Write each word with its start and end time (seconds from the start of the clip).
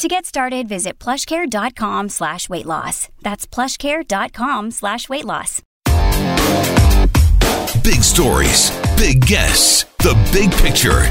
To 0.00 0.08
get 0.08 0.24
started, 0.24 0.66
visit 0.66 0.98
plushcare.com 0.98 2.08
slash 2.08 2.48
weight 2.48 2.64
loss. 2.64 3.10
That's 3.20 3.46
plushcare.com 3.46 4.70
slash 4.70 5.10
weight 5.10 5.26
loss. 5.26 5.60
Big 7.84 8.02
stories, 8.02 8.70
big 8.96 9.20
guests, 9.26 9.84
the 9.98 10.14
big 10.32 10.52
picture. 10.52 11.02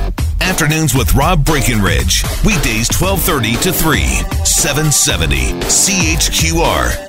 Afternoons 0.41 0.95
with 0.95 1.13
Rob 1.13 1.45
Breckenridge. 1.45 2.23
Weekdays 2.43 2.89
1230 2.89 3.57
to 3.57 3.71
3, 3.71 4.01
770 4.43 5.37
CHQR. 5.69 7.08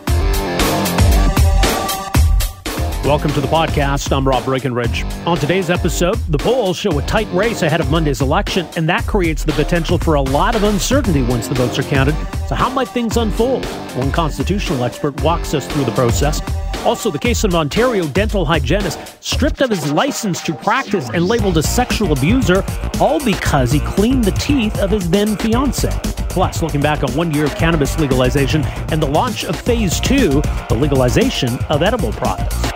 Welcome 3.05 3.33
to 3.33 3.41
the 3.41 3.49
podcast. 3.49 4.15
I'm 4.15 4.29
Rob 4.29 4.45
Breckenridge. 4.45 5.05
On 5.25 5.35
today's 5.39 5.71
episode, 5.71 6.19
the 6.29 6.37
polls 6.37 6.77
show 6.77 6.99
a 6.99 7.03
tight 7.07 7.27
race 7.33 7.63
ahead 7.63 7.81
of 7.81 7.91
Monday's 7.91 8.21
election, 8.21 8.69
and 8.77 8.87
that 8.91 9.07
creates 9.07 9.43
the 9.43 9.53
potential 9.53 9.97
for 9.97 10.17
a 10.17 10.21
lot 10.21 10.55
of 10.55 10.65
uncertainty 10.65 11.23
once 11.23 11.49
the 11.49 11.55
votes 11.55 11.79
are 11.79 11.83
counted. 11.83 12.15
So, 12.47 12.55
how 12.55 12.69
might 12.69 12.89
things 12.89 13.17
unfold? 13.17 13.65
One 13.97 14.13
constitutional 14.13 14.85
expert 14.85 15.19
walks 15.23 15.55
us 15.55 15.67
through 15.67 15.87
the 15.87 15.93
process. 15.93 16.43
Also, 16.85 17.11
the 17.11 17.19
case 17.19 17.43
of 17.43 17.53
an 17.53 17.57
Ontario 17.57 18.07
dental 18.07 18.45
hygienist 18.45 18.99
stripped 19.25 19.63
of 19.63 19.71
his 19.71 19.91
license 19.91 20.43
to 20.43 20.53
practice 20.53 21.09
and 21.09 21.27
labeled 21.27 21.57
a 21.57 21.63
sexual 21.63 22.13
abuser, 22.13 22.63
all 23.01 23.19
because 23.25 23.73
he 23.73 23.81
cleaned 23.81 24.25
the 24.25 24.33
teeth 24.33 24.79
of 24.79 24.91
his 24.91 25.09
then 25.09 25.37
fiance. 25.39 25.89
Plus, 26.29 26.63
looking 26.63 26.83
back 26.83 27.03
on 27.03 27.13
one 27.15 27.33
year 27.33 27.47
of 27.47 27.55
cannabis 27.55 27.99
legalization 27.99 28.63
and 28.93 29.03
the 29.03 29.09
launch 29.09 29.45
of 29.45 29.59
phase 29.59 29.99
two, 30.01 30.43
the 30.69 30.77
legalization 30.79 31.59
of 31.71 31.83
edible 31.83 32.13
products. 32.13 32.70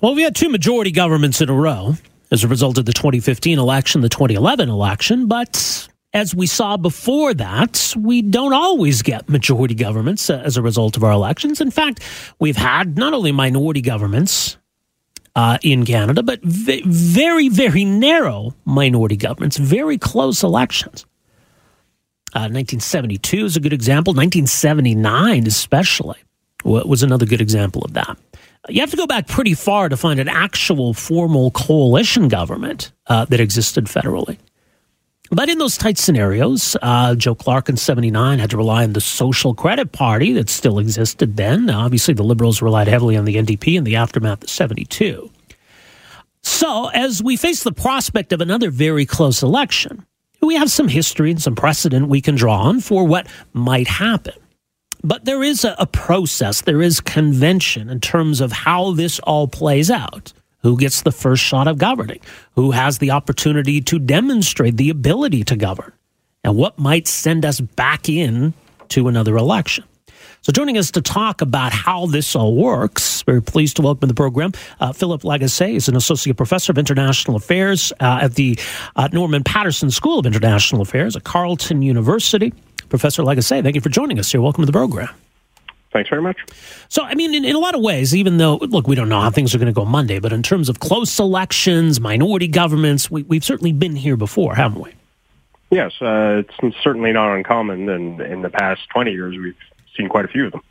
Well, 0.00 0.14
we 0.14 0.22
had 0.22 0.34
two 0.34 0.48
majority 0.48 0.92
governments 0.92 1.42
in 1.42 1.50
a 1.50 1.54
row 1.54 1.94
as 2.30 2.42
a 2.42 2.48
result 2.48 2.78
of 2.78 2.86
the 2.86 2.92
2015 2.94 3.58
election, 3.58 4.00
the 4.00 4.08
2011 4.08 4.70
election, 4.70 5.26
but 5.26 5.88
as 6.14 6.34
we 6.34 6.46
saw 6.46 6.78
before 6.78 7.34
that, 7.34 7.94
we 7.98 8.22
don't 8.22 8.54
always 8.54 9.02
get 9.02 9.28
majority 9.28 9.74
governments 9.74 10.30
uh, 10.30 10.40
as 10.42 10.56
a 10.56 10.62
result 10.62 10.96
of 10.96 11.04
our 11.04 11.12
elections. 11.12 11.60
In 11.60 11.70
fact, 11.70 12.00
we've 12.38 12.56
had 12.56 12.96
not 12.96 13.12
only 13.12 13.30
minority 13.30 13.82
governments 13.82 14.56
uh, 15.36 15.58
in 15.62 15.84
Canada, 15.84 16.22
but 16.22 16.40
v- 16.42 16.82
very, 16.86 17.50
very 17.50 17.84
narrow 17.84 18.54
minority 18.64 19.16
governments, 19.16 19.58
very 19.58 19.98
close 19.98 20.42
elections. 20.42 21.04
Uh, 22.32 22.48
1972 22.48 23.44
is 23.44 23.56
a 23.56 23.60
good 23.60 23.74
example. 23.74 24.14
1979, 24.14 25.46
especially, 25.46 26.18
was 26.64 27.02
another 27.02 27.26
good 27.26 27.40
example 27.42 27.84
of 27.84 27.92
that. 27.92 28.16
You 28.68 28.80
have 28.80 28.90
to 28.90 28.96
go 28.96 29.06
back 29.06 29.26
pretty 29.26 29.54
far 29.54 29.88
to 29.88 29.96
find 29.96 30.20
an 30.20 30.28
actual 30.28 30.92
formal 30.92 31.50
coalition 31.52 32.28
government 32.28 32.92
uh, 33.06 33.24
that 33.26 33.40
existed 33.40 33.86
federally. 33.86 34.38
But 35.32 35.48
in 35.48 35.58
those 35.58 35.78
tight 35.78 35.96
scenarios, 35.96 36.76
uh, 36.82 37.14
Joe 37.14 37.36
Clark 37.36 37.68
in 37.68 37.76
79 37.76 38.40
had 38.40 38.50
to 38.50 38.56
rely 38.56 38.82
on 38.82 38.94
the 38.94 39.00
Social 39.00 39.54
Credit 39.54 39.92
Party 39.92 40.32
that 40.32 40.50
still 40.50 40.80
existed 40.80 41.36
then. 41.36 41.70
Obviously, 41.70 42.14
the 42.14 42.24
Liberals 42.24 42.60
relied 42.60 42.88
heavily 42.88 43.16
on 43.16 43.24
the 43.24 43.36
NDP 43.36 43.78
in 43.78 43.84
the 43.84 43.96
aftermath 43.96 44.42
of 44.42 44.50
72. 44.50 45.30
So, 46.42 46.88
as 46.88 47.22
we 47.22 47.36
face 47.36 47.62
the 47.62 47.72
prospect 47.72 48.32
of 48.32 48.40
another 48.40 48.70
very 48.70 49.06
close 49.06 49.42
election, 49.42 50.04
we 50.42 50.56
have 50.56 50.70
some 50.70 50.88
history 50.88 51.30
and 51.30 51.40
some 51.40 51.54
precedent 51.54 52.08
we 52.08 52.20
can 52.20 52.34
draw 52.34 52.62
on 52.62 52.80
for 52.80 53.04
what 53.04 53.28
might 53.52 53.86
happen. 53.86 54.34
But 55.02 55.24
there 55.24 55.42
is 55.42 55.64
a, 55.64 55.74
a 55.78 55.86
process, 55.86 56.62
there 56.62 56.82
is 56.82 57.00
convention 57.00 57.88
in 57.88 58.00
terms 58.00 58.40
of 58.40 58.52
how 58.52 58.92
this 58.92 59.18
all 59.20 59.48
plays 59.48 59.90
out. 59.90 60.32
Who 60.62 60.76
gets 60.76 61.02
the 61.02 61.12
first 61.12 61.42
shot 61.42 61.68
of 61.68 61.78
governing? 61.78 62.20
Who 62.54 62.72
has 62.72 62.98
the 62.98 63.12
opportunity 63.12 63.80
to 63.80 63.98
demonstrate 63.98 64.76
the 64.76 64.90
ability 64.90 65.44
to 65.44 65.56
govern? 65.56 65.92
And 66.44 66.56
what 66.56 66.78
might 66.78 67.08
send 67.08 67.46
us 67.46 67.60
back 67.60 68.08
in 68.08 68.52
to 68.90 69.08
another 69.08 69.36
election? 69.36 69.84
So, 70.42 70.52
joining 70.52 70.78
us 70.78 70.90
to 70.92 71.02
talk 71.02 71.42
about 71.42 71.72
how 71.72 72.06
this 72.06 72.34
all 72.34 72.56
works, 72.56 73.22
very 73.22 73.42
pleased 73.42 73.76
to 73.76 73.82
welcome 73.82 74.00
to 74.00 74.06
the 74.06 74.14
program 74.14 74.52
uh, 74.80 74.92
Philip 74.92 75.20
Lagasse 75.20 75.74
is 75.74 75.86
an 75.88 75.96
associate 75.96 76.36
professor 76.38 76.72
of 76.72 76.78
international 76.78 77.36
affairs 77.36 77.92
uh, 78.00 78.20
at 78.22 78.34
the 78.34 78.58
uh, 78.96 79.08
Norman 79.12 79.44
Paterson 79.44 79.90
School 79.90 80.18
of 80.18 80.24
International 80.24 80.80
Affairs 80.80 81.14
at 81.14 81.24
Carleton 81.24 81.82
University. 81.82 82.54
Professor 82.90 83.22
Lagasse, 83.22 83.62
thank 83.62 83.74
you 83.74 83.80
for 83.80 83.88
joining 83.88 84.18
us 84.18 84.30
here. 84.30 84.42
Welcome 84.42 84.62
to 84.62 84.66
the 84.66 84.72
program. 84.72 85.08
Thanks 85.92 86.08
very 86.08 86.22
much. 86.22 86.36
So, 86.88 87.02
I 87.02 87.14
mean, 87.14 87.34
in, 87.34 87.44
in, 87.44 87.56
a 87.56 87.58
lot 87.58 87.74
of 87.74 87.80
ways, 87.80 88.14
even 88.14 88.36
though, 88.36 88.56
look, 88.56 88.86
we 88.86 88.94
don't 88.94 89.08
know 89.08 89.20
how 89.20 89.30
things 89.30 89.54
are 89.54 89.58
going 89.58 89.66
to 89.66 89.72
go 89.72 89.84
Monday, 89.84 90.20
but 90.20 90.32
in 90.32 90.42
terms 90.42 90.68
of 90.68 90.78
close 90.78 91.18
elections, 91.18 92.00
minority 92.00 92.46
governments, 92.46 93.10
we, 93.10 93.24
have 93.32 93.44
certainly 93.44 93.72
been 93.72 93.96
here 93.96 94.16
before, 94.16 94.54
haven't 94.54 94.82
we? 94.82 94.92
Yes, 95.70 95.92
uh, 96.00 96.42
it's 96.60 96.76
certainly 96.82 97.12
not 97.12 97.34
uncommon. 97.34 97.88
And 97.88 98.20
in 98.20 98.42
the 98.42 98.50
past 98.50 98.88
20 98.90 99.10
years, 99.10 99.36
we've 99.36 99.56
seen 99.96 100.08
quite 100.08 100.24
a 100.24 100.28
few 100.28 100.46
of 100.46 100.52
them. 100.52 100.62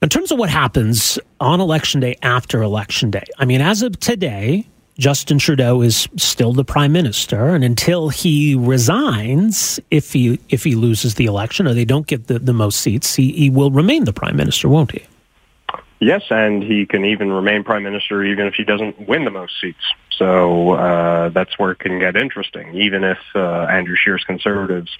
In 0.00 0.08
terms 0.08 0.30
of 0.30 0.38
what 0.38 0.50
happens 0.50 1.18
on 1.40 1.60
election 1.60 2.00
day 2.00 2.16
after 2.22 2.62
election 2.62 3.10
day, 3.10 3.24
I 3.38 3.44
mean, 3.44 3.60
as 3.60 3.82
of 3.82 3.98
today, 3.98 4.66
Justin 4.98 5.38
Trudeau 5.38 5.82
is 5.82 6.08
still 6.16 6.52
the 6.52 6.64
prime 6.64 6.92
minister, 6.92 7.54
and 7.54 7.62
until 7.62 8.08
he 8.08 8.54
resigns, 8.54 9.78
if 9.90 10.12
he 10.12 10.40
if 10.48 10.64
he 10.64 10.74
loses 10.74 11.16
the 11.16 11.26
election 11.26 11.66
or 11.66 11.74
they 11.74 11.84
don't 11.84 12.06
get 12.06 12.28
the, 12.28 12.38
the 12.38 12.54
most 12.54 12.80
seats, 12.80 13.14
he, 13.14 13.32
he 13.32 13.50
will 13.50 13.70
remain 13.70 14.04
the 14.04 14.12
prime 14.12 14.36
minister, 14.36 14.68
won't 14.68 14.92
he? 14.92 15.02
Yes, 15.98 16.22
and 16.30 16.62
he 16.62 16.86
can 16.86 17.04
even 17.04 17.32
remain 17.32 17.64
prime 17.64 17.82
minister 17.82 18.22
even 18.22 18.46
if 18.46 18.54
he 18.54 18.64
doesn't 18.64 19.06
win 19.08 19.24
the 19.24 19.30
most 19.30 19.60
seats. 19.60 19.80
So 20.18 20.72
uh, 20.72 21.28
that's 21.28 21.58
where 21.58 21.72
it 21.72 21.78
can 21.78 21.98
get 21.98 22.16
interesting. 22.16 22.74
Even 22.74 23.04
if 23.04 23.18
uh, 23.34 23.66
Andrew 23.70 23.96
Scheer's 23.96 24.24
Conservatives 24.24 24.96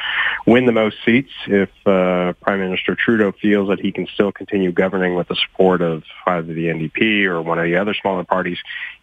win 0.46 0.66
the 0.66 0.72
most 0.72 0.96
seats, 1.04 1.30
if 1.46 1.70
uh, 1.86 2.34
Prime 2.42 2.60
Minister 2.60 2.94
Trudeau 2.94 3.32
feels 3.32 3.68
that 3.68 3.80
he 3.80 3.92
can 3.92 4.06
still 4.08 4.30
continue 4.30 4.72
governing 4.72 5.14
with 5.14 5.28
the 5.28 5.36
support 5.36 5.80
of 5.80 6.02
either 6.26 6.52
the 6.52 6.66
NDP 6.66 7.24
or 7.24 7.40
one 7.40 7.58
of 7.58 7.64
the 7.64 7.76
other 7.76 7.94
smaller 7.94 8.24
parties, 8.24 8.58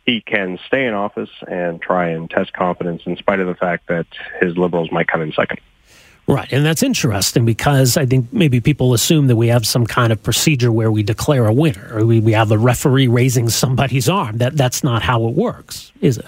he 0.06 0.22
can 0.22 0.60
stay 0.68 0.86
in 0.86 0.94
office 0.94 1.30
and 1.48 1.82
try 1.82 2.10
and 2.10 2.30
test 2.30 2.54
confidence 2.54 3.04
in 3.06 3.16
spite 3.18 3.40
of 3.40 3.48
the 3.48 3.56
fact 3.56 3.88
that 3.88 4.06
his 4.42 4.58
Liberals 4.58 4.92
might 4.92 5.08
come 5.08 5.22
in 5.22 5.32
second. 5.32 5.60
Right. 6.28 6.52
And 6.54 6.66
that's 6.66 6.84
interesting 6.84 7.44
because 7.44 7.98
I 7.98 8.06
think 8.06 8.32
maybe 8.32 8.62
people 8.62 8.94
assume 8.94 9.28
that 9.28 9.36
we 9.36 9.50
have 9.50 9.68
some 9.68 9.86
kind 9.86 10.14
of 10.14 10.24
procedure 10.24 10.72
where 10.72 10.90
we 10.90 11.04
declare 11.04 11.46
a 11.46 11.54
winner 11.54 11.90
or 11.94 12.06
we, 12.06 12.22
we 12.22 12.32
have 12.32 12.52
a 12.52 12.58
referee 12.58 13.08
raising 13.08 13.50
somebody's 13.50 14.08
arm. 14.08 14.38
That 14.38 14.56
That's 14.56 14.84
not 14.84 15.02
how 15.02 15.28
it 15.28 15.36
works, 15.36 15.92
is 16.00 16.18
it? 16.18 16.28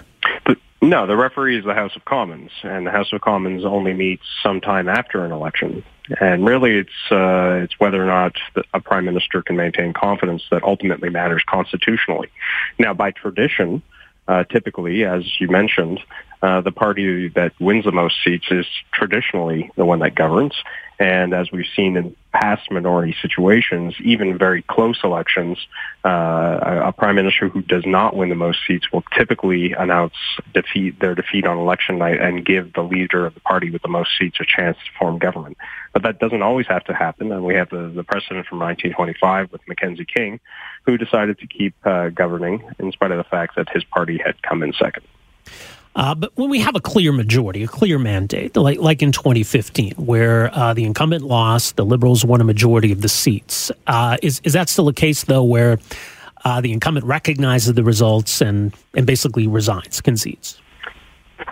No, 0.82 1.08
the 1.08 1.16
referee 1.16 1.58
is 1.58 1.66
the 1.66 1.74
House 1.74 1.96
of 1.96 2.06
Commons, 2.06 2.52
and 2.64 2.86
the 2.86 2.92
House 2.92 3.12
of 3.14 3.22
Commons 3.22 3.64
only 3.66 3.94
meets 3.94 4.24
sometime 4.44 4.88
after 4.88 5.26
an 5.26 5.32
election. 5.32 5.84
And 6.20 6.46
really, 6.46 6.76
it's 6.78 7.12
uh, 7.12 7.64
it's 7.64 7.80
whether 7.80 8.02
or 8.02 8.06
not 8.06 8.34
a 8.74 8.80
prime 8.80 9.06
minister 9.06 9.42
can 9.42 9.56
maintain 9.56 9.94
confidence 9.94 10.44
that 10.52 10.64
ultimately 10.64 11.10
matters 11.10 11.42
constitutionally. 11.48 12.30
Now, 12.78 12.94
by 12.94 13.12
tradition, 13.12 13.82
uh, 14.28 14.44
typically, 14.44 15.04
as 15.06 15.24
you 15.40 15.48
mentioned, 15.48 16.00
uh, 16.46 16.62
the 16.62 16.72
party 16.72 17.30
that 17.30 17.54
wins 17.60 17.86
the 17.86 17.92
most 17.92 18.24
seats 18.24 18.46
is 18.52 18.68
traditionally 18.94 19.72
the 19.76 19.84
one 19.84 19.98
that 19.98 20.14
governs. 20.14 20.54
And 21.00 21.34
as 21.34 21.52
we've 21.52 21.66
seen 21.76 21.98
in 21.98 22.16
past 22.34 22.70
minority 22.70 23.16
situations, 23.20 23.96
even 24.00 24.38
very 24.38 24.62
close 24.62 25.00
elections, 25.04 25.58
uh, 26.06 26.10
a, 26.10 26.88
a, 26.90 26.92
prime 26.92 27.16
minister 27.16 27.50
who 27.50 27.64
does 27.64 27.84
not 27.86 28.16
win 28.16 28.30
the 28.30 28.36
most 28.36 28.60
seats 28.68 28.92
will 28.94 29.04
typically 29.18 29.74
announce 29.74 30.14
defeat 30.54 31.00
their 31.00 31.16
defeat 31.16 31.48
on 31.48 31.58
election 31.58 31.98
night 31.98 32.22
and 32.22 32.46
give 32.46 32.74
the 32.74 32.84
leader 32.84 33.26
of 33.26 33.34
the 33.34 33.40
party 33.40 33.72
with 33.72 33.82
the 33.82 33.88
most 33.88 34.12
seats 34.20 34.38
a 34.40 34.46
chance 34.46 34.78
to 34.78 35.00
form 35.00 35.18
government. 35.18 35.58
But 35.94 36.04
that 36.04 36.20
doesn't 36.20 36.44
always 36.44 36.68
have 36.68 36.84
to 36.86 36.94
happen, 36.94 37.32
and 37.32 37.44
we 37.44 37.56
have 37.56 37.72
the, 37.72 37.92
the 37.94 38.04
precedent 38.04 38.46
from 38.46 38.60
1925 38.60 39.52
with 39.52 39.62
Mackenzie 39.68 40.06
King, 40.06 40.40
who 40.86 40.96
decided 40.98 41.40
to 41.40 41.48
keep 41.48 41.74
uh, 41.84 42.10
governing 42.10 42.64
in 42.78 42.92
spite 42.92 43.10
of 43.10 43.18
the 43.18 43.24
fact 43.24 43.56
that 43.56 43.68
his 43.74 43.84
party 43.84 44.22
had 44.24 44.40
come 44.44 44.62
in 44.62 44.74
second. 44.74 45.04
Uh, 45.96 46.14
but 46.14 46.32
when 46.36 46.50
we 46.50 46.60
have 46.60 46.76
a 46.76 46.82
clear 46.82 47.12
majority, 47.14 47.64
a 47.64 47.68
clear 47.68 47.98
mandate, 47.98 48.56
like, 48.58 48.80
like 48.80 49.02
in 49.02 49.14
2015, 49.14 49.94
where 49.94 50.54
uh, 50.54 50.74
the 50.74 50.84
incumbent 50.84 51.24
lost, 51.24 51.78
the 51.78 51.86
Liberals 51.86 52.26
won 52.26 52.42
a 52.42 52.44
majority 52.44 52.92
of 52.92 53.02
the 53.02 53.08
seats, 53.08 53.72
uh, 53.88 54.18
is, 54.22 54.42
is 54.44 54.54
that 54.54 54.68
still 54.68 54.90
a 54.90 54.94
case, 54.94 55.24
though, 55.24 55.44
where 55.44 55.80
uh, 56.44 56.60
the 56.60 56.74
incumbent 56.74 57.06
recognizes 57.06 57.74
the 57.74 57.84
results 57.84 58.42
and, 58.42 58.74
and 58.94 59.06
basically 59.08 59.48
resigns, 59.48 60.02
concedes? 60.02 60.60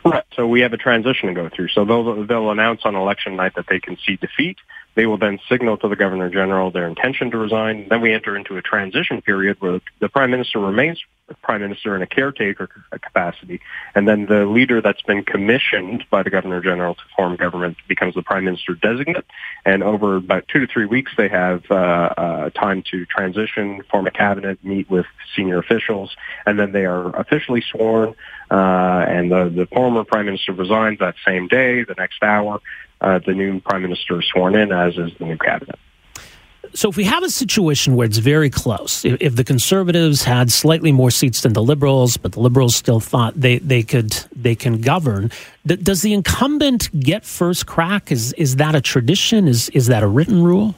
Right. 0.03 0.23
So 0.35 0.47
we 0.47 0.61
have 0.61 0.73
a 0.73 0.77
transition 0.77 1.29
to 1.29 1.35
go 1.35 1.49
through. 1.49 1.69
So 1.69 1.85
they'll, 1.85 2.25
they'll 2.25 2.51
announce 2.51 2.81
on 2.85 2.95
election 2.95 3.35
night 3.35 3.55
that 3.55 3.65
they 3.67 3.79
concede 3.79 4.19
defeat. 4.19 4.57
They 4.95 5.05
will 5.05 5.17
then 5.17 5.39
signal 5.49 5.77
to 5.77 5.87
the 5.87 5.95
Governor 5.95 6.29
General 6.29 6.71
their 6.71 6.87
intention 6.87 7.31
to 7.31 7.37
resign. 7.37 7.87
Then 7.89 8.01
we 8.01 8.13
enter 8.13 8.35
into 8.35 8.57
a 8.57 8.61
transition 8.61 9.21
period 9.21 9.57
where 9.59 9.81
the 9.99 10.09
Prime 10.09 10.31
Minister 10.31 10.59
remains 10.59 11.03
Prime 11.41 11.61
Minister 11.61 11.95
in 11.95 12.01
a 12.01 12.07
caretaker 12.07 12.69
capacity, 12.91 13.61
and 13.95 14.07
then 14.07 14.25
the 14.25 14.45
leader 14.45 14.81
that's 14.81 15.01
been 15.01 15.23
commissioned 15.23 16.05
by 16.09 16.21
the 16.21 16.29
Governor 16.29 16.61
General 16.61 16.95
to 16.95 17.01
form 17.15 17.37
government 17.37 17.77
becomes 17.87 18.13
the 18.15 18.21
Prime 18.21 18.45
Minister 18.45 18.75
designate. 18.75 19.25
And 19.65 19.83
over 19.83 20.17
about 20.17 20.47
two 20.47 20.59
to 20.59 20.67
three 20.67 20.85
weeks, 20.85 21.11
they 21.17 21.29
have 21.29 21.63
uh, 21.71 21.73
uh, 21.73 22.49
time 22.51 22.83
to 22.91 23.05
transition, 23.05 23.83
form 23.89 24.05
a 24.05 24.11
cabinet, 24.11 24.63
meet 24.63 24.89
with 24.89 25.05
senior 25.35 25.59
officials, 25.59 26.15
and 26.45 26.59
then 26.59 26.71
they 26.71 26.85
are 26.85 27.15
officially 27.15 27.61
sworn. 27.61 28.15
Uh, 28.51 29.05
and 29.07 29.31
the, 29.31 29.49
the 29.49 29.65
former 29.67 30.03
Prime 30.03 30.22
Minister 30.25 30.53
resigns 30.53 30.99
that 30.99 31.15
same 31.25 31.47
day, 31.47 31.83
the 31.83 31.95
next 31.95 32.23
hour 32.23 32.61
uh, 33.03 33.19
the 33.19 33.33
new 33.33 33.59
prime 33.59 33.83
minister 33.83 34.19
is 34.19 34.27
sworn 34.27 34.55
in, 34.55 34.71
as 34.71 34.97
is 34.97 35.11
the 35.19 35.25
new 35.25 35.37
cabinet. 35.37 35.77
So, 36.73 36.89
if 36.89 36.95
we 36.95 37.03
have 37.03 37.21
a 37.21 37.29
situation 37.29 37.95
where 37.95 38.07
it's 38.07 38.17
very 38.17 38.49
close, 38.49 39.05
if, 39.05 39.21
if, 39.21 39.35
the 39.35 39.43
Conservatives 39.43 40.23
had 40.23 40.51
slightly 40.51 40.91
more 40.91 41.11
seats 41.11 41.41
than 41.41 41.53
the 41.53 41.61
Liberals, 41.61 42.17
but 42.17 42.31
the 42.31 42.39
Liberals 42.39 42.75
still 42.75 42.99
thought 42.99 43.39
they, 43.39 43.59
they 43.59 43.83
could 43.83 44.11
they 44.35 44.55
can 44.55 44.81
govern, 44.81 45.29
th- 45.67 45.83
does 45.83 46.01
the 46.01 46.13
incumbent 46.13 46.89
get 46.99 47.25
first 47.25 47.67
crack? 47.67 48.11
Is 48.11 48.33
is 48.33 48.55
that 48.55 48.73
a 48.73 48.81
tradition? 48.81 49.47
Is 49.47 49.69
is 49.69 49.87
that 49.87 50.01
a 50.01 50.07
written 50.07 50.41
rule? 50.41 50.73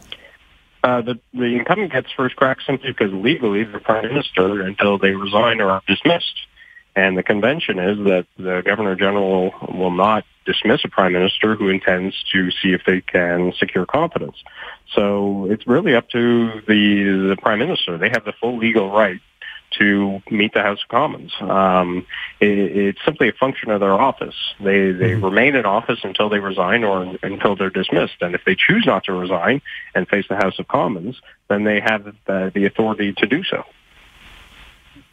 Uh, 0.84 1.02
the 1.02 1.20
the 1.34 1.56
incumbent 1.56 1.94
gets 1.94 2.12
first 2.12 2.36
crack 2.36 2.58
simply 2.62 2.92
because 2.92 3.14
legally 3.14 3.64
they're 3.64 3.80
prime 3.80 4.08
minister 4.08 4.64
until 4.64 4.98
they 4.98 5.12
resign 5.12 5.62
or 5.62 5.70
are 5.70 5.82
dismissed. 5.88 6.48
And 6.96 7.18
the 7.18 7.24
convention 7.24 7.78
is 7.78 7.98
that 8.06 8.26
the 8.38 8.62
governor 8.66 8.96
general 8.96 9.54
will 9.68 9.92
not 9.92 10.24
dismiss 10.46 10.86
a 10.86 10.88
prime 10.88 11.14
minister 11.14 11.56
who 11.56 11.70
intends 11.70 12.16
to 12.32 12.52
see 12.52 12.72
if 12.72 12.82
they 12.86 13.02
can 13.02 13.52
secure 13.60 13.86
confidence. 13.86 14.38
So 14.94 15.48
it's 15.50 15.68
really 15.68 15.96
up 15.96 16.10
to 16.12 16.62
the 16.68 17.28
the 17.30 17.38
prime 17.42 17.60
minister. 17.60 17.98
They 17.98 18.10
have 18.10 18.24
the 18.24 18.34
full 18.40 18.58
legal 18.58 18.92
right 18.92 19.20
to 19.80 20.22
meet 20.32 20.54
the 20.54 20.62
House 20.62 20.82
of 20.84 20.88
Commons. 20.88 21.34
Um, 21.42 22.06
it, 22.40 22.58
it's 22.58 23.00
simply 23.04 23.30
a 23.30 23.34
function 23.34 23.72
of 23.72 23.82
their 23.82 23.94
office. 23.94 24.36
They 24.60 24.92
they 24.92 25.12
mm-hmm. 25.12 25.26
remain 25.26 25.56
in 25.56 25.66
office 25.66 26.00
until 26.04 26.30
they 26.30 26.40
resign 26.40 26.84
or 26.84 27.18
until 27.24 27.56
they're 27.56 27.70
dismissed. 27.70 28.22
And 28.22 28.36
if 28.36 28.46
they 28.46 28.56
choose 28.56 28.86
not 28.86 29.06
to 29.06 29.14
resign 29.14 29.62
and 29.94 30.08
face 30.08 30.26
the 30.30 30.36
House 30.36 30.60
of 30.60 30.68
Commons, 30.68 31.20
then 31.50 31.64
they 31.64 31.82
have 31.82 32.06
the, 32.26 32.52
the 32.54 32.66
authority 32.66 33.14
to 33.14 33.26
do 33.26 33.44
so. 33.44 33.64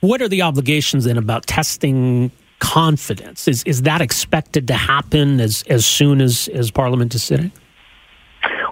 What 0.03 0.21
are 0.21 0.27
the 0.27 0.43
obligations 0.43 1.05
then 1.05 1.17
about 1.17 1.47
testing 1.47 2.33
confidence? 2.59 3.47
Is 3.47 3.63
is 3.63 3.83
that 3.83 4.01
expected 4.01 4.67
to 4.67 4.75
happen 4.75 5.41
as 5.41 5.63
as 5.69 5.87
soon 5.87 6.21
as 6.21 6.49
as 6.49 6.73
Parliament 6.73 7.15
is 7.15 7.23
sitting? 7.23 7.53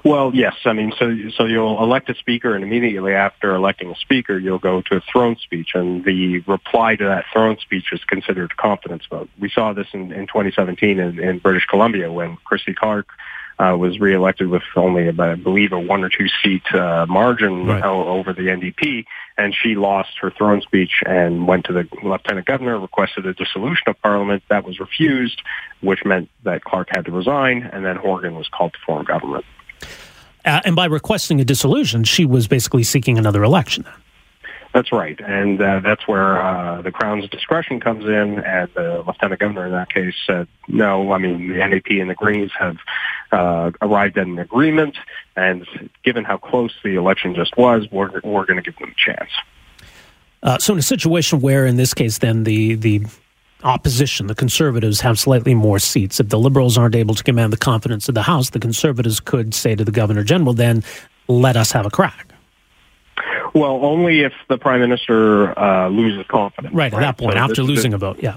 Well, 0.03 0.33
yes. 0.35 0.57
I 0.65 0.73
mean, 0.73 0.93
so 0.99 1.15
so 1.37 1.45
you'll 1.45 1.81
elect 1.81 2.11
a 2.11 2.17
speaker, 2.17 2.57
and 2.57 2.65
immediately 2.65 3.15
after 3.15 3.55
electing 3.55 3.93
a 3.93 3.95
speaker, 3.95 4.41
you'll 4.41 4.59
go 4.59 4.83
to 4.83 4.97
a 4.97 5.01
throne 5.01 5.37
speech, 5.37 5.69
and 5.75 6.05
the 6.05 6.41
reply 6.49 6.97
to 6.97 7.05
that 7.05 7.27
throne 7.33 7.59
speech 7.59 7.93
is 7.93 8.03
considered 8.03 8.51
a 8.51 8.61
confidence 8.61 9.07
vote. 9.09 9.31
We 9.39 9.51
saw 9.51 9.73
this 9.73 9.87
in, 9.93 10.11
in 10.11 10.27
2017 10.27 10.99
in, 10.99 11.21
in 11.21 11.39
British 11.39 11.67
Columbia 11.67 12.11
when 12.11 12.39
Christy 12.45 12.75
Clark 12.75 13.07
uh, 13.61 13.77
was 13.77 14.01
reelected 14.01 14.49
with 14.49 14.63
only, 14.75 15.09
about, 15.09 15.31
I 15.31 15.35
believe, 15.35 15.73
a 15.73 15.79
one 15.79 16.03
or 16.03 16.09
two 16.09 16.29
seat 16.43 16.63
uh, 16.73 17.05
margin 17.09 17.67
right. 17.67 17.85
over 17.85 18.33
the 18.33 18.43
NDP, 18.43 19.05
and 19.37 19.55
she 19.55 19.75
lost 19.75 20.11
her 20.21 20.31
throne 20.31 20.63
speech 20.63 21.03
and 21.05 21.47
went 21.47 21.67
to 21.67 21.73
the 21.75 21.87
lieutenant 22.03 22.47
governor, 22.47 22.79
requested 22.79 23.27
a 23.27 23.35
dissolution 23.35 23.85
of 23.89 24.01
parliament. 24.01 24.43
That 24.49 24.65
was 24.65 24.81
refused, 24.81 25.43
which 25.83 26.05
meant 26.07 26.31
that 26.45 26.65
Clark 26.65 26.89
had 26.91 27.05
to 27.05 27.13
resign, 27.13 27.69
and 27.71 27.85
then 27.85 27.97
Horgan 27.97 28.35
was 28.35 28.49
called 28.49 28.73
to 28.73 28.79
form 28.87 29.05
government. 29.05 29.45
Uh, 30.43 30.61
and 30.65 30.75
by 30.75 30.87
requesting 30.87 31.39
a 31.41 31.45
dissolution, 31.45 32.03
she 32.03 32.25
was 32.25 32.49
basically 32.49 32.83
seeking 32.83 33.19
another 33.19 33.45
election. 33.45 33.85
That's 34.73 34.93
right, 34.93 35.19
and 35.21 35.61
uh, 35.61 35.81
that's 35.81 36.07
where 36.07 36.41
uh, 36.41 36.83
the 36.83 36.93
Crown's 36.93 37.29
discretion 37.29 37.81
comes 37.81 38.05
in. 38.05 38.39
And 38.39 38.71
the 38.75 39.03
Lieutenant 39.05 39.41
Governor 39.41 39.67
in 39.67 39.73
that 39.73 39.93
case 39.93 40.15
said, 40.25 40.47
"No, 40.69 41.11
I 41.11 41.19
mean 41.19 41.49
the 41.49 41.55
NDP 41.55 42.01
and 42.01 42.09
the 42.09 42.15
Greens 42.15 42.53
have 42.57 42.77
uh, 43.33 43.73
arrived 43.83 44.17
at 44.17 44.29
an 44.29 44.39
agreement, 44.39 44.97
and 45.35 45.67
given 46.05 46.23
how 46.23 46.37
close 46.37 46.73
the 46.85 46.95
election 46.95 47.35
just 47.35 47.57
was, 47.57 47.91
we're 47.91 48.21
we're 48.23 48.47
going 48.47 48.59
to 48.59 48.63
give 48.63 48.77
them 48.79 48.91
a 48.91 48.95
chance." 48.95 49.31
Uh, 50.45 50.59
so, 50.59 50.73
in 50.73 50.79
a 50.79 50.83
situation 50.83 51.41
where, 51.41 51.67
in 51.67 51.77
this 51.77 51.93
case, 51.93 52.19
then 52.19 52.45
the 52.45 52.77
the 52.77 53.03
opposition, 53.65 54.29
the 54.29 54.37
Conservatives, 54.37 55.01
have 55.01 55.19
slightly 55.19 55.53
more 55.53 55.81
seats. 55.81 56.21
If 56.21 56.29
the 56.29 56.39
Liberals 56.39 56.79
aren't 56.79 56.95
able 56.95 57.17
to 57.17 57.25
command 57.25 57.53
the 57.53 57.59
confidence 57.59 58.09
of 58.09 58.15
the 58.15 58.23
House, 58.23 58.51
the 58.51 58.61
Conservatives 58.61 59.19
could 59.19 59.53
say 59.53 59.75
to 59.75 59.85
the 59.85 59.93
Governor 59.93 60.23
General, 60.23 60.55
"Then 60.55 60.85
let 61.27 61.57
us 61.57 61.73
have 61.73 61.87
a 61.87 61.91
crack." 61.91 62.30
Well, 63.55 63.85
only 63.85 64.21
if 64.21 64.33
the 64.49 64.59
prime 64.59 64.81
minister 64.81 65.59
uh, 65.59 65.89
loses 65.89 66.27
confidence. 66.29 66.75
Right, 66.75 66.93
right? 66.93 67.03
at 67.03 67.07
that 67.07 67.19
point, 67.19 67.35
so 67.35 67.39
after 67.39 67.63
losing 67.63 67.95
a 67.95 67.99
vote, 67.99 68.19
yeah. 68.21 68.37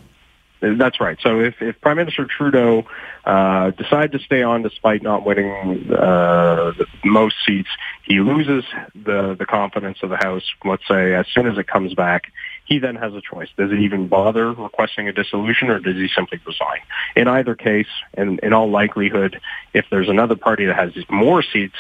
That's 0.63 1.01
right. 1.01 1.18
So 1.21 1.42
if, 1.42 1.56
if 1.62 1.80
Prime 1.81 1.98
Minister 1.98 2.25
Trudeau 2.25 2.86
uh, 3.25 3.71
decides 3.71 4.13
to 4.13 4.19
stay 4.19 4.44
on 4.44 4.62
despite 4.62 5.04
not 5.04 5.25
winning 5.25 5.92
uh, 5.92 6.71
most 7.04 7.36
seats, 7.45 7.68
he 8.04 8.21
loses 8.21 8.63
the, 8.95 9.36
the 9.38 9.45
confidence 9.45 9.98
of 10.04 10.10
the 10.10 10.15
House, 10.15 10.44
let's 10.63 10.88
say, 10.88 11.15
as 11.15 11.25
soon 11.33 11.48
as 11.48 11.57
it 11.57 11.68
comes 11.68 11.94
back. 11.95 12.31
He 12.65 12.80
then 12.80 12.95
has 12.95 13.13
a 13.13 13.19
choice. 13.21 13.50
Does 13.57 13.71
he 13.71 13.80
even 13.80 14.07
bother 14.07 14.54
requesting 14.54 15.10
a 15.10 15.12
dissolution 15.12 15.69
or 15.69 15.80
does 15.80 15.98
he 15.98 16.07
simply 16.15 16.39
resign? 16.45 16.80
In 17.18 17.27
either 17.27 17.56
case, 17.56 17.88
and 18.13 18.39
in 18.39 18.54
all 18.54 18.69
likelihood, 18.69 19.42
if 19.74 19.86
there's 19.92 20.07
another 20.07 20.38
party 20.38 20.65
that 20.68 20.77
has 20.77 20.94
more 21.10 21.44
seats, 21.44 21.75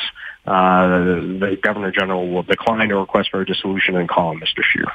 the 0.45 1.57
Governor 1.61 1.91
General 1.91 2.29
will 2.29 2.43
decline 2.43 2.91
a 2.91 2.97
request 2.97 3.31
for 3.31 3.41
a 3.41 3.45
dissolution 3.45 3.95
and 3.95 4.09
call 4.09 4.29
on 4.29 4.39
Mr. 4.39 4.61
Scheer. 4.63 4.85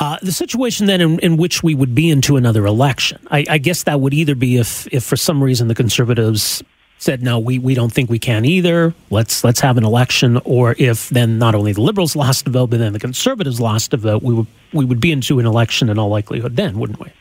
Uh, 0.00 0.18
the 0.22 0.32
situation 0.32 0.86
then 0.86 1.00
in, 1.00 1.18
in, 1.20 1.36
which 1.36 1.62
we 1.62 1.74
would 1.74 1.94
be 1.94 2.10
into 2.10 2.36
another 2.36 2.66
election, 2.66 3.24
I, 3.30 3.46
I, 3.48 3.58
guess 3.58 3.84
that 3.84 4.00
would 4.00 4.12
either 4.12 4.34
be 4.34 4.56
if, 4.56 4.92
if 4.92 5.04
for 5.04 5.16
some 5.16 5.42
reason 5.42 5.68
the 5.68 5.74
Conservatives 5.74 6.64
said 6.98 7.22
no, 7.22 7.38
we, 7.38 7.60
we 7.60 7.74
don't 7.74 7.92
think 7.92 8.10
we 8.10 8.18
can 8.18 8.44
either. 8.44 8.92
Let's 9.10 9.44
let's 9.44 9.60
have 9.60 9.76
an 9.76 9.84
election, 9.84 10.40
or 10.44 10.74
if 10.78 11.10
then 11.10 11.38
not 11.38 11.54
only 11.54 11.72
the 11.72 11.80
Liberals 11.80 12.16
lost 12.16 12.48
a 12.48 12.50
vote, 12.50 12.70
but 12.70 12.80
then 12.80 12.92
the 12.92 12.98
Conservatives 12.98 13.60
lost 13.60 13.94
a 13.94 13.96
vote, 13.96 14.22
we 14.22 14.34
would 14.34 14.46
we 14.72 14.84
would 14.84 15.00
be 15.00 15.12
into 15.12 15.38
an 15.38 15.46
election 15.46 15.88
in 15.88 15.98
all 15.98 16.08
likelihood 16.08 16.56
then, 16.56 16.78
wouldn't 16.78 16.98
we? 16.98 17.12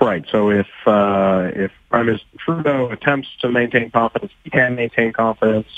Right. 0.00 0.24
So 0.30 0.50
if 0.50 0.66
uh, 0.86 1.50
if 1.54 1.70
Prime 1.90 2.06
Minister 2.06 2.26
Trudeau 2.38 2.90
attempts 2.90 3.28
to 3.42 3.50
maintain 3.50 3.90
confidence, 3.90 4.32
he 4.42 4.50
can 4.50 4.74
maintain 4.74 5.12
confidence. 5.12 5.68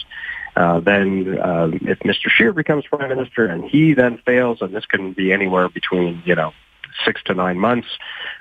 Uh, 0.55 0.81
then, 0.81 1.39
uh, 1.39 1.71
if 1.73 2.01
Mr. 2.01 2.29
Scheer 2.29 2.53
becomes 2.53 2.85
prime 2.87 3.09
minister 3.09 3.47
and 3.47 3.65
he 3.65 3.95
then 3.95 4.19
fails, 4.19 4.61
and 4.61 4.75
this 4.75 4.85
can 4.85 5.13
be 5.13 5.33
anywhere 5.33 5.69
between 5.69 6.23
you 6.27 6.35
know 6.35 6.53
six 7.05 7.23
to 7.25 7.35
nine 7.35 7.59
months 7.59 7.89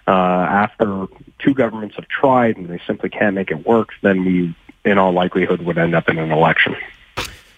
uh, 0.08 0.12
after 0.12 1.08
two 1.39 1.53
governments 1.53 1.96
have 1.96 2.08
tried 2.08 2.58
and 2.58 2.68
they 2.68 2.82
simply 2.86 3.10
can't 3.10 3.36
make 3.36 3.51
it 3.51 3.65
work, 3.65 3.89
then 4.01 4.25
we, 4.25 4.56
in 4.84 4.98
all 4.98 5.13
likelihood, 5.13 5.62
would 5.62 5.77
end 5.77 5.96
up 5.96 6.10
in 6.10 6.18
an 6.18 6.32
election. 6.32 6.75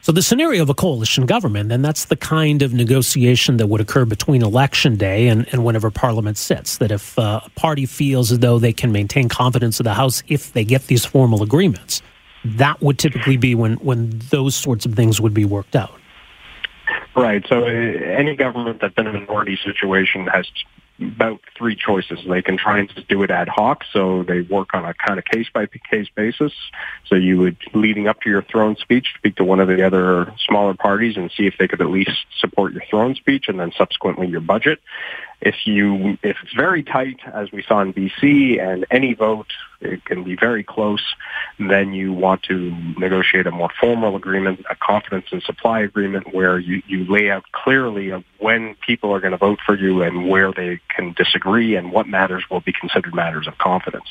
So 0.01 0.12
the 0.12 0.22
scenario 0.22 0.62
of 0.62 0.69
a 0.69 0.74
coalition 0.74 1.25
government, 1.25 1.69
then 1.69 1.81
that's 1.81 2.05
the 2.05 2.17
kind 2.17 2.62
of 2.62 2.74
negotiation 2.74 3.55
that 3.55 3.67
would 3.67 3.79
occur 3.79 4.03
between 4.03 4.43
election 4.43 4.98
day 4.98 5.29
and, 5.29 5.48
and 5.53 5.63
whenever 5.63 5.89
Parliament 5.89 6.38
sits. 6.38 6.77
That 6.79 6.91
if 6.91 7.17
uh, 7.17 7.39
a 7.45 7.50
party 7.51 7.86
feels 7.86 8.29
as 8.29 8.39
though 8.39 8.60
they 8.60 8.74
can 8.74 8.91
maintain 8.91 9.29
confidence 9.29 9.79
of 9.79 9.86
the 9.86 9.93
House 9.93 10.22
if 10.27 10.51
they 10.51 10.65
get 10.65 10.88
these 10.88 11.05
formal 11.05 11.41
agreements, 11.41 12.01
that 12.45 12.81
would 12.81 13.00
typically 13.00 13.38
be 13.38 13.55
when, 13.55 13.73
when 13.75 14.19
those 14.29 14.55
sorts 14.55 14.85
of 14.85 14.93
things 14.93 15.21
would 15.21 15.33
be 15.33 15.45
worked 15.45 15.75
out. 15.75 16.00
Right. 17.15 17.45
So 17.47 17.63
uh, 17.63 17.67
any 17.67 18.35
government 18.35 18.81
that's 18.81 18.95
in 18.97 19.07
a 19.07 19.13
minority 19.13 19.57
situation 19.63 20.27
has 20.27 20.45
about 21.00 21.41
three 21.57 21.75
choices. 21.75 22.19
They 22.27 22.41
can 22.41 22.57
try 22.57 22.79
and 22.79 22.89
just 22.89 23.07
do 23.07 23.23
it 23.23 23.31
ad 23.31 23.50
hoc, 23.50 23.83
so 23.91 24.23
they 24.23 24.41
work 24.41 24.73
on 24.73 24.85
a 24.85 24.93
kind 24.93 25.17
of 25.17 25.25
case 25.25 25.47
by 25.53 25.67
case 25.89 26.07
basis. 26.15 26.53
So 27.07 27.15
you 27.15 27.39
would, 27.39 27.57
leading 27.73 28.07
up 28.07 28.21
to 28.21 28.29
your 28.29 28.43
throne 28.43 28.75
speech, 28.75 29.07
speak 29.17 29.35
to 29.38 29.43
one 29.43 29.59
of 29.59 29.67
the 29.67 29.85
other 29.85 30.33
smaller 30.47 30.73
parties 30.75 31.17
and 31.17 31.31
see 31.35 31.47
if 31.47 31.55
they 31.57 31.67
could 31.67 31.81
at 31.81 31.89
least 31.89 32.25
support 32.39 32.73
your 32.73 32.83
throne 32.89 33.15
speech, 33.15 33.45
and 33.47 33.59
then 33.59 33.71
subsequently 33.77 34.27
your 34.27 34.41
budget. 34.41 34.79
If 35.42 35.56
you, 35.66 36.18
if 36.24 36.38
it's 36.44 36.54
very 36.56 36.84
tight, 36.84 37.20
as 37.34 37.52
we 37.52 37.63
saw 37.63 37.82
in 37.82 37.94
BC, 37.94 38.62
and 38.62 38.86
any 38.92 39.13
vote 39.13 39.48
it 39.84 40.06
can 40.06 40.24
be 40.24 40.36
very 40.36 40.63
close, 40.63 41.04
then 41.60 41.94
you 41.94 42.13
want 42.13 42.44
to 42.44 42.72
negotiate 42.98 43.48
a 43.48 43.52
more 43.52 43.70
formal 43.80 44.16
agreement, 44.16 44.66
a 44.70 44.75
confidence 44.75 45.25
and 45.32 45.44
supply 45.44 45.82
agreement, 45.82 46.34
where 46.34 46.58
you, 46.58 46.82
you 46.88 47.06
lay 47.06 47.30
out 47.30 47.44
clearly 47.52 48.10
of 48.10 48.24
when 48.40 48.75
people 48.86 49.13
are 49.13 49.20
going 49.20 49.32
to 49.32 49.38
vote 49.38 49.60
for 49.66 49.75
you 49.75 50.02
and 50.02 50.30
where 50.30 50.52
they 50.52 50.80
can 50.90 51.13
disagree 51.13 51.75
and 51.75 51.92
what 51.92 52.08
matters 52.08 52.44
will 52.50 52.62
be 52.62 52.74
considered 52.74 53.13
matters 53.13 53.48
of 53.48 53.58
confidence. 53.58 54.08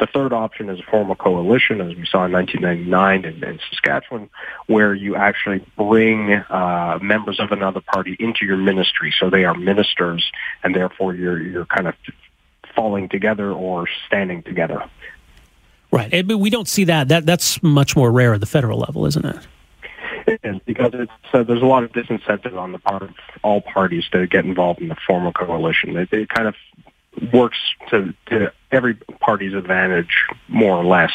The 0.00 0.06
third 0.06 0.32
option 0.32 0.68
is 0.68 0.80
a 0.80 0.90
formal 0.90 1.14
coalition, 1.14 1.80
as 1.80 1.96
we 1.96 2.06
saw 2.06 2.24
in 2.24 2.32
1999 2.32 3.24
in, 3.24 3.44
in 3.44 3.60
Saskatchewan, 3.70 4.30
where 4.66 4.94
you 4.94 5.16
actually 5.16 5.64
bring 5.76 6.32
uh, 6.32 6.98
members 7.00 7.38
of 7.40 7.52
another 7.52 7.80
party 7.80 8.16
into 8.18 8.44
your 8.44 8.56
ministry, 8.56 9.14
so 9.18 9.30
they 9.30 9.44
are 9.44 9.54
ministers, 9.54 10.30
and 10.62 10.71
therefore 10.74 11.14
you're 11.14 11.40
you're 11.40 11.66
kind 11.66 11.88
of 11.88 11.94
falling 12.74 13.08
together 13.08 13.52
or 13.52 13.86
standing 14.06 14.42
together. 14.42 14.82
Right, 15.90 16.26
but 16.26 16.38
we 16.38 16.48
don't 16.48 16.68
see 16.68 16.84
that. 16.84 17.08
That 17.08 17.26
that's 17.26 17.62
much 17.62 17.96
more 17.96 18.10
rare 18.10 18.34
at 18.34 18.40
the 18.40 18.46
federal 18.46 18.78
level, 18.78 19.06
isn't 19.06 19.24
it? 19.24 19.36
It 20.26 20.40
is 20.42 20.60
because 20.64 20.92
it's 20.94 21.12
uh, 21.32 21.42
there's 21.42 21.62
a 21.62 21.66
lot 21.66 21.84
of 21.84 21.92
disincentive 21.92 22.56
on 22.56 22.72
the 22.72 22.78
part 22.78 23.02
of 23.02 23.10
all 23.42 23.60
parties 23.60 24.04
to 24.12 24.26
get 24.26 24.44
involved 24.44 24.80
in 24.80 24.88
the 24.88 24.96
formal 25.06 25.32
coalition. 25.32 25.96
It, 25.96 26.12
it 26.12 26.28
kind 26.28 26.48
of 26.48 26.54
works 27.32 27.58
to, 27.90 28.14
to 28.26 28.52
every 28.70 28.94
party's 29.20 29.54
advantage, 29.54 30.24
more 30.48 30.76
or 30.76 30.84
less, 30.84 31.12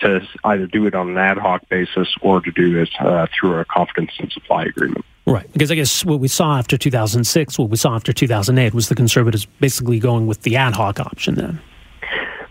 to 0.00 0.20
either 0.44 0.66
do 0.66 0.86
it 0.86 0.94
on 0.94 1.10
an 1.10 1.18
ad 1.18 1.38
hoc 1.38 1.66
basis 1.68 2.08
or 2.20 2.40
to 2.40 2.50
do 2.50 2.80
it 2.80 2.90
uh, 3.00 3.26
through 3.32 3.58
a 3.58 3.64
confidence 3.64 4.12
and 4.18 4.30
supply 4.32 4.64
agreement. 4.64 5.04
Right, 5.26 5.50
because 5.52 5.70
I 5.70 5.74
guess 5.74 6.04
what 6.04 6.18
we 6.18 6.28
saw 6.28 6.58
after 6.58 6.76
2006, 6.76 7.58
what 7.58 7.70
we 7.70 7.76
saw 7.76 7.94
after 7.94 8.12
2008, 8.12 8.74
was 8.74 8.88
the 8.88 8.94
conservatives 8.94 9.46
basically 9.60 9.98
going 9.98 10.26
with 10.26 10.42
the 10.42 10.56
ad 10.56 10.74
hoc 10.74 10.98
option 10.98 11.34
then. 11.34 11.60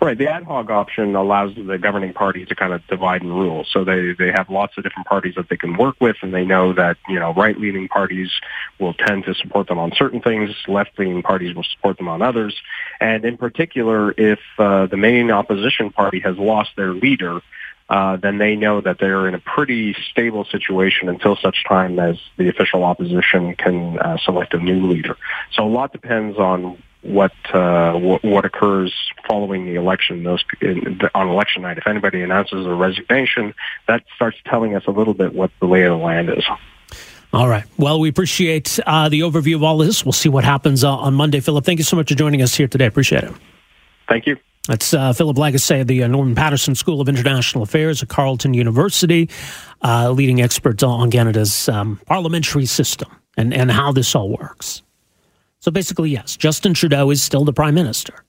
Right. 0.01 0.17
The 0.17 0.29
ad 0.29 0.43
hoc 0.43 0.69
option 0.69 1.13
allows 1.17 1.53
the 1.55 1.77
governing 1.77 2.13
party 2.13 2.45
to 2.45 2.55
kind 2.55 2.71
of 2.71 2.85
divide 2.87 3.21
and 3.21 3.31
rule. 3.31 3.65
So 3.69 3.83
they, 3.83 4.13
they 4.17 4.31
have 4.31 4.49
lots 4.49 4.77
of 4.77 4.85
different 4.85 5.07
parties 5.07 5.35
that 5.35 5.49
they 5.49 5.57
can 5.57 5.75
work 5.75 5.97
with, 5.99 6.15
and 6.21 6.33
they 6.33 6.45
know 6.45 6.71
that, 6.71 6.95
you 7.09 7.19
know, 7.19 7.33
right-leaning 7.33 7.89
parties 7.89 8.31
will 8.79 8.93
tend 8.93 9.25
to 9.25 9.33
support 9.33 9.67
them 9.67 9.77
on 9.77 9.91
certain 9.93 10.21
things, 10.21 10.51
left-leaning 10.69 11.21
parties 11.21 11.53
will 11.53 11.65
support 11.65 11.97
them 11.97 12.07
on 12.07 12.21
others. 12.21 12.55
And 13.01 13.25
in 13.25 13.35
particular, 13.35 14.13
if 14.17 14.39
uh, 14.57 14.85
the 14.85 14.95
main 14.95 15.31
opposition 15.31 15.91
party 15.91 16.21
has 16.21 16.37
lost 16.37 16.71
their 16.77 16.93
leader, 16.93 17.41
uh, 17.89 18.17
then 18.17 18.37
they 18.37 18.55
know 18.55 18.81
that 18.81 18.99
they're 18.99 19.27
in 19.27 19.33
a 19.33 19.39
pretty 19.39 19.95
stable 20.11 20.45
situation 20.45 21.09
until 21.09 21.35
such 21.35 21.63
time 21.67 21.99
as 21.99 22.17
the 22.37 22.47
official 22.47 22.83
opposition 22.83 23.55
can 23.55 23.97
uh, 23.97 24.17
select 24.17 24.53
a 24.53 24.59
new 24.59 24.87
leader. 24.87 25.17
So 25.53 25.63
a 25.63 25.67
lot 25.67 25.91
depends 25.91 26.37
on 26.37 26.81
what 27.01 27.31
uh, 27.53 27.93
what, 27.93 28.23
what 28.23 28.45
occurs 28.45 28.93
following 29.27 29.65
the 29.65 29.75
election. 29.75 30.23
Those 30.23 30.43
in, 30.61 30.99
on 31.15 31.29
election 31.29 31.63
night, 31.63 31.77
if 31.77 31.87
anybody 31.87 32.21
announces 32.21 32.65
a 32.65 32.73
resignation, 32.73 33.55
that 33.87 34.03
starts 34.15 34.37
telling 34.45 34.75
us 34.75 34.83
a 34.85 34.91
little 34.91 35.13
bit 35.13 35.33
what 35.33 35.51
the 35.59 35.65
lay 35.65 35.83
of 35.83 35.97
the 35.97 36.05
land 36.05 36.29
is. 36.29 36.43
All 37.31 37.47
right. 37.47 37.65
Well, 37.77 37.99
we 37.99 38.09
appreciate 38.09 38.79
uh, 38.85 39.07
the 39.07 39.21
overview 39.21 39.55
of 39.55 39.63
all 39.63 39.77
this. 39.77 40.03
We'll 40.03 40.13
see 40.13 40.29
what 40.29 40.43
happens 40.43 40.83
uh, 40.83 40.91
on 40.91 41.13
Monday. 41.13 41.39
Philip, 41.39 41.63
thank 41.63 41.77
you 41.77 41.85
so 41.85 41.95
much 41.95 42.09
for 42.09 42.15
joining 42.15 42.41
us 42.41 42.55
here 42.55 42.67
today. 42.67 42.87
Appreciate 42.87 43.23
it. 43.23 43.33
Thank 44.07 44.25
you. 44.25 44.37
That's 44.67 44.93
uh, 44.93 45.13
Philip 45.13 45.37
Lagasse 45.37 45.81
of 45.81 45.87
the 45.87 46.03
uh, 46.03 46.07
Norman 46.07 46.35
Paterson 46.35 46.75
School 46.75 47.01
of 47.01 47.09
International 47.09 47.63
Affairs 47.63 48.03
at 48.03 48.09
Carleton 48.09 48.53
University, 48.53 49.29
uh, 49.81 50.11
leading 50.11 50.41
expert 50.41 50.83
on 50.83 51.09
Canada's 51.09 51.67
um, 51.69 51.99
parliamentary 52.05 52.65
system 52.65 53.09
and, 53.35 53.53
and 53.53 53.71
how 53.71 53.91
this 53.91 54.13
all 54.13 54.29
works. 54.29 54.83
So 55.59 55.71
basically, 55.71 56.11
yes, 56.11 56.37
Justin 56.37 56.73
Trudeau 56.73 57.09
is 57.09 57.23
still 57.23 57.45
the 57.45 57.53
prime 57.53 57.73
minister. 57.73 58.23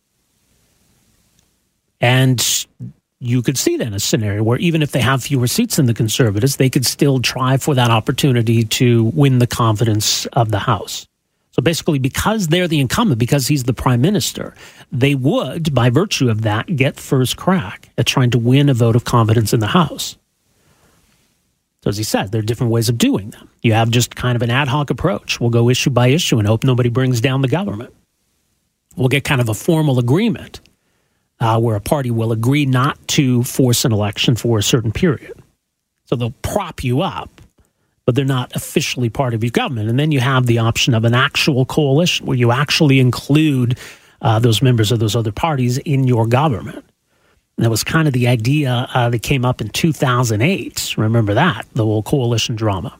And 2.00 2.66
you 3.18 3.42
could 3.42 3.58
see 3.58 3.76
then 3.76 3.92
a 3.92 4.00
scenario 4.00 4.42
where 4.42 4.58
even 4.58 4.82
if 4.82 4.92
they 4.92 5.00
have 5.00 5.22
fewer 5.22 5.46
seats 5.46 5.76
than 5.76 5.86
the 5.86 5.94
Conservatives, 5.94 6.56
they 6.56 6.70
could 6.70 6.86
still 6.86 7.20
try 7.20 7.58
for 7.58 7.74
that 7.74 7.90
opportunity 7.90 8.64
to 8.64 9.04
win 9.14 9.38
the 9.38 9.46
confidence 9.46 10.24
of 10.26 10.50
the 10.50 10.58
House. 10.58 11.06
So 11.60 11.62
basically, 11.62 11.98
because 11.98 12.48
they're 12.48 12.68
the 12.68 12.80
incumbent, 12.80 13.18
because 13.18 13.46
he's 13.46 13.64
the 13.64 13.74
prime 13.74 14.00
minister, 14.00 14.54
they 14.90 15.14
would, 15.14 15.74
by 15.74 15.90
virtue 15.90 16.30
of 16.30 16.40
that, 16.40 16.74
get 16.74 16.98
first 16.98 17.36
crack 17.36 17.90
at 17.98 18.06
trying 18.06 18.30
to 18.30 18.38
win 18.38 18.70
a 18.70 18.72
vote 18.72 18.96
of 18.96 19.04
confidence 19.04 19.52
in 19.52 19.60
the 19.60 19.66
House. 19.66 20.16
So 21.84 21.90
as 21.90 21.98
he 21.98 22.02
says, 22.02 22.30
there 22.30 22.38
are 22.38 22.42
different 22.42 22.72
ways 22.72 22.88
of 22.88 22.96
doing 22.96 23.28
them. 23.28 23.50
You 23.62 23.74
have 23.74 23.90
just 23.90 24.16
kind 24.16 24.36
of 24.36 24.40
an 24.40 24.48
ad 24.48 24.68
hoc 24.68 24.88
approach. 24.88 25.38
We'll 25.38 25.50
go 25.50 25.68
issue 25.68 25.90
by 25.90 26.06
issue 26.06 26.38
and 26.38 26.48
hope 26.48 26.64
nobody 26.64 26.88
brings 26.88 27.20
down 27.20 27.42
the 27.42 27.48
government. 27.48 27.92
We'll 28.96 29.08
get 29.08 29.24
kind 29.24 29.42
of 29.42 29.50
a 29.50 29.54
formal 29.54 29.98
agreement 29.98 30.62
uh, 31.40 31.60
where 31.60 31.76
a 31.76 31.80
party 31.82 32.10
will 32.10 32.32
agree 32.32 32.64
not 32.64 32.96
to 33.08 33.42
force 33.42 33.84
an 33.84 33.92
election 33.92 34.34
for 34.34 34.56
a 34.56 34.62
certain 34.62 34.92
period. 34.92 35.38
So 36.06 36.16
they'll 36.16 36.30
prop 36.40 36.82
you 36.82 37.02
up, 37.02 37.39
but 38.10 38.16
they're 38.16 38.24
not 38.24 38.50
officially 38.56 39.08
part 39.08 39.34
of 39.34 39.44
your 39.44 39.52
government. 39.52 39.88
And 39.88 39.96
then 39.96 40.10
you 40.10 40.18
have 40.18 40.46
the 40.46 40.58
option 40.58 40.94
of 40.94 41.04
an 41.04 41.14
actual 41.14 41.64
coalition 41.64 42.26
where 42.26 42.36
you 42.36 42.50
actually 42.50 42.98
include 42.98 43.78
uh, 44.20 44.40
those 44.40 44.60
members 44.62 44.90
of 44.90 44.98
those 44.98 45.14
other 45.14 45.30
parties 45.30 45.78
in 45.78 46.08
your 46.08 46.26
government. 46.26 46.84
And 47.56 47.64
that 47.64 47.70
was 47.70 47.84
kind 47.84 48.08
of 48.08 48.12
the 48.12 48.26
idea 48.26 48.88
uh, 48.92 49.10
that 49.10 49.22
came 49.22 49.44
up 49.44 49.60
in 49.60 49.68
2008. 49.68 50.96
Remember 50.98 51.34
that, 51.34 51.66
the 51.74 51.84
whole 51.84 52.02
coalition 52.02 52.56
drama. 52.56 52.98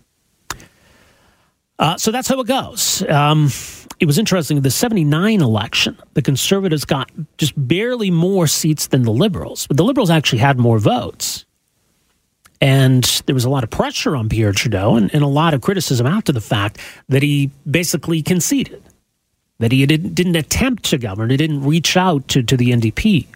Uh, 1.81 1.97
so 1.97 2.13
that's 2.13 2.29
how 2.29 2.39
it 2.39 2.47
goes. 2.47 3.03
Um, 3.09 3.51
it 3.99 4.07
was 4.07 4.17
interesting. 4.17 4.61
The 4.61 4.71
79 4.71 5.41
election, 5.41 5.99
the 6.15 6.23
conservatives 6.23 6.85
got 6.85 7.11
just 7.37 7.55
barely 7.57 8.13
more 8.13 8.47
seats 8.47 8.87
than 8.87 9.03
the 9.03 9.11
liberals, 9.11 9.67
but 9.67 9.77
the 9.77 9.83
liberals 9.83 10.09
actually 10.09 10.39
had 10.39 10.57
more 10.57 10.79
votes. 10.79 11.47
And 12.61 13.05
there 13.27 13.35
was 13.35 13.45
a 13.45 13.51
lot 13.51 13.65
of 13.65 13.71
pressure 13.71 14.15
on 14.15 14.29
Pierre 14.29 14.53
Trudeau 14.53 14.97
and, 14.97 15.13
and 15.15 15.23
a 15.23 15.29
lot 15.29 15.55
of 15.55 15.63
criticism 15.63 16.07
after 16.07 16.33
the 16.33 16.43
fact 16.43 16.79
that 17.09 17.23
he 17.23 17.51
basically 17.69 18.23
conceded, 18.23 18.83
that 19.59 19.73
he 19.73 19.87
didn't, 19.87 20.15
didn't 20.15 20.37
attempt 20.37 20.85
to 20.87 20.99
govern, 20.99 21.31
he 21.31 21.37
didn't 21.37 21.65
reach 21.65 21.97
out 21.97 22.29
to, 22.29 22.43
to 22.43 22.57
the 22.57 22.71
NDP 22.71 23.27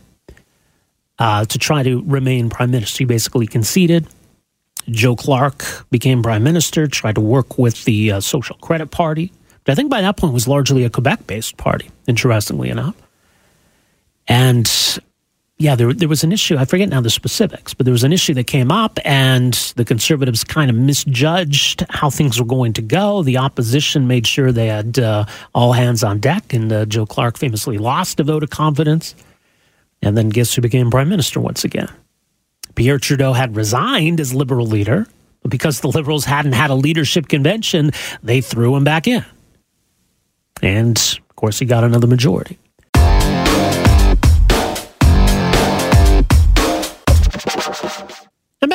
uh, 1.19 1.45
to 1.47 1.59
try 1.59 1.83
to 1.83 2.02
remain 2.02 2.50
prime 2.50 2.71
minister. 2.71 2.99
He 2.99 3.04
basically 3.04 3.47
conceded. 3.47 4.07
Joe 4.88 5.16
Clark 5.16 5.64
became 5.90 6.23
prime 6.23 6.43
minister, 6.43 6.87
tried 6.87 7.14
to 7.14 7.21
work 7.23 7.57
with 7.57 7.85
the 7.85 8.12
uh, 8.12 8.21
Social 8.21 8.57
Credit 8.57 8.90
Party, 8.90 9.33
which 9.64 9.73
I 9.73 9.75
think 9.75 9.90
by 9.90 10.02
that 10.02 10.19
point 10.19 10.35
was 10.35 10.47
largely 10.47 10.85
a 10.85 10.90
Quebec 10.90 11.26
based 11.26 11.57
party, 11.57 11.90
interestingly 12.07 12.69
enough. 12.69 12.95
And 14.28 14.71
yeah, 15.58 15.76
there, 15.76 15.92
there 15.92 16.08
was 16.08 16.25
an 16.25 16.32
issue. 16.32 16.56
I 16.56 16.64
forget 16.64 16.88
now 16.88 17.00
the 17.00 17.11
specifics, 17.11 17.75
but 17.75 17.87
there 17.87 17.92
was 17.92 18.02
an 18.02 18.12
issue 18.12 18.34
that 18.34 18.49
came 18.49 18.73
up, 18.73 18.99
and 19.04 19.54
the 19.76 19.84
conservatives 19.84 20.42
kind 20.42 20.68
of 20.68 20.76
misjudged 20.76 21.84
how 21.90 22.11
things 22.11 22.40
were 22.40 22.46
going 22.46 22.73
to 22.73 22.82
go. 22.82 23.23
The 23.23 23.38
opposition 23.38 24.08
made 24.08 24.26
sure 24.26 24.50
they 24.50 24.66
had 24.66 24.99
uh, 24.99 25.26
all 25.54 25.73
hands 25.73 26.02
on 26.02 26.18
deck, 26.18 26.52
and 26.52 26.73
uh, 26.73 26.87
Joe 26.87 27.06
Clark 27.06 27.38
famously 27.38 27.78
lost 27.78 28.18
a 28.18 28.25
vote 28.25 28.42
of 28.42 28.50
confidence. 28.50 29.14
And 30.02 30.18
then 30.18 30.28
guess 30.28 30.54
who 30.54 30.61
became 30.61 30.90
prime 30.90 31.08
minister 31.08 31.38
once 31.38 31.64
again? 31.64 31.88
Pierre 32.75 32.99
Trudeau 32.99 33.32
had 33.32 33.54
resigned 33.54 34.18
as 34.18 34.34
liberal 34.34 34.66
leader, 34.66 35.06
but 35.42 35.52
because 35.52 35.80
the 35.80 35.88
liberals 35.88 36.25
hadn't 36.25 36.54
had 36.54 36.70
a 36.70 36.75
leadership 36.75 37.28
convention, 37.28 37.92
they 38.25 38.40
threw 38.40 38.75
him 38.75 38.82
back 38.82 39.06
in. 39.06 39.25
And 40.62 40.96
of 40.99 41.37
course, 41.37 41.61
he 41.61 41.64
got 41.64 41.84
another 41.84 42.08
majority. 42.08 42.58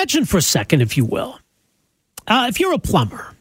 Imagine 0.09 0.25
for 0.25 0.37
a 0.37 0.41
second, 0.41 0.81
if 0.81 0.97
you 0.97 1.05
will, 1.05 1.39
uh, 2.25 2.47
if 2.49 2.59
you're 2.59 2.73
a 2.73 2.79
plumber 2.79 3.35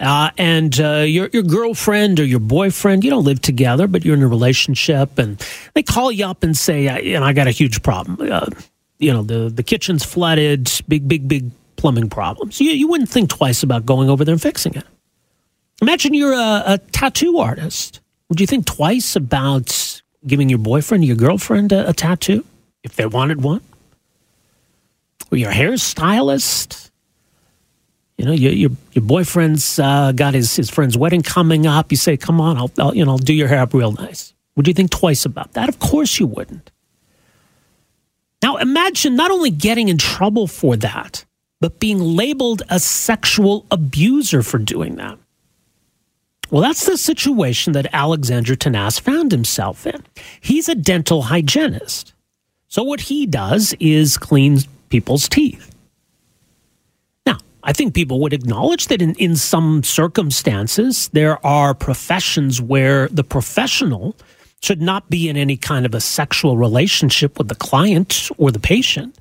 uh, 0.00 0.30
and 0.38 0.80
uh, 0.80 1.00
your 1.00 1.28
your 1.34 1.42
girlfriend 1.42 2.18
or 2.18 2.24
your 2.24 2.40
boyfriend, 2.40 3.04
you 3.04 3.10
don't 3.10 3.24
live 3.24 3.42
together, 3.42 3.86
but 3.86 4.06
you're 4.06 4.16
in 4.16 4.22
a 4.22 4.26
relationship, 4.26 5.18
and 5.18 5.46
they 5.74 5.82
call 5.82 6.10
you 6.10 6.24
up 6.24 6.42
and 6.42 6.56
say, 6.56 6.84
"You 7.04 7.20
know, 7.20 7.26
I 7.26 7.34
got 7.34 7.46
a 7.46 7.50
huge 7.50 7.82
problem. 7.82 8.32
Uh, 8.32 8.46
you 8.98 9.12
know, 9.12 9.22
the 9.22 9.50
the 9.50 9.62
kitchen's 9.62 10.02
flooded, 10.02 10.70
big, 10.88 11.06
big, 11.06 11.28
big 11.28 11.50
plumbing 11.76 12.08
problems." 12.08 12.58
You 12.58 12.70
you 12.70 12.88
wouldn't 12.88 13.10
think 13.10 13.28
twice 13.28 13.62
about 13.62 13.84
going 13.84 14.08
over 14.08 14.24
there 14.24 14.32
and 14.32 14.40
fixing 14.40 14.74
it. 14.76 14.86
Imagine 15.82 16.14
you're 16.14 16.32
a, 16.32 16.62
a 16.64 16.78
tattoo 16.92 17.36
artist. 17.36 18.00
Would 18.30 18.40
you 18.40 18.46
think 18.46 18.64
twice 18.64 19.14
about 19.14 20.00
giving 20.26 20.48
your 20.48 20.58
boyfriend, 20.58 21.04
your 21.04 21.16
girlfriend, 21.16 21.70
a, 21.70 21.90
a 21.90 21.92
tattoo 21.92 22.46
if 22.82 22.96
they 22.96 23.04
wanted 23.04 23.42
one? 23.42 23.60
Or 25.30 25.38
your 25.38 25.52
hairstylist? 25.52 26.90
You 28.18 28.26
know, 28.26 28.32
your 28.32 28.52
your, 28.52 28.70
your 28.92 29.04
boyfriend's 29.04 29.78
uh, 29.78 30.12
got 30.12 30.34
his, 30.34 30.54
his 30.54 30.70
friend's 30.70 30.96
wedding 30.96 31.22
coming 31.22 31.66
up. 31.66 31.90
You 31.90 31.96
say, 31.96 32.16
"Come 32.16 32.40
on, 32.40 32.56
I'll, 32.56 32.70
I'll 32.78 32.94
you 32.94 33.04
know 33.04 33.12
I'll 33.12 33.18
do 33.18 33.34
your 33.34 33.48
hair 33.48 33.60
up 33.60 33.74
real 33.74 33.92
nice." 33.92 34.32
Would 34.56 34.68
you 34.68 34.74
think 34.74 34.90
twice 34.90 35.24
about 35.24 35.52
that? 35.54 35.68
Of 35.68 35.80
course 35.80 36.20
you 36.20 36.26
wouldn't. 36.26 36.70
Now 38.42 38.56
imagine 38.58 39.16
not 39.16 39.30
only 39.30 39.50
getting 39.50 39.88
in 39.88 39.98
trouble 39.98 40.46
for 40.46 40.76
that, 40.76 41.24
but 41.60 41.80
being 41.80 41.98
labeled 41.98 42.62
a 42.68 42.78
sexual 42.78 43.66
abuser 43.70 44.42
for 44.42 44.58
doing 44.58 44.96
that. 44.96 45.18
Well, 46.50 46.62
that's 46.62 46.84
the 46.84 46.98
situation 46.98 47.72
that 47.72 47.86
Alexander 47.92 48.54
Tanase 48.54 49.00
found 49.00 49.32
himself 49.32 49.86
in. 49.86 50.04
He's 50.40 50.68
a 50.68 50.74
dental 50.74 51.22
hygienist. 51.22 52.12
So 52.68 52.82
what 52.82 53.00
he 53.00 53.26
does 53.26 53.74
is 53.80 54.18
clean 54.18 54.58
people's 54.94 55.28
teeth. 55.28 55.74
Now, 57.26 57.38
I 57.64 57.72
think 57.72 57.94
people 57.94 58.20
would 58.20 58.32
acknowledge 58.32 58.86
that 58.86 59.02
in, 59.02 59.16
in 59.16 59.34
some 59.34 59.82
circumstances, 59.82 61.08
there 61.12 61.44
are 61.44 61.74
professions 61.74 62.62
where 62.62 63.08
the 63.08 63.24
professional 63.24 64.14
should 64.62 64.80
not 64.80 65.10
be 65.10 65.28
in 65.28 65.36
any 65.36 65.56
kind 65.56 65.84
of 65.84 65.96
a 65.96 66.00
sexual 66.00 66.56
relationship 66.56 67.38
with 67.38 67.48
the 67.48 67.56
client 67.56 68.30
or 68.38 68.52
the 68.52 68.60
patient. 68.60 69.18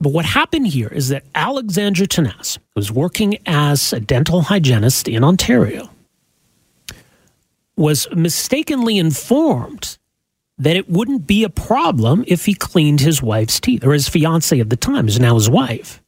But 0.00 0.12
what 0.14 0.24
happened 0.24 0.68
here 0.68 0.88
is 0.88 1.10
that 1.10 1.24
Alexandre 1.34 2.06
Tanase 2.06 2.56
was 2.74 2.90
working 2.90 3.36
as 3.44 3.92
a 3.92 4.00
dental 4.00 4.40
hygienist 4.40 5.08
in 5.08 5.22
Ontario, 5.22 5.90
was 7.76 8.08
mistakenly 8.14 8.96
informed 8.96 9.98
that 10.58 10.76
it 10.76 10.88
wouldn't 10.88 11.26
be 11.26 11.44
a 11.44 11.50
problem 11.50 12.24
if 12.26 12.46
he 12.46 12.54
cleaned 12.54 13.00
his 13.00 13.22
wife's 13.22 13.60
teeth, 13.60 13.84
or 13.84 13.92
his 13.92 14.08
fiancee 14.08 14.60
at 14.60 14.70
the 14.70 14.76
time 14.76 15.08
is 15.08 15.20
now 15.20 15.34
his 15.34 15.50
wife. 15.50 16.02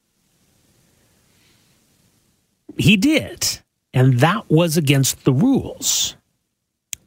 He 2.79 2.97
did, 2.97 3.61
and 3.93 4.21
that 4.21 4.49
was 4.49 4.77
against 4.77 5.25
the 5.25 5.33
rules. 5.33 6.17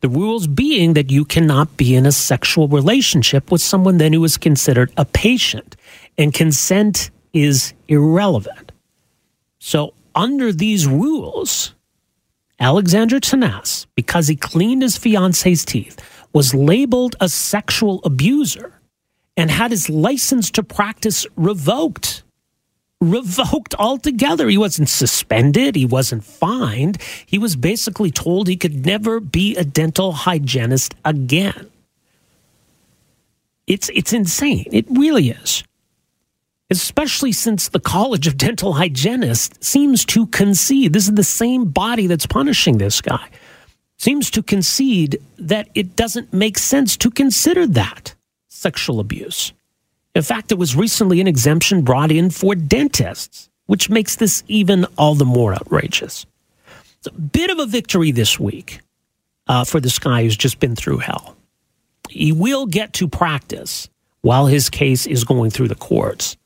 The 0.02 0.10
rules 0.10 0.48
being 0.48 0.94
that 0.94 1.12
you 1.12 1.26
cannot 1.26 1.78
be 1.78 1.96
in 1.96 2.06
a 2.06 2.12
sexual 2.12 2.68
relationship 2.68 3.52
with 3.52 3.62
someone 3.62 3.98
then 3.98 4.14
who 4.14 4.24
is 4.24 4.38
considered 4.38 4.92
a 4.98 5.06
patient, 5.06 5.76
and 6.18 6.34
consent 6.34 7.10
is 7.34 7.74
irrelevant. 7.88 8.72
So, 9.60 9.94
under 10.14 10.52
these 10.52 10.88
rules, 10.88 11.74
Alexander 12.60 13.20
Tanase, 13.20 13.86
because 13.96 14.28
he 14.28 14.36
cleaned 14.36 14.82
his 14.82 14.98
fiance's 14.98 15.64
teeth, 15.64 16.00
was 16.34 16.54
labeled 16.54 17.16
a 17.20 17.30
sexual 17.30 18.02
abuser 18.04 18.80
and 19.38 19.50
had 19.50 19.72
his 19.72 19.90
license 19.90 20.52
to 20.52 20.64
practice 20.64 21.26
revoked. 21.36 22.24
Revoked 23.00 23.74
altogether. 23.80 24.48
He 24.48 24.58
wasn't 24.58 24.90
suspended. 24.90 25.76
He 25.76 25.86
wasn't 25.86 26.24
fined. 26.24 27.02
He 27.26 27.40
was 27.40 27.56
basically 27.56 28.12
told 28.12 28.48
he 28.48 28.58
could 28.58 28.86
never 28.86 29.20
be 29.20 29.56
a 29.56 29.64
dental 29.64 30.12
hygienist 30.12 30.94
again. 31.04 31.70
It's, 33.66 33.90
it's 33.94 34.14
insane. 34.14 34.68
It 34.72 34.86
really 34.90 35.30
is 35.30 35.64
especially 36.72 37.34
since 37.34 37.68
the 37.68 37.82
College 37.82 38.28
of 38.28 38.38
Dental 38.38 38.74
Hygienists 38.74 39.68
seems 39.68 40.06
to 40.06 40.26
concede 40.28 40.94
this 40.94 41.04
is 41.04 41.14
the 41.14 41.24
same 41.24 41.66
body 41.66 42.08
that's 42.08 42.26
punishing 42.26 42.78
this 42.78 43.02
guy, 43.02 43.30
seems 44.02 44.32
to 44.32 44.42
concede 44.42 45.22
that 45.38 45.70
it 45.76 45.96
doesn't 45.96 46.34
make 46.34 46.58
sense 46.58 46.98
to 46.98 47.12
consider 47.12 47.68
that 47.68 48.16
sexual 48.48 49.00
abuse. 49.00 49.54
In 50.16 50.24
fact, 50.24 50.52
it 50.52 50.58
was 50.58 50.76
recently 50.76 51.22
an 51.22 51.28
exemption 51.28 51.84
brought 51.84 52.12
in 52.12 52.32
for 52.32 52.56
dentists, 52.56 53.48
which 53.68 53.92
makes 53.92 54.16
this 54.16 54.44
even 54.48 54.88
all 54.98 55.14
the 55.14 55.24
more 55.24 55.54
outrageous. 55.54 56.26
It's 56.98 57.08
a 57.08 57.12
bit 57.12 57.52
of 57.52 57.60
a 57.60 57.68
victory 57.68 58.12
this 58.12 58.40
week 58.40 58.80
uh, 59.48 59.66
for 59.66 59.80
this 59.80 60.00
guy 60.00 60.24
who's 60.24 60.36
just 60.36 60.60
been 60.60 60.76
through 60.76 60.98
hell. 60.98 61.38
He 62.10 62.32
will 62.32 62.66
get 62.66 62.94
to 62.94 63.08
practice 63.08 63.88
while 64.22 64.48
his 64.48 64.72
case 64.72 65.06
is 65.06 65.24
going 65.24 65.52
through 65.52 65.68
the 65.68 65.76
courts. 65.76 66.38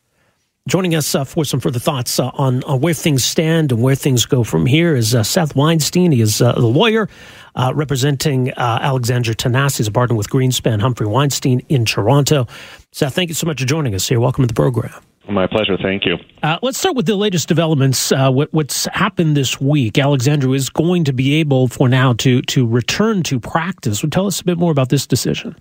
Joining 0.68 0.96
us 0.96 1.14
uh, 1.14 1.24
for 1.24 1.46
some 1.46 1.60
further 1.60 1.78
thoughts 1.78 2.20
uh, 2.20 2.32
on, 2.34 2.64
on, 2.64 2.82
where 2.82 2.96
things 2.96 3.24
stand 3.24 3.72
and 3.72 3.84
where 3.84 3.94
things 3.94 4.26
go 4.26 4.44
from 4.44 4.66
here 4.66 4.96
is 4.96 5.14
uh, 5.14 5.22
Seth 5.22 5.56
Weinstein. 5.56 6.12
He 6.12 6.22
is 6.22 6.42
uh, 6.42 6.54
the 6.54 6.66
lawyer 6.66 7.08
uh, 7.54 7.72
representing 7.76 8.52
uh, 8.54 8.80
Alexander 8.82 9.36
Tanase. 9.36 9.78
He's 9.78 9.88
a 9.88 9.92
partner 9.92 10.16
with 10.16 10.28
Greenspan 10.28 10.82
Humphrey 10.82 11.06
Weinstein 11.06 11.60
in 11.70 11.86
Toronto. 11.86 12.48
Seth, 12.92 13.14
thank 13.14 13.30
you 13.30 13.36
so 13.36 13.46
much 13.46 13.60
for 13.62 13.68
joining 13.68 13.94
us 13.94 14.10
here. 14.10 14.20
Welcome 14.20 14.42
to 14.42 14.48
the 14.48 14.56
program. 14.56 14.92
My 15.30 15.46
pleasure. 15.46 15.78
Thank 15.80 16.04
you. 16.04 16.18
let's 16.64 16.80
start 16.80 16.96
with 16.96 17.06
the 17.06 17.16
latest 17.16 17.48
developments. 17.48 18.10
What, 18.10 18.52
what's 18.52 18.86
happened 18.86 19.38
this 19.38 19.62
week? 19.62 20.00
Alexander 20.00 20.56
is 20.56 20.72
going 20.72 21.04
to 21.04 21.14
be 21.14 21.36
able, 21.36 21.68
for 21.68 21.88
now, 21.88 22.14
to 22.14 22.42
to 22.42 22.66
return 22.66 23.22
to 23.24 23.40
practice. 23.40 24.02
Well, 24.02 24.10
tell 24.10 24.26
us 24.26 24.42
a 24.42 24.44
bit 24.44 24.58
more 24.58 24.72
about 24.72 24.90
this 24.90 25.06
decision. 25.06 25.56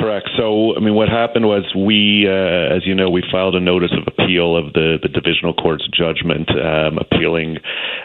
Correct. 0.00 0.30
So, 0.38 0.74
I 0.76 0.80
mean, 0.80 0.94
what 0.94 1.10
happened 1.12 1.44
was 1.44 1.68
we, 1.76 2.24
uh, 2.24 2.72
as 2.72 2.86
you 2.88 2.94
know, 2.94 3.10
we 3.10 3.22
filed 3.30 3.54
a 3.54 3.60
notice 3.60 3.92
of 3.92 4.08
appeal 4.08 4.56
of 4.56 4.72
the, 4.72 4.96
the 4.96 5.12
divisional 5.12 5.52
court's 5.52 5.84
judgment 5.92 6.48
um, 6.56 6.96
appealing 6.96 7.58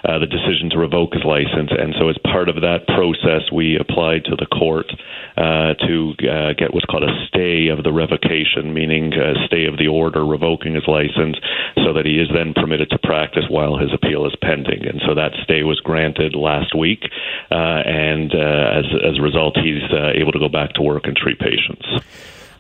uh, 0.03 0.19
the 0.19 0.27
decision 0.27 0.69
to 0.71 0.77
revoke 0.77 1.13
his 1.13 1.23
license. 1.23 1.71
And 1.71 1.95
so, 1.95 2.09
as 2.11 2.19
part 2.27 2.51
of 2.51 2.59
that 2.67 2.83
process, 2.91 3.47
we 3.47 3.79
applied 3.79 4.27
to 4.27 4.35
the 4.35 4.45
court 4.45 4.91
uh, 5.39 5.79
to 5.87 5.95
uh, 6.27 6.51
get 6.59 6.75
what's 6.75 6.85
called 6.85 7.07
a 7.07 7.15
stay 7.31 7.71
of 7.71 7.87
the 7.87 7.95
revocation, 7.95 8.75
meaning 8.75 9.15
a 9.15 9.39
stay 9.47 9.63
of 9.63 9.79
the 9.79 9.87
order 9.87 10.27
revoking 10.27 10.75
his 10.75 10.87
license, 10.91 11.39
so 11.79 11.95
that 11.95 12.03
he 12.03 12.19
is 12.19 12.27
then 12.35 12.51
permitted 12.51 12.91
to 12.91 12.99
practice 12.99 13.47
while 13.47 13.79
his 13.79 13.95
appeal 13.95 14.27
is 14.27 14.35
pending. 14.43 14.83
And 14.83 14.99
so 15.07 15.15
that 15.15 15.31
stay 15.47 15.63
was 15.63 15.79
granted 15.79 16.35
last 16.35 16.75
week, 16.75 17.07
uh, 17.51 17.87
and 17.87 18.35
uh, 18.35 18.83
as, 18.83 18.85
as 18.99 19.15
a 19.15 19.23
result, 19.23 19.55
he's 19.55 19.87
able 20.19 20.35
to 20.35 20.39
go 20.43 20.49
back 20.49 20.73
to 20.75 20.81
work 20.83 21.07
and 21.07 21.15
treat 21.15 21.39
patients. 21.39 21.84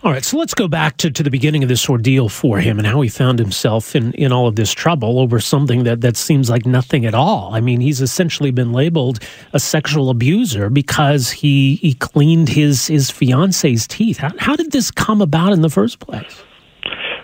All 0.05 0.11
right, 0.11 0.23
so 0.23 0.37
let's 0.37 0.53
go 0.53 0.67
back 0.67 0.97
to, 0.97 1.09
to 1.09 1.23
the 1.23 1.31
beginning 1.31 1.63
of 1.63 1.69
this 1.69 1.89
ordeal 1.89 2.29
for 2.29 2.59
him 2.59 2.77
and 2.77 2.85
how 2.85 3.01
he 3.01 3.09
found 3.09 3.39
himself 3.39 3.95
in, 3.95 4.13
in 4.13 4.31
all 4.31 4.45
of 4.45 4.55
this 4.55 4.71
trouble 4.71 5.19
over 5.19 5.39
something 5.39 5.83
that, 5.85 6.01
that 6.01 6.15
seems 6.15 6.47
like 6.47 6.63
nothing 6.63 7.07
at 7.07 7.15
all. 7.15 7.55
I 7.55 7.59
mean, 7.59 7.81
he's 7.81 8.01
essentially 8.01 8.51
been 8.51 8.71
labeled 8.71 9.19
a 9.53 9.59
sexual 9.59 10.11
abuser 10.11 10.69
because 10.69 11.31
he, 11.31 11.77
he 11.77 11.95
cleaned 11.95 12.49
his, 12.49 12.85
his 12.85 13.09
fiance's 13.09 13.87
teeth. 13.87 14.19
How, 14.19 14.29
how 14.37 14.55
did 14.55 14.71
this 14.71 14.91
come 14.91 15.21
about 15.21 15.53
in 15.53 15.61
the 15.61 15.71
first 15.71 15.97
place? 15.97 16.43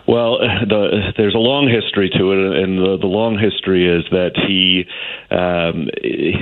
Well, 0.07 0.39
the, 0.67 1.13
there's 1.17 1.35
a 1.35 1.41
long 1.41 1.69
history 1.69 2.09
to 2.17 2.31
it, 2.31 2.63
and 2.63 2.77
the, 2.77 2.97
the 2.99 3.07
long 3.07 3.37
history 3.37 3.87
is 3.87 4.03
that 4.11 4.33
he, 4.35 4.85
um, 5.29 5.89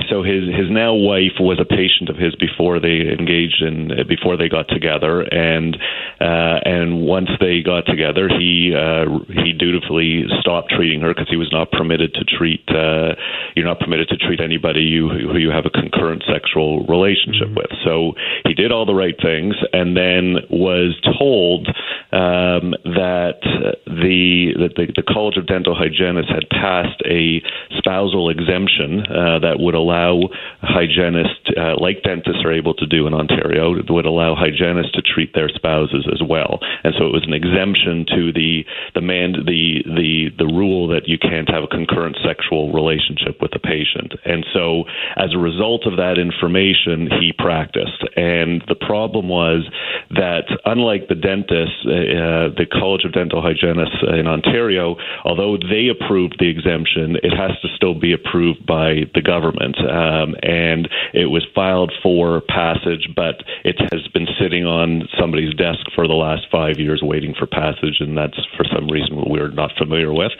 so 0.10 0.24
his 0.24 0.48
his 0.50 0.69
now 0.69 0.93
wife 0.93 1.38
was 1.39 1.60
a 1.60 1.65
patient 1.65 2.10
of 2.10 2.17
his 2.17 2.36
before 2.36 2.80
they 2.80 3.08
engaged 3.08 3.62
in 3.62 3.91
before 4.08 4.38
they 4.38 4.50
got 4.50 4.67
together, 4.69 5.22
and 5.22 5.76
uh, 6.19 6.60
and 6.65 7.02
once 7.02 7.30
they 7.39 7.62
got 7.62 7.86
together, 7.86 8.30
he 8.30 8.74
uh, 8.76 9.06
he 9.43 9.54
dutifully 9.54 10.26
stopped 10.39 10.72
treating 10.72 11.02
her 11.02 11.13
because 11.13 11.30
he 11.30 11.38
was 11.38 11.52
not 11.52 11.72
permitted 11.72 12.13
to 12.13 12.24
treat 12.24 12.63
uh, 12.69 13.15
you're 13.60 13.67
not 13.67 13.80
permitted 13.80 14.08
to 14.08 14.15
treat 14.15 14.39
anybody 14.39 14.80
you 14.80 15.10
who 15.10 15.38
you 15.38 15.52
have 15.52 15.65
a 15.65 15.69
concurrent 15.69 16.24
sexual 16.24 16.86
relationship 16.88 17.52
mm-hmm. 17.52 17.60
with. 17.60 17.72
So 17.84 18.13
he 18.48 18.54
did 18.54 18.72
all 18.72 18.86
the 18.86 18.95
right 18.95 19.15
things, 19.22 19.56
and 19.74 19.98
then 19.98 20.48
was 20.50 20.95
told 21.19 21.67
um, 22.15 22.72
that 22.88 23.43
the, 23.86 24.56
the, 24.56 24.88
the 24.95 25.04
College 25.04 25.36
of 25.36 25.45
Dental 25.45 25.76
Hygienists 25.76 26.32
had 26.32 26.48
passed 26.50 27.04
a 27.04 27.43
spousal 27.78 28.30
exemption 28.30 29.04
uh, 29.06 29.39
that 29.39 29.60
would 29.60 29.76
allow 29.76 30.30
hygienists, 30.62 31.52
uh, 31.58 31.76
like 31.80 32.02
dentists 32.04 32.41
are 32.45 32.54
able 32.54 32.74
to 32.74 32.88
do 32.88 33.08
in 33.08 33.13
Ontario, 33.13 33.76
would 33.89 34.06
allow 34.06 34.36
hygienists 34.36 34.93
to 34.93 35.02
treat 35.02 35.34
their 35.36 35.50
spouses 35.50 36.08
as 36.12 36.22
well. 36.24 36.60
And 36.84 36.93
so 36.98 37.06
it 37.06 37.13
was 37.13 37.26
an 37.28 37.34
exemption 37.34 38.06
to 38.15 38.32
the 38.32 38.63
the 38.95 39.02
man 39.02 39.34
the 39.45 39.84
the 39.86 40.30
the 40.38 40.45
rule 40.45 40.88
that 40.89 41.08
you 41.08 41.17
can't 41.17 41.50
have 41.50 41.63
a 41.63 41.67
concurrent 41.67 42.17
sexual 42.24 42.72
relationship 42.72 43.41
with 43.49 43.62
the 43.62 43.67
patient. 43.67 44.13
And 44.25 44.45
so 44.53 44.83
as 45.17 45.33
a 45.33 45.38
result 45.38 45.85
of 45.85 45.97
that 45.97 46.17
information, 46.17 47.09
he 47.19 47.33
practiced. 47.38 48.03
And 48.15 48.63
the 48.67 48.75
problem 48.75 49.29
was 49.29 49.67
that 50.12 50.45
unlike 50.65 51.07
the 51.07 51.15
dentists, 51.15 51.85
uh, 51.85 52.53
the 52.53 52.65
College 52.71 53.05
of 53.05 53.13
Dental 53.13 53.41
Hygienists 53.41 54.03
in 54.07 54.27
Ontario, 54.27 54.95
although 55.25 55.57
they 55.57 55.89
approved 55.89 56.38
the 56.39 56.49
exemption, 56.49 57.17
it 57.23 57.33
has 57.35 57.51
to 57.62 57.67
still 57.75 57.97
be 57.97 58.13
approved 58.13 58.65
by 58.65 59.05
the 59.13 59.21
government. 59.21 59.77
Um, 59.79 60.35
and 60.43 60.88
it 61.13 61.27
was 61.27 61.45
filed 61.55 61.91
for 62.03 62.41
passage, 62.41 63.09
but 63.15 63.41
it 63.63 63.77
has 63.91 64.07
been 64.13 64.27
sitting 64.39 64.65
on 64.65 65.07
somebody's 65.19 65.53
desk 65.55 65.79
for 65.95 66.07
the 66.07 66.13
last 66.13 66.45
five 66.51 66.79
years 66.79 67.01
waiting 67.03 67.33
for 67.38 67.47
passage, 67.47 67.97
and 67.99 68.17
that's 68.17 68.38
for 68.57 68.65
some 68.65 68.88
reason 68.89 69.23
we're 69.27 69.51
not 69.51 69.71
familiar 69.77 70.13
with. 70.13 70.31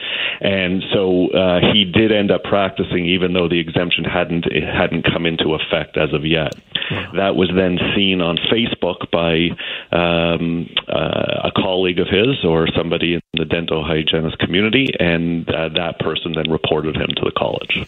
And 0.42 0.84
so 0.94 1.30
uh, 1.32 1.60
he 1.74 1.86
did 1.86 2.12
end 2.12 2.32
up 2.32 2.44
practicing, 2.44 2.89
even 2.98 3.34
though 3.34 3.48
the 3.48 3.60
exemption 3.60 4.04
hadn't 4.04 4.46
hadn't 4.52 5.06
come 5.12 5.26
into 5.26 5.54
effect 5.54 5.98
as 5.98 6.14
of 6.14 6.26
yet. 6.26 6.54
Wow. 6.92 7.12
That 7.16 7.36
was 7.36 7.50
then 7.56 7.78
seen 7.96 8.22
on 8.22 8.38
Facebook 8.52 9.12
by 9.12 9.50
um, 9.96 10.68
uh, 10.88 11.50
a 11.50 11.52
colleague 11.56 12.00
of 12.00 12.08
his 12.08 12.44
or 12.44 12.68
somebody 12.76 13.16
in 13.16 13.22
the 13.34 13.46
dental 13.46 13.84
hygienist 13.84 14.40
community, 14.40 14.88
and 15.00 15.48
uh, 15.50 15.70
that 15.70 16.00
person 16.00 16.34
then 16.34 16.50
reported 16.52 16.96
him 16.96 17.10
to 17.16 17.22
the 17.26 17.32
college. 17.38 17.88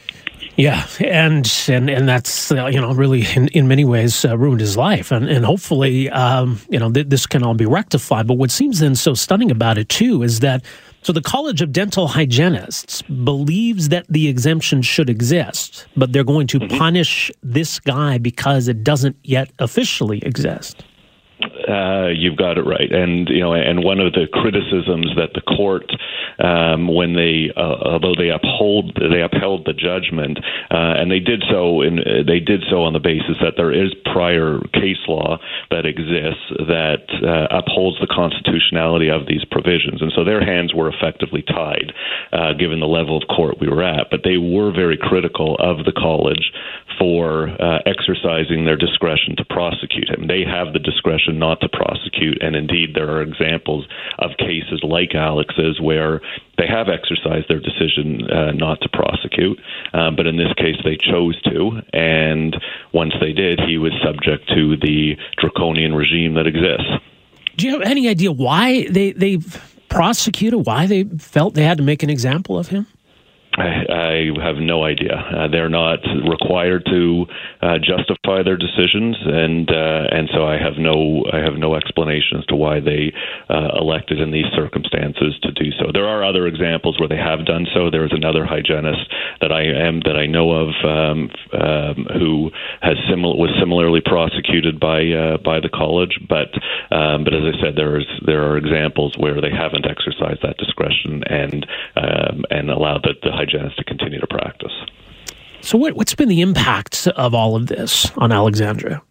Yeah, 0.58 0.86
and 1.00 1.52
and 1.68 1.90
and 1.90 2.08
that's 2.08 2.52
uh, 2.52 2.68
you 2.68 2.82
know 2.82 2.94
really 2.94 3.26
in, 3.36 3.48
in 3.50 3.68
many 3.68 3.86
ways 3.86 4.26
uh, 4.26 4.38
ruined 4.38 4.62
his 4.62 4.76
life, 4.76 5.12
and 5.12 5.30
and 5.30 5.46
hopefully 5.46 6.10
um, 6.10 6.60
you 6.70 6.78
know 6.78 6.92
th- 6.92 7.08
this 7.08 7.26
can 7.26 7.44
all 7.44 7.54
be 7.54 7.66
rectified. 7.66 8.28
But 8.28 8.36
what 8.36 8.52
seems 8.52 8.80
then 8.80 8.96
so 8.96 9.14
stunning 9.14 9.50
about 9.50 9.78
it 9.78 9.90
too 9.90 10.24
is 10.24 10.42
that 10.42 10.64
so 11.04 11.12
the 11.12 11.22
College 11.22 11.62
of 11.62 11.72
Dental 11.72 12.08
Hygienists 12.08 13.02
believes 13.02 13.90
that 13.90 14.06
the 14.08 14.28
exemption 14.28 14.82
should 14.82 15.10
exist, 15.10 15.88
but 15.98 16.14
they're 16.14 16.24
going 16.24 16.48
to 16.48 16.60
mm-hmm. 16.60 16.78
punish 16.78 17.32
this 17.42 17.80
guy 17.80 18.18
because 18.18 18.68
it 18.68 18.84
doesn't 18.84 19.16
yet 19.24 19.52
officially 19.60 20.20
exist. 20.24 20.84
Uh, 21.68 22.08
you've 22.08 22.38
got 22.38 22.58
it 22.58 22.66
right, 22.66 22.92
and 22.92 23.30
you 23.30 23.40
know, 23.40 23.54
and 23.54 23.84
one 23.84 24.00
of 24.00 24.14
the 24.14 24.28
criticisms 24.32 25.12
that 25.16 25.34
the 25.34 25.42
court, 25.42 25.92
um, 26.40 26.88
when 26.88 27.14
they, 27.14 27.52
uh, 27.56 27.98
although 27.98 28.16
they 28.16 28.30
uphold, 28.30 28.96
they 28.96 29.22
upheld 29.22 29.66
the 29.66 29.74
judgment, 29.74 30.40
uh, 30.72 30.96
and 30.98 31.12
they 31.12 31.20
did 31.20 31.44
so, 31.50 31.82
in, 31.82 31.98
they 32.26 32.40
did 32.40 32.64
so 32.70 32.84
on 32.84 32.94
the 32.94 33.00
basis 33.00 33.38
that 33.42 33.54
there 33.58 33.74
is 33.74 33.94
prior 34.12 34.60
case 34.74 35.02
law 35.08 35.38
that 35.70 35.86
exists 35.86 36.46
that 36.68 37.04
uh, 37.22 37.48
upholds 37.52 38.00
the 38.00 38.08
constitutionality 38.08 39.10
of 39.10 39.28
these 39.28 39.44
provisions, 39.46 40.02
and 40.02 40.12
so 40.16 40.24
their 40.24 40.44
hands 40.44 40.74
were 40.74 40.88
effectively 40.88 41.44
tied, 41.44 41.92
uh, 42.32 42.54
given 42.54 42.80
the 42.80 42.88
level 42.88 43.18
of 43.18 43.28
court 43.28 43.60
we 43.60 43.68
were 43.68 43.84
at. 43.84 44.08
But 44.10 44.22
they 44.24 44.38
were 44.38 44.72
very 44.72 44.98
critical 44.98 45.58
of 45.60 45.86
the 45.86 45.92
college 45.94 46.52
for 46.98 47.50
uh, 47.60 47.80
exercising 47.86 48.66
their 48.66 48.78
discretion 48.78 49.36
to 49.36 49.46
prosecute 49.46 50.10
him. 50.10 50.28
They 50.28 50.44
have 50.46 50.74
the 50.74 50.80
discretion 50.80 51.40
not 51.40 51.51
to 51.60 51.70
prosecute, 51.70 52.42
and 52.42 52.56
indeed, 52.56 52.96
there 52.96 53.10
are 53.10 53.22
examples 53.22 53.88
of 54.20 54.32
cases 54.38 54.82
like 54.84 55.14
Alex's 55.14 55.80
where 55.80 56.22
they 56.58 56.68
have 56.68 56.88
exercised 56.90 57.48
their 57.50 57.60
decision 57.60 58.30
uh, 58.32 58.52
not 58.52 58.80
to 58.82 58.90
prosecute, 58.90 59.60
uh, 59.94 60.12
but 60.12 60.26
in 60.26 60.38
this 60.38 60.54
case, 60.58 60.78
they 60.84 60.98
chose 60.98 61.40
to, 61.44 61.82
and 61.94 62.56
once 62.94 63.14
they 63.20 63.34
did, 63.34 63.60
he 63.60 63.78
was 63.78 63.94
subject 64.04 64.48
to 64.50 64.78
the 64.78 65.18
draconian 65.38 65.94
regime 65.94 66.34
that 66.36 66.48
exists. 66.48 66.92
Do 67.58 67.68
you 67.68 67.74
have 67.74 67.82
any 67.82 68.08
idea 68.08 68.32
why 68.32 68.88
they 68.88 69.12
they 69.12 69.40
prosecuted? 69.90 70.66
Why 70.66 70.88
they 70.88 71.04
felt 71.04 71.54
they 71.54 71.64
had 71.64 71.78
to 71.78 71.84
make 71.84 72.02
an 72.02 72.10
example 72.10 72.58
of 72.58 72.70
him? 72.70 72.88
I, 73.58 74.32
have 74.42 74.58
no 74.58 74.84
idea. 74.84 75.14
Uh, 75.14 75.48
they're 75.50 75.70
not 75.70 76.00
required 76.28 76.86
to 76.86 77.26
uh, 77.62 77.78
justify 77.80 78.44
their 78.44 78.56
decisions, 78.56 79.18
and 79.20 79.70
uh, 79.70 80.08
and 80.12 80.30
so 80.34 80.46
I 80.46 80.58
have 80.58 80.78
no 80.78 81.26
I 81.32 81.40
have 81.40 81.56
no 81.56 81.76
explanation 81.76 82.40
as 82.40 82.46
to 82.46 82.56
why 82.56 82.80
they 82.80 83.14
uh, 83.50 83.78
elected 83.78 84.20
in 84.20 84.32
these 84.32 84.48
circumstances 84.56 85.38
to 85.44 85.52
do 85.52 85.72
so. 85.80 85.92
There 85.94 86.08
are 86.08 86.24
other 86.24 86.48
examples 86.48 87.00
where 87.00 87.10
they 87.10 87.18
have 87.18 87.46
done 87.46 87.68
so. 87.74 87.90
There 87.90 88.06
is 88.06 88.14
another 88.14 88.46
hygienist 88.46 89.12
that 89.42 89.52
I 89.52 89.64
am 89.64 90.00
that 90.06 90.16
I 90.16 90.28
know 90.28 90.52
of 90.52 90.70
um, 90.86 91.30
um, 91.54 92.08
who 92.18 92.52
has 92.82 92.98
simil- 93.12 93.38
was 93.38 93.52
similarly 93.60 94.02
prosecuted 94.02 94.80
by 94.80 95.04
uh, 95.12 95.38
by 95.44 95.60
the 95.60 95.70
college, 95.70 96.20
but 96.28 96.56
um, 96.96 97.24
but 97.26 97.34
as 97.34 97.44
I 97.44 97.60
said, 97.62 97.76
there 97.76 98.00
is 98.00 98.08
there 98.26 98.44
are 98.48 98.58
examples 98.58 99.16
where 99.18 99.42
they 99.42 99.52
haven't 99.52 99.86
exercised 99.86 100.42
that 100.42 100.58
discretion 100.58 101.24
and 101.28 101.68
um, 101.96 102.46
and 102.50 102.70
allowed 102.70 103.04
the, 103.04 103.14
the 103.22 103.41
hygienist 103.42 103.78
to 103.78 103.84
continue 103.84 104.20
to 104.20 104.28
practice. 104.28 104.74
So, 105.62 105.78
what, 105.78 105.96
what's 105.96 106.16
been 106.16 106.30
the 106.30 106.42
impact 106.42 107.08
of 107.08 107.34
all 107.34 107.56
of 107.56 107.68
this 107.68 108.12
on 108.18 108.32
Alexandria? 108.32 109.02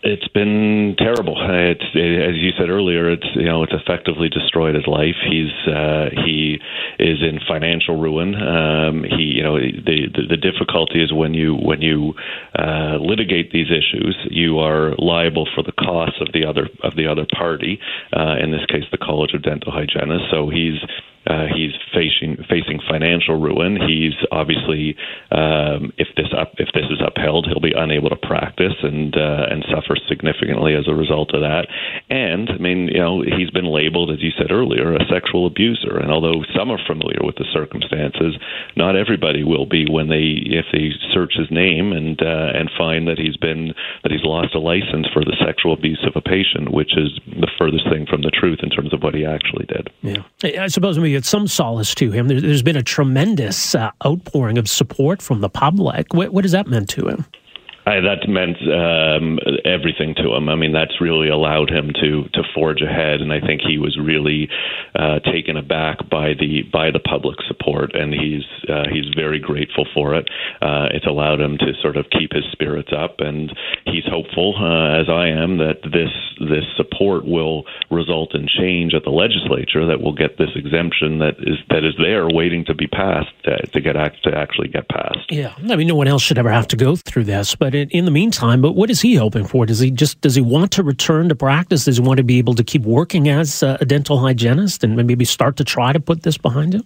It's 0.00 0.28
been 0.28 0.94
terrible. 0.96 1.34
It's 1.50 1.82
it, 1.92 2.22
as 2.22 2.36
you 2.36 2.52
said 2.56 2.68
earlier. 2.70 3.10
It's 3.10 3.26
you 3.34 3.46
know 3.46 3.64
it's 3.64 3.72
effectively 3.72 4.28
destroyed 4.28 4.76
his 4.76 4.86
life. 4.86 5.16
He's 5.28 5.50
uh, 5.66 6.10
he 6.24 6.58
is 7.00 7.18
in 7.20 7.40
financial 7.48 7.98
ruin. 7.98 8.36
Um, 8.36 9.02
he 9.02 9.34
you 9.34 9.42
know 9.42 9.58
the, 9.58 10.06
the, 10.14 10.22
the 10.30 10.36
difficulty 10.36 11.02
is 11.02 11.12
when 11.12 11.34
you 11.34 11.56
when 11.56 11.82
you 11.82 12.14
uh, 12.56 12.98
litigate 13.00 13.50
these 13.50 13.66
issues, 13.74 14.16
you 14.30 14.60
are 14.60 14.94
liable 14.98 15.48
for 15.52 15.64
the 15.64 15.72
costs 15.72 16.20
of 16.20 16.28
the 16.32 16.46
other 16.46 16.68
of 16.84 16.94
the 16.94 17.08
other 17.08 17.26
party. 17.36 17.80
Uh, 18.16 18.36
in 18.40 18.52
this 18.52 18.64
case, 18.66 18.84
the 18.92 18.98
College 18.98 19.34
of 19.34 19.42
Dental 19.42 19.72
Hygienists. 19.72 20.30
So 20.30 20.48
he's 20.48 20.78
uh, 21.26 21.46
he's 21.54 21.72
facing 21.92 22.36
facing 22.48 22.80
financial 22.88 23.40
ruin. 23.40 23.76
He's 23.76 24.14
obviously, 24.30 24.96
um, 25.30 25.92
if 25.98 26.08
this 26.16 26.28
up, 26.36 26.54
if 26.58 26.68
this 26.74 26.86
is 26.90 27.00
upheld, 27.04 27.46
he'll 27.46 27.60
be 27.60 27.74
unable 27.76 28.10
to 28.10 28.16
practice 28.16 28.76
and 28.82 29.14
uh, 29.16 29.46
and 29.50 29.64
suffer 29.68 29.96
significantly 30.08 30.74
as 30.74 30.86
a 30.88 30.94
result 30.94 31.34
of 31.34 31.40
that. 31.40 31.66
And 32.08 32.48
I 32.50 32.58
mean, 32.58 32.88
you 32.88 33.00
know, 33.00 33.22
he's 33.22 33.50
been 33.50 33.66
labeled, 33.66 34.10
as 34.10 34.22
you 34.22 34.30
said 34.36 34.50
earlier, 34.50 34.94
a 34.94 35.04
sexual 35.10 35.46
abuser. 35.46 35.98
And 35.98 36.10
although 36.10 36.44
some 36.56 36.70
are 36.70 36.80
familiar 36.86 37.20
with 37.20 37.36
the 37.36 37.46
circumstances, 37.52 38.36
not 38.76 38.96
everybody 38.96 39.44
will 39.44 39.66
be 39.66 39.84
when 39.88 40.08
they 40.08 40.40
if 40.44 40.66
they 40.72 40.90
search 41.12 41.34
his 41.34 41.50
name 41.50 41.92
and 41.92 42.20
uh, 42.22 42.52
and 42.54 42.70
find 42.76 43.08
that 43.08 43.18
he's 43.18 43.36
been 43.36 43.74
that 44.02 44.12
he's 44.12 44.24
lost 44.24 44.54
a 44.54 44.60
license 44.60 45.06
for 45.12 45.24
the 45.24 45.36
sexual 45.44 45.72
abuse 45.72 46.00
of 46.06 46.14
a 46.16 46.22
patient, 46.22 46.72
which 46.72 46.96
is 46.96 47.18
the 47.26 47.50
furthest 47.58 47.88
thing 47.90 48.06
from 48.06 48.22
the 48.22 48.30
truth 48.30 48.60
in 48.62 48.70
terms 48.70 48.94
of 48.94 49.02
what 49.02 49.14
he 49.14 49.24
actually 49.24 49.66
did. 49.66 49.90
Yeah, 50.02 50.22
I 50.62 50.68
suppose 50.68 50.98
it's 51.14 51.28
some 51.28 51.46
solace 51.46 51.94
to 51.96 52.10
him. 52.10 52.28
There, 52.28 52.40
has 52.40 52.62
been 52.62 52.76
a 52.76 52.82
tremendous 52.82 53.74
uh, 53.74 53.90
outpouring 54.06 54.58
of 54.58 54.68
support 54.68 55.22
from 55.22 55.40
the 55.40 55.48
public. 55.48 56.12
What, 56.14 56.32
what 56.32 56.44
has 56.44 56.52
that 56.52 56.66
meant 56.66 56.88
to 56.90 57.08
him? 57.08 57.26
I, 57.88 58.00
that 58.00 58.28
meant 58.28 58.60
um, 58.68 59.38
everything 59.64 60.14
to 60.16 60.34
him. 60.34 60.48
I 60.48 60.56
mean, 60.56 60.72
that's 60.72 61.00
really 61.00 61.28
allowed 61.28 61.70
him 61.70 61.90
to 62.00 62.28
to 62.34 62.42
forge 62.54 62.82
ahead, 62.82 63.20
and 63.22 63.32
I 63.32 63.40
think 63.40 63.62
he 63.62 63.78
was 63.78 63.98
really 63.98 64.48
uh, 64.94 65.20
taken 65.20 65.56
aback 65.56 66.08
by 66.10 66.34
the 66.34 66.68
by 66.70 66.90
the 66.90 66.98
public 67.00 67.38
support, 67.48 67.94
and 67.94 68.12
he's 68.12 68.44
uh, 68.68 68.84
he's 68.92 69.08
very 69.16 69.40
grateful 69.40 69.86
for 69.94 70.14
it. 70.14 70.28
Uh, 70.60 70.88
it's 70.92 71.06
allowed 71.06 71.40
him 71.40 71.56
to 71.58 71.72
sort 71.80 71.96
of 71.96 72.04
keep 72.10 72.32
his 72.32 72.44
spirits 72.52 72.92
up, 72.92 73.20
and 73.20 73.56
he's 73.86 74.04
hopeful, 74.04 74.54
uh, 74.60 75.00
as 75.00 75.08
I 75.08 75.28
am, 75.28 75.56
that 75.58 75.80
this 75.82 76.12
this 76.40 76.64
support 76.76 77.24
will 77.24 77.64
result 77.90 78.34
in 78.34 78.46
change 78.48 78.92
at 78.94 79.04
the 79.04 79.10
legislature 79.10 79.86
that 79.86 80.00
will 80.00 80.14
get 80.14 80.36
this 80.36 80.50
exemption 80.54 81.18
that 81.18 81.36
is 81.40 81.56
that 81.70 81.84
is 81.84 81.94
there 81.98 82.28
waiting 82.28 82.64
to 82.66 82.74
be 82.74 82.86
passed 82.86 83.32
to, 83.44 83.56
to 83.72 83.80
get 83.80 83.94
to 83.94 84.36
actually 84.36 84.68
get 84.68 84.88
passed. 84.88 85.30
Yeah, 85.30 85.54
I 85.70 85.76
mean, 85.76 85.88
no 85.88 85.96
one 85.96 86.06
else 86.06 86.22
should 86.22 86.38
ever 86.38 86.50
have 86.50 86.68
to 86.68 86.76
go 86.76 86.94
through 86.94 87.24
this, 87.24 87.54
but 87.54 87.74
in 87.90 88.04
the 88.04 88.10
meantime, 88.10 88.60
but 88.60 88.72
what 88.72 88.90
is 88.90 89.00
he 89.00 89.14
hoping 89.14 89.46
for? 89.46 89.66
Does 89.66 89.78
he 89.78 89.90
just 89.90 90.20
does 90.20 90.34
he 90.34 90.40
want 90.40 90.72
to 90.72 90.82
return 90.82 91.28
to 91.28 91.34
practice? 91.34 91.84
Does 91.84 91.98
he 91.98 92.02
want 92.02 92.18
to 92.18 92.24
be 92.24 92.38
able 92.38 92.54
to 92.54 92.64
keep 92.64 92.82
working 92.82 93.28
as 93.28 93.62
a 93.62 93.84
dental 93.84 94.18
hygienist 94.18 94.84
and 94.84 94.96
maybe 94.96 95.24
start 95.24 95.56
to 95.56 95.64
try 95.64 95.92
to 95.92 96.00
put 96.00 96.22
this 96.22 96.38
behind 96.38 96.74
him? 96.74 96.84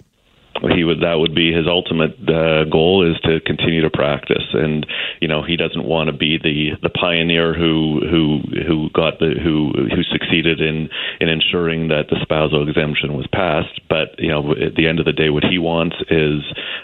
He 0.75 0.85
would 0.85 1.01
that 1.01 1.15
would 1.15 1.35
be 1.35 1.53
his 1.53 1.67
ultimate 1.67 2.15
uh, 2.29 2.65
goal 2.65 3.03
is 3.09 3.19
to 3.21 3.41
continue 3.41 3.81
to 3.83 3.91
practice. 3.91 4.45
And 4.53 4.87
you 5.21 5.29
know 5.29 5.43
he 5.43 5.57
doesn't 5.57 5.85
want 5.85 6.09
to 6.09 6.13
be 6.13 6.39
the 6.39 6.77
the 6.83 6.91
pioneer 6.91 7.55
who 7.55 8.01
who 8.09 8.41
who 8.67 8.91
got 8.91 9.19
the 9.19 9.35
who 9.43 9.73
who 9.73 10.03
succeeded 10.05 10.61
in 10.61 10.89
in 11.21 11.29
ensuring 11.29 11.89
that 11.89 12.09
the 12.11 12.19
spousal 12.23 12.69
exemption 12.69 13.17
was 13.17 13.27
passed. 13.33 13.81
But 13.89 14.19
you 14.19 14.29
know 14.29 14.53
at 14.53 14.75
the 14.77 14.87
end 14.87 15.01
of 15.01 15.07
the 15.07 15.13
day 15.13 15.31
what 15.31 15.45
he 15.45 15.59
wants 15.59 15.97
is 16.11 16.43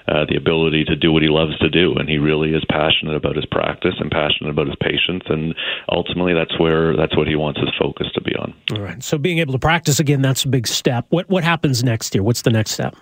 uh, 0.08 0.24
the 0.28 0.36
ability 0.36 0.84
to 0.84 0.96
do 0.96 1.12
what 1.12 1.22
he 1.22 1.28
loves 1.28 1.58
to 1.58 1.68
do. 1.68 1.94
And 1.94 2.08
he 2.08 2.18
really 2.18 2.54
is 2.54 2.64
passionate 2.70 3.16
about 3.16 3.36
his 3.36 3.46
practice 3.46 3.94
and 3.98 4.10
passionate 4.10 4.50
about 4.50 4.66
his 4.66 4.76
patients. 4.80 5.26
And 5.28 5.54
ultimately 5.90 6.34
that's 6.34 6.58
where 6.58 6.96
that's 6.96 7.16
what 7.16 7.28
he 7.28 7.36
wants 7.36 7.60
his 7.60 7.70
focus 7.78 8.08
to 8.14 8.20
be 8.22 8.34
on. 8.36 8.54
All 8.72 8.80
right. 8.80 9.02
So 9.02 9.18
being 9.18 9.38
able 9.38 9.52
to 9.52 9.58
practice 9.58 10.00
again 10.00 10.22
that's 10.22 10.44
a 10.44 10.48
big 10.48 10.66
step. 10.66 11.06
What 11.10 11.28
what 11.28 11.44
happens 11.44 11.84
next 11.84 12.14
year 12.14 12.22
what's 12.22 12.42
the 12.42 12.50
next 12.50 12.72
step 12.72 12.96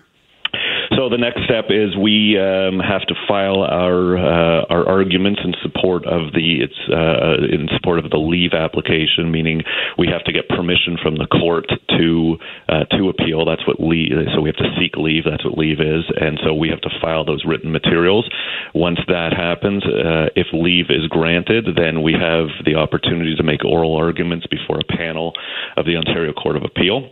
so 0.97 1.09
the 1.09 1.19
next 1.21 1.45
step 1.45 1.67
is 1.69 1.97
we 1.97 2.41
um, 2.41 2.81
have 2.81 3.05
to 3.07 3.15
file 3.29 3.63
our 3.63 4.17
uh, 4.17 4.65
our 4.73 4.89
arguments 4.89 5.41
in 5.45 5.53
support 5.63 6.07
of 6.07 6.33
the 6.33 6.65
it's 6.65 6.81
uh, 6.89 7.45
in 7.53 7.69
support 7.77 8.01
of 8.01 8.11
the 8.11 8.17
leave 8.17 8.53
application, 8.53 9.31
meaning 9.31 9.63
we 9.99 10.09
have 10.09 10.25
to 10.25 10.33
get 10.33 10.49
permission 10.49 10.97
from 11.01 11.17
the 11.17 11.27
court 11.27 11.69
to 11.69 12.37
uh, 12.69 12.85
to 12.97 13.09
appeal. 13.09 13.45
That's 13.45 13.67
what 13.67 13.79
leave. 13.79 14.13
So 14.35 14.41
we 14.41 14.49
have 14.49 14.57
to 14.57 14.73
seek 14.81 14.97
leave. 14.97 15.25
That's 15.25 15.45
what 15.45 15.59
leave 15.59 15.81
is, 15.81 16.05
and 16.17 16.41
so 16.43 16.55
we 16.55 16.69
have 16.69 16.81
to 16.83 16.91
file 17.01 17.25
those 17.25 17.45
written 17.45 17.71
materials. 17.71 18.29
Once 18.75 18.99
that 19.09 19.37
happens, 19.37 19.85
uh, 19.85 20.33
if 20.35 20.49
leave 20.53 20.87
is 20.89 21.07
granted, 21.09 21.77
then 21.77 22.03
we 22.03 22.13
have 22.13 22.49
the 22.65 22.75
opportunity 22.75 23.37
to 23.37 23.43
make 23.43 23.65
oral 23.65 23.97
arguments 23.97 24.47
before 24.47 24.81
a 24.81 24.97
panel 24.97 25.33
of 25.77 25.85
the 25.85 25.97
Ontario 25.97 26.33
Court 26.33 26.57
of 26.57 26.65
Appeal 26.65 27.11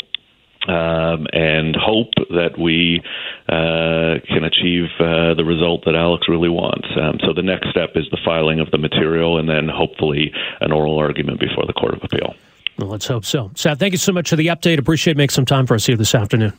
um, 0.69 1.27
and 1.33 1.77
hope 1.77 2.13
that 2.31 2.59
we 2.59 3.03
uh, 3.49 4.21
can 4.29 4.45
achieve 4.45 4.89
uh, 4.99 5.35
the 5.35 5.45
result 5.45 5.85
that 5.85 5.95
Alex 5.95 6.29
really 6.29 6.49
wants. 6.49 6.89
Um, 7.01 7.19
so 7.21 7.33
the 7.35 7.43
next 7.43 7.71
step 7.71 7.91
is 7.95 8.05
the 8.11 8.19
filing 8.25 8.61
of 8.61 8.71
the 8.71 8.79
material 8.79 9.39
and 9.39 9.49
then 9.49 9.69
hopefully 9.69 10.33
an 10.61 10.73
oral 10.73 10.99
argument 10.99 11.41
before 11.41 11.65
the 11.67 11.73
Court 11.73 11.95
of 11.95 12.01
Appeal. 12.03 12.35
Well, 12.79 12.89
let's 12.89 13.07
hope 13.07 13.25
so. 13.25 13.51
Seth, 13.55 13.79
thank 13.79 13.93
you 13.93 13.99
so 13.99 14.13
much 14.13 14.31
for 14.31 14.37
the 14.37 14.49
update. 14.49 14.79
Appreciate 14.79 15.17
making 15.17 15.35
some 15.35 15.47
time 15.47 15.67
for 15.67 15.75
us 15.75 15.87
here 15.87 15.97
this 15.97 16.15
afternoon. 16.15 16.53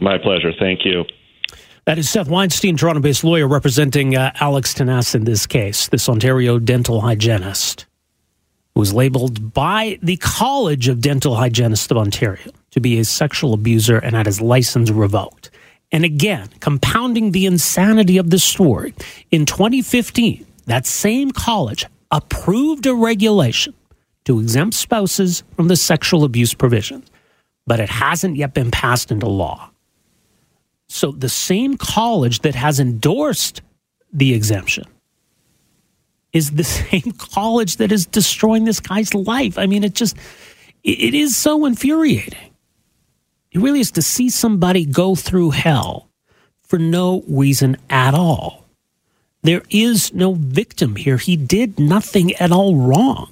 My 0.00 0.18
pleasure. 0.18 0.52
Thank 0.58 0.84
you. 0.84 1.04
That 1.86 1.98
is 1.98 2.10
Seth 2.10 2.28
Weinstein, 2.28 2.76
Toronto 2.76 3.00
based 3.00 3.22
lawyer 3.22 3.46
representing 3.46 4.16
uh, 4.16 4.32
Alex 4.40 4.74
Tanase 4.74 5.14
in 5.14 5.24
this 5.24 5.46
case, 5.46 5.88
this 5.88 6.08
Ontario 6.08 6.58
dental 6.58 7.00
hygienist 7.00 7.86
who 8.74 8.80
was 8.80 8.92
labeled 8.92 9.54
by 9.54 9.98
the 10.02 10.16
College 10.18 10.88
of 10.88 11.00
Dental 11.00 11.34
Hygienists 11.34 11.90
of 11.90 11.96
Ontario 11.96 12.52
to 12.76 12.80
be 12.80 12.98
a 12.98 13.04
sexual 13.04 13.54
abuser 13.54 13.96
and 13.96 14.14
had 14.14 14.26
his 14.26 14.42
license 14.42 14.90
revoked. 14.90 15.50
And 15.92 16.04
again, 16.04 16.50
compounding 16.60 17.32
the 17.32 17.46
insanity 17.46 18.18
of 18.18 18.28
this 18.28 18.44
story, 18.44 18.92
in 19.30 19.46
2015, 19.46 20.46
that 20.66 20.84
same 20.84 21.30
college 21.30 21.86
approved 22.10 22.84
a 22.84 22.94
regulation 22.94 23.72
to 24.26 24.40
exempt 24.40 24.74
spouses 24.74 25.42
from 25.56 25.68
the 25.68 25.76
sexual 25.76 26.22
abuse 26.22 26.52
provisions, 26.52 27.10
but 27.66 27.80
it 27.80 27.88
hasn't 27.88 28.36
yet 28.36 28.52
been 28.52 28.70
passed 28.70 29.10
into 29.10 29.26
law. 29.26 29.70
So 30.88 31.12
the 31.12 31.30
same 31.30 31.78
college 31.78 32.40
that 32.40 32.54
has 32.54 32.78
endorsed 32.78 33.62
the 34.12 34.34
exemption 34.34 34.84
is 36.34 36.50
the 36.50 36.64
same 36.64 37.12
college 37.16 37.78
that 37.78 37.90
is 37.90 38.04
destroying 38.04 38.64
this 38.64 38.80
guy's 38.80 39.14
life. 39.14 39.58
I 39.58 39.64
mean, 39.64 39.82
it 39.82 39.94
just, 39.94 40.14
it 40.84 41.14
is 41.14 41.34
so 41.38 41.64
infuriating. 41.64 42.45
It 43.56 43.60
really 43.60 43.80
is 43.80 43.92
to 43.92 44.02
see 44.02 44.28
somebody 44.28 44.84
go 44.84 45.14
through 45.14 45.52
hell 45.52 46.10
for 46.62 46.78
no 46.78 47.24
reason 47.26 47.78
at 47.88 48.12
all. 48.12 48.66
There 49.44 49.62
is 49.70 50.12
no 50.12 50.34
victim 50.34 50.94
here. 50.96 51.16
He 51.16 51.38
did 51.38 51.78
nothing 51.80 52.34
at 52.34 52.52
all 52.52 52.76
wrong. 52.76 53.30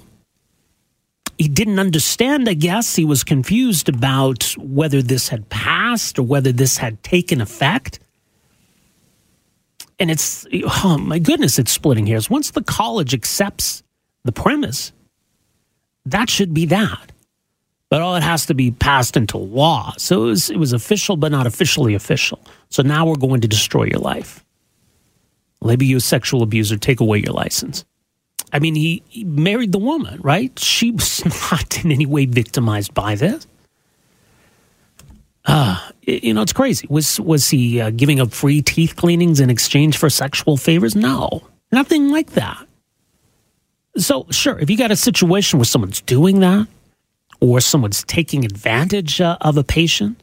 He 1.37 1.47
didn't 1.47 1.77
understand, 1.77 2.49
I 2.49 2.55
guess. 2.55 2.95
He 2.95 3.05
was 3.05 3.23
confused 3.23 3.87
about 3.87 4.55
whether 4.57 5.03
this 5.03 5.29
had 5.29 5.47
passed 5.49 6.17
or 6.17 6.23
whether 6.23 6.51
this 6.51 6.77
had 6.77 7.03
taken 7.03 7.39
effect. 7.39 7.99
and 9.99 10.09
it's 10.09 10.47
oh 10.83 10.97
my 10.97 11.19
goodness, 11.19 11.59
it's 11.59 11.71
splitting 11.71 12.07
hairs. 12.07 12.31
Once 12.31 12.49
the 12.49 12.63
college 12.63 13.13
accepts 13.13 13.83
the 14.23 14.31
premise, 14.31 14.91
that 16.03 16.31
should 16.31 16.51
be 16.51 16.65
that. 16.65 17.11
But 17.89 18.01
all 18.01 18.15
it 18.15 18.23
has 18.23 18.45
to 18.47 18.53
be 18.53 18.71
passed 18.71 19.15
into 19.15 19.37
law. 19.37 19.93
So 19.97 20.23
it 20.23 20.27
was, 20.27 20.49
it 20.49 20.57
was 20.57 20.73
official, 20.73 21.17
but 21.17 21.31
not 21.31 21.45
officially 21.45 21.93
official. 21.93 22.39
So 22.69 22.81
now 22.81 23.05
we're 23.05 23.15
going 23.15 23.41
to 23.41 23.47
destroy 23.47 23.83
your 23.83 23.99
life. 23.99 24.43
Label 25.61 25.83
you 25.83 25.97
a 25.97 26.01
sexual 26.01 26.41
abuser, 26.43 26.77
take 26.77 26.99
away 26.99 27.19
your 27.19 27.33
license. 27.33 27.85
I 28.51 28.59
mean, 28.59 28.75
he, 28.75 29.03
he 29.07 29.23
married 29.23 29.71
the 29.71 29.79
woman, 29.79 30.19
right? 30.21 30.57
She 30.59 30.91
was 30.91 31.23
not 31.51 31.83
in 31.83 31.91
any 31.91 32.05
way 32.05 32.25
victimized 32.25 32.93
by 32.93 33.15
this. 33.15 33.47
Uh, 35.45 35.79
you 36.01 36.33
know, 36.33 36.41
it's 36.41 36.53
crazy. 36.53 36.87
Was 36.89 37.19
was 37.19 37.49
he 37.49 37.79
uh, 37.79 37.91
giving 37.91 38.19
up 38.19 38.31
free 38.31 38.61
teeth 38.61 38.95
cleanings 38.95 39.39
in 39.39 39.49
exchange 39.49 39.97
for 39.97 40.09
sexual 40.09 40.57
favors? 40.57 40.95
No, 40.95 41.43
nothing 41.71 42.09
like 42.09 42.31
that. 42.31 42.65
So, 43.97 44.25
sure, 44.31 44.57
if 44.59 44.69
you 44.69 44.77
got 44.77 44.91
a 44.91 44.95
situation 44.95 45.59
where 45.59 45.65
someone's 45.65 46.01
doing 46.01 46.39
that, 46.39 46.67
or 47.39 47.59
someone's 47.59 48.03
taking 48.03 48.45
advantage 48.45 49.21
uh, 49.21 49.37
of 49.41 49.57
a 49.57 49.63
patient, 49.63 50.21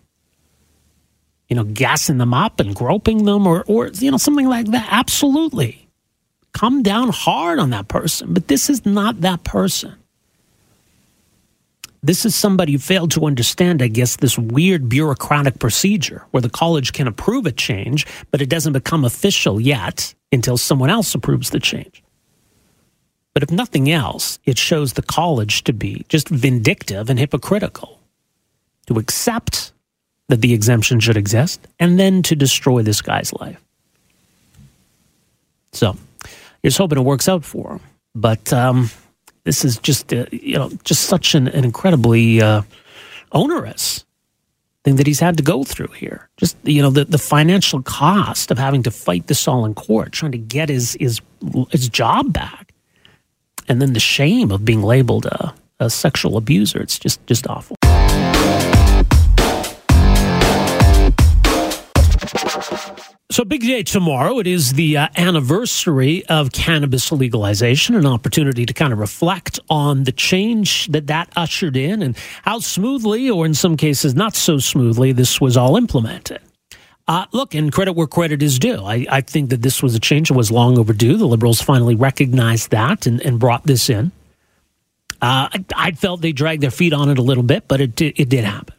you 1.49 1.57
know, 1.57 1.65
gassing 1.65 2.19
them 2.19 2.33
up 2.35 2.61
and 2.61 2.75
groping 2.75 3.25
them, 3.25 3.47
or 3.47 3.65
or 3.67 3.89
you 3.89 4.11
know, 4.11 4.17
something 4.17 4.49
like 4.49 4.67
that, 4.67 4.89
absolutely, 4.91 5.89
come 6.53 6.83
down 6.83 7.11
hard 7.11 7.59
on 7.59 7.71
that 7.71 7.89
person. 7.89 8.33
But 8.33 8.49
this 8.49 8.71
is 8.71 8.85
not 8.87 9.21
that 9.21 9.45
person. 9.45 9.95
This 12.05 12.27
is 12.27 12.35
somebody 12.35 12.73
who 12.73 12.79
failed 12.79 13.13
to 13.13 13.27
understand, 13.27 13.81
I 13.81 13.87
guess, 13.87 14.17
this 14.17 14.37
weird 14.37 14.89
bureaucratic 14.89 15.61
procedure 15.61 16.25
where 16.33 16.41
the 16.41 16.51
college 16.51 16.93
can 16.93 17.07
approve 17.07 17.47
a 17.47 17.53
change, 17.53 18.07
but 18.33 18.43
it 18.43 18.49
doesn't 18.49 18.73
become 18.73 19.05
official 19.05 19.61
yet 19.61 20.13
until 20.33 20.57
someone 20.57 20.91
else 20.91 21.15
approves 21.15 21.51
the 21.51 21.61
change. 21.61 22.02
But 23.35 23.43
if 23.43 23.51
nothing 23.51 23.91
else, 23.91 24.39
it 24.45 24.59
shows 24.59 24.93
the 24.93 25.03
college 25.03 25.65
to 25.65 25.73
be 25.73 26.05
just 26.09 26.29
vindictive 26.29 27.09
and 27.09 27.19
hypocritical, 27.19 27.99
to 28.87 28.99
accept 28.99 29.73
that 30.29 30.41
the 30.41 30.53
exemption 30.53 31.01
should 31.01 31.17
exist 31.17 31.67
and 31.79 31.99
then 31.99 32.23
to 32.23 32.37
destroy 32.37 32.83
this 32.83 33.03
guy's 33.03 33.33
life. 33.33 33.63
So, 35.73 35.97
here's 36.63 36.77
hoping 36.77 36.99
it 36.99 37.03
works 37.03 37.29
out 37.29 37.45
for 37.45 37.73
him. 37.73 37.81
But 38.15 38.53
um, 38.53 38.91
this 39.45 39.65
is 39.65 39.79
just 39.79 40.13
uh, 40.13 40.27
you 40.31 40.59
know 40.59 40.71
just 40.85 41.05
such 41.05 41.35
an, 41.35 41.49
an 41.49 41.65
incredibly 41.65 42.41
uh, 42.41 42.63
onerous 43.33 44.05
thing 44.85 44.97
that 44.97 45.07
he's 45.07 45.21
had 45.21 45.37
to 45.37 45.43
go 45.43 45.65
through 45.65 45.89
here. 45.89 46.29
Just 46.37 46.57
you 46.63 46.83
know 46.83 46.91
the 46.91 47.05
the 47.05 47.19
financial 47.19 47.83
cost 47.83 48.51
of 48.51 48.59
having 48.59 48.83
to 48.85 48.91
fight 48.91 49.27
this 49.27 49.49
all 49.49 49.65
in 49.65 49.75
court, 49.75 50.13
trying 50.13 50.33
to 50.33 50.39
get 50.39 50.69
his 50.69 50.97
his 51.01 51.21
his 51.71 51.89
job 51.89 52.33
back, 52.33 52.72
and 53.73 53.81
then 53.81 53.95
the 53.95 54.01
shame 54.01 54.53
of 54.53 54.67
being 54.67 54.83
labeled 54.83 55.25
a, 55.25 55.55
a 55.81 55.89
sexual 55.89 56.37
abuser. 56.37 56.79
It's 56.83 56.99
just 56.99 57.27
just 57.27 57.47
awful. 57.49 57.75
So, 63.31 63.47
big 63.47 63.63
day 63.63 63.83
tomorrow. 63.83 64.39
It 64.41 64.47
is 64.47 64.75
the 64.75 64.99
uh, 64.99 65.09
anniversary 65.17 66.23
of 66.27 66.53
cannabis 66.53 67.11
legalization, 67.11 67.95
an 67.95 68.05
opportunity 68.05 68.67
to 68.67 68.75
kind 68.75 68.93
of 68.93 68.99
reflect 68.99 69.59
on 69.71 70.05
the 70.05 70.13
change 70.13 70.89
that 70.89 71.07
that 71.07 71.31
ushered 71.35 71.75
in 71.75 72.03
and 72.03 72.15
how 72.43 72.59
smoothly, 72.59 73.31
or 73.31 73.47
in 73.47 73.55
some 73.55 73.79
cases 73.79 74.15
not 74.15 74.37
so 74.37 74.59
smoothly, 74.59 75.13
this 75.13 75.41
was 75.41 75.57
all 75.57 75.79
implemented. 75.79 76.43
Uh, 77.09 77.27
look, 77.33 77.55
and 77.55 77.73
credit 77.73 77.95
where 77.95 78.07
credit 78.07 78.43
is 78.43 78.59
due. 78.59 78.85
I, 78.85 79.07
I, 79.11 79.21
think 79.23 79.51
that 79.51 79.61
this 79.61 79.83
was 79.83 79.97
a 79.97 80.01
change 80.01 80.29
that 80.29 80.35
was 80.35 80.53
long 80.53 80.79
overdue. 80.79 81.17
The 81.17 81.27
Liberals 81.27 81.61
finally 81.61 81.97
recognized 81.97 82.71
that 82.71 83.07
and, 83.07 83.21
and 83.23 83.41
brought 83.41 83.65
this 83.65 83.91
in. 83.91 84.13
Uh, 85.21 85.49
I, 85.53 85.65
I, 85.75 85.91
felt 85.93 86.21
they 86.21 86.31
dragged 86.31 86.63
their 86.63 86.71
feet 86.71 86.93
on 86.93 87.09
it 87.09 87.19
a 87.19 87.23
little 87.23 87.43
bit, 87.43 87.67
but 87.67 87.81
it, 87.81 88.01
it 88.01 88.29
did 88.29 88.45
happen. 88.45 88.75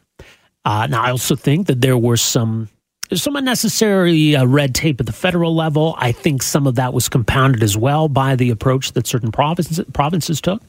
Uh, 0.64 0.88
now, 0.88 1.02
I 1.02 1.12
also 1.12 1.36
think 1.36 1.68
that 1.68 1.82
there 1.82 1.98
were 1.98 2.18
some 2.18 2.70
some 3.12 3.36
unnecessary 3.36 4.36
uh, 4.36 4.46
red 4.46 4.74
tape 4.74 5.00
at 5.00 5.06
the 5.06 5.14
federal 5.14 5.54
level. 5.54 5.96
I 5.98 6.14
think 6.14 6.42
some 6.42 6.66
of 6.66 6.76
that 6.76 6.94
was 6.94 7.10
compounded 7.10 7.62
as 7.62 7.78
well 7.78 8.08
by 8.08 8.36
the 8.36 8.50
approach 8.50 8.94
that 8.94 9.06
certain 9.06 9.32
provinces, 9.32 9.86
provinces 9.94 10.42
took. 10.42 10.62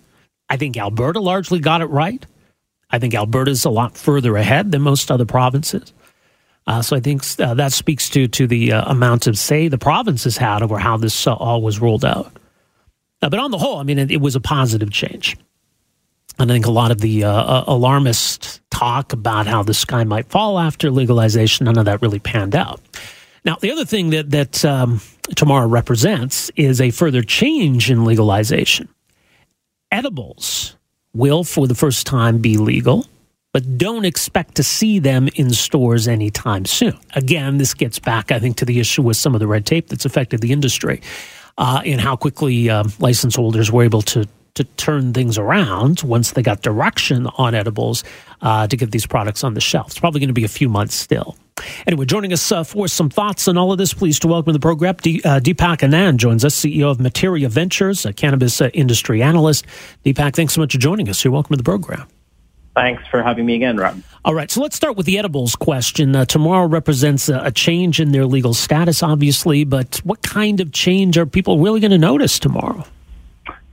I 0.48 0.56
think 0.56 0.76
Alberta 0.76 1.20
largely 1.20 1.60
got 1.60 1.80
it 1.80 1.86
right. 1.86 2.26
I 2.90 2.98
think 2.98 3.14
Alberta's 3.14 3.64
a 3.64 3.70
lot 3.70 3.96
further 3.96 4.36
ahead 4.36 4.72
than 4.72 4.82
most 4.82 5.10
other 5.10 5.24
provinces. 5.24 5.92
Uh, 6.66 6.80
so 6.80 6.96
I 6.96 7.00
think 7.00 7.22
uh, 7.38 7.54
that 7.54 7.72
speaks 7.72 8.08
to 8.10 8.26
to 8.28 8.46
the 8.46 8.72
uh, 8.72 8.90
amount 8.90 9.26
of 9.26 9.38
say 9.38 9.68
the 9.68 9.78
provinces 9.78 10.36
had 10.36 10.62
over 10.62 10.78
how 10.78 10.96
this 10.96 11.26
uh, 11.26 11.34
all 11.34 11.62
was 11.62 11.80
rolled 11.80 12.04
out. 12.04 12.32
Uh, 13.20 13.28
but 13.28 13.38
on 13.38 13.50
the 13.50 13.58
whole, 13.58 13.78
I 13.78 13.82
mean, 13.82 13.98
it, 13.98 14.10
it 14.10 14.20
was 14.20 14.36
a 14.36 14.40
positive 14.40 14.90
change. 14.90 15.36
And 16.38 16.50
I 16.50 16.54
think 16.54 16.66
a 16.66 16.70
lot 16.70 16.90
of 16.90 17.00
the 17.00 17.24
uh, 17.24 17.64
alarmist 17.66 18.60
talk 18.70 19.12
about 19.12 19.46
how 19.46 19.62
the 19.62 19.74
sky 19.74 20.04
might 20.04 20.26
fall 20.26 20.58
after 20.58 20.90
legalization, 20.90 21.64
none 21.64 21.78
of 21.78 21.84
that 21.84 22.02
really 22.02 22.18
panned 22.18 22.56
out. 22.56 22.80
Now, 23.44 23.56
the 23.56 23.70
other 23.70 23.84
thing 23.84 24.10
that 24.10 24.30
that 24.30 24.64
um, 24.64 25.00
tomorrow 25.36 25.68
represents 25.68 26.50
is 26.56 26.80
a 26.80 26.90
further 26.90 27.22
change 27.22 27.90
in 27.90 28.04
legalization. 28.04 28.88
Edibles 29.92 30.76
will, 31.12 31.44
for 31.44 31.68
the 31.68 31.74
first 31.74 32.06
time, 32.06 32.38
be 32.38 32.56
legal, 32.56 33.06
but 33.54 33.78
don't 33.78 34.04
expect 34.04 34.56
to 34.56 34.64
see 34.64 34.98
them 34.98 35.28
in 35.36 35.48
stores 35.50 36.08
anytime 36.08 36.64
soon. 36.64 36.98
Again, 37.14 37.56
this 37.56 37.72
gets 37.72 38.00
back, 38.00 38.32
I 38.32 38.40
think, 38.40 38.56
to 38.56 38.64
the 38.64 38.80
issue 38.80 39.00
with 39.00 39.16
some 39.16 39.32
of 39.32 39.38
the 39.38 39.46
red 39.46 39.64
tape 39.64 39.88
that's 39.88 40.04
affected 40.04 40.40
the 40.40 40.50
industry 40.50 41.00
uh, 41.56 41.80
and 41.86 42.00
how 42.00 42.16
quickly 42.16 42.68
uh, 42.68 42.82
license 42.98 43.36
holders 43.36 43.70
were 43.72 43.84
able 43.84 44.02
to 44.02 44.28
to 44.54 44.62
turn 44.62 45.12
things 45.12 45.36
around 45.36 46.00
once 46.02 46.30
they 46.30 46.42
got 46.42 46.62
direction 46.62 47.26
on 47.38 47.56
edibles 47.56 48.04
uh, 48.40 48.68
to 48.68 48.76
get 48.76 48.92
these 48.92 49.04
products 49.04 49.42
on 49.42 49.54
the 49.54 49.60
shelf. 49.60 49.88
It's 49.88 49.98
probably 49.98 50.20
going 50.20 50.28
to 50.28 50.34
be 50.34 50.44
a 50.44 50.48
few 50.48 50.68
months 50.68 50.94
still. 50.94 51.36
Anyway, 51.88 52.04
joining 52.06 52.32
us 52.32 52.52
uh, 52.52 52.62
for 52.62 52.86
some 52.86 53.10
thoughts 53.10 53.48
on 53.48 53.58
all 53.58 53.72
of 53.72 53.78
this, 53.78 53.92
pleased 53.92 54.22
to 54.22 54.28
welcome 54.28 54.52
to 54.52 54.52
the 54.52 54.62
program 54.62 54.94
D- 55.02 55.20
uh, 55.24 55.40
Deepak 55.40 55.78
Anand 55.78 56.18
joins 56.18 56.44
us, 56.44 56.54
CEO 56.54 56.88
of 56.88 57.00
Materia 57.00 57.48
Ventures, 57.48 58.06
a 58.06 58.12
cannabis 58.12 58.60
uh, 58.60 58.70
industry 58.74 59.22
analyst. 59.22 59.66
Deepak, 60.04 60.36
thanks 60.36 60.52
so 60.52 60.60
much 60.60 60.72
for 60.72 60.78
joining 60.78 61.08
us. 61.08 61.24
You're 61.24 61.32
welcome 61.32 61.54
to 61.54 61.56
the 61.56 61.64
program. 61.64 62.06
Thanks 62.74 63.06
for 63.06 63.22
having 63.22 63.46
me 63.46 63.54
again, 63.54 63.76
Rob. 63.76 64.02
All 64.24 64.34
right, 64.34 64.50
so 64.50 64.60
let's 64.60 64.74
start 64.74 64.96
with 64.96 65.06
the 65.06 65.18
edibles 65.18 65.54
question. 65.54 66.16
Uh, 66.16 66.24
tomorrow 66.24 66.66
represents 66.66 67.28
a, 67.28 67.40
a, 67.44 67.52
change 67.52 68.00
in 68.00 68.10
their 68.10 68.26
legal 68.26 68.52
status, 68.52 69.02
obviously, 69.02 69.64
but 69.64 70.00
what 70.04 70.22
kind 70.22 70.60
of 70.60 70.72
change 70.72 71.16
are 71.16 71.26
people 71.26 71.60
really 71.60 71.78
going 71.78 71.92
to 71.92 71.98
notice 71.98 72.38
tomorrow? 72.38 72.84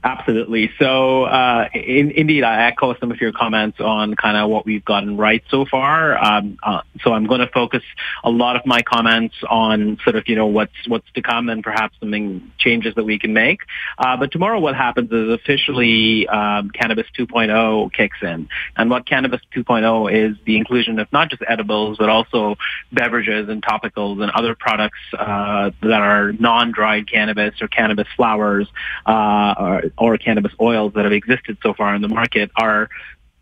Absolutely. 0.04 0.70
So, 0.80 1.24
uh, 1.24 1.68
in, 1.72 2.10
indeed, 2.10 2.42
I 2.42 2.66
echo 2.66 2.94
some 2.98 3.12
of 3.12 3.20
your 3.20 3.30
comments 3.30 3.78
on 3.80 4.16
kind 4.16 4.36
of 4.36 4.50
what 4.50 4.66
we've 4.66 4.84
gotten 4.84 5.16
right 5.16 5.44
so 5.48 5.64
far. 5.64 6.16
Um, 6.22 6.58
uh, 6.60 6.82
so, 7.02 7.12
I'm 7.12 7.26
going 7.26 7.40
to 7.40 7.46
focus 7.46 7.84
a 8.24 8.30
lot 8.30 8.56
of 8.56 8.66
my 8.66 8.82
comments 8.82 9.36
on 9.48 9.98
sort 10.02 10.16
of 10.16 10.24
you 10.26 10.34
know 10.34 10.46
what's 10.46 10.72
what's 10.88 11.06
to 11.14 11.22
come 11.22 11.48
and 11.48 11.62
perhaps 11.62 11.94
some 12.00 12.52
changes 12.58 12.96
that 12.96 13.04
we 13.04 13.18
can 13.18 13.32
make. 13.32 13.60
Uh, 13.96 14.16
but 14.16 14.32
tomorrow, 14.32 14.58
what 14.58 14.74
happens 14.74 15.12
is 15.12 15.30
officially 15.30 16.26
um, 16.26 16.70
Cannabis 16.70 17.06
2.0 17.16 17.92
kicks 17.92 18.18
in, 18.22 18.48
and 18.76 18.90
what 18.90 19.06
Cannabis 19.06 19.40
2.0 19.54 20.12
is 20.12 20.36
the 20.44 20.56
inclusion 20.56 20.98
of 20.98 21.12
not 21.12 21.30
just 21.30 21.42
edibles 21.46 21.98
but 21.98 22.08
also 22.08 22.56
beverages 22.90 23.48
and 23.48 23.62
topicals 23.62 24.20
and 24.20 24.32
other 24.32 24.56
products 24.56 24.98
uh, 25.16 25.70
that 25.80 26.00
are 26.00 26.32
non-dried 26.32 27.08
cannabis 27.08 27.54
or 27.62 27.68
cannabis 27.68 28.08
flowers 28.16 28.66
uh, 29.06 29.54
or 29.58 29.91
or 29.98 30.18
cannabis 30.18 30.52
oils 30.60 30.92
that 30.94 31.04
have 31.04 31.12
existed 31.12 31.58
so 31.62 31.74
far 31.74 31.94
in 31.94 32.02
the 32.02 32.08
market 32.08 32.50
are 32.56 32.88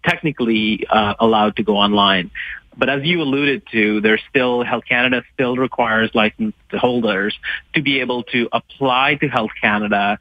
technically 0.04 0.86
uh, 0.88 1.14
allowed 1.18 1.56
to 1.56 1.62
go 1.62 1.76
online. 1.76 2.30
But 2.76 2.88
as 2.88 3.04
you 3.04 3.20
alluded 3.20 3.64
to, 3.72 4.00
there's 4.00 4.22
still 4.30 4.62
Health 4.62 4.84
Canada 4.88 5.22
still 5.34 5.56
requires 5.56 6.10
licensed 6.14 6.56
holders 6.72 7.36
to 7.74 7.82
be 7.82 8.00
able 8.00 8.22
to 8.24 8.48
apply 8.52 9.16
to 9.16 9.28
Health 9.28 9.50
Canada 9.60 10.18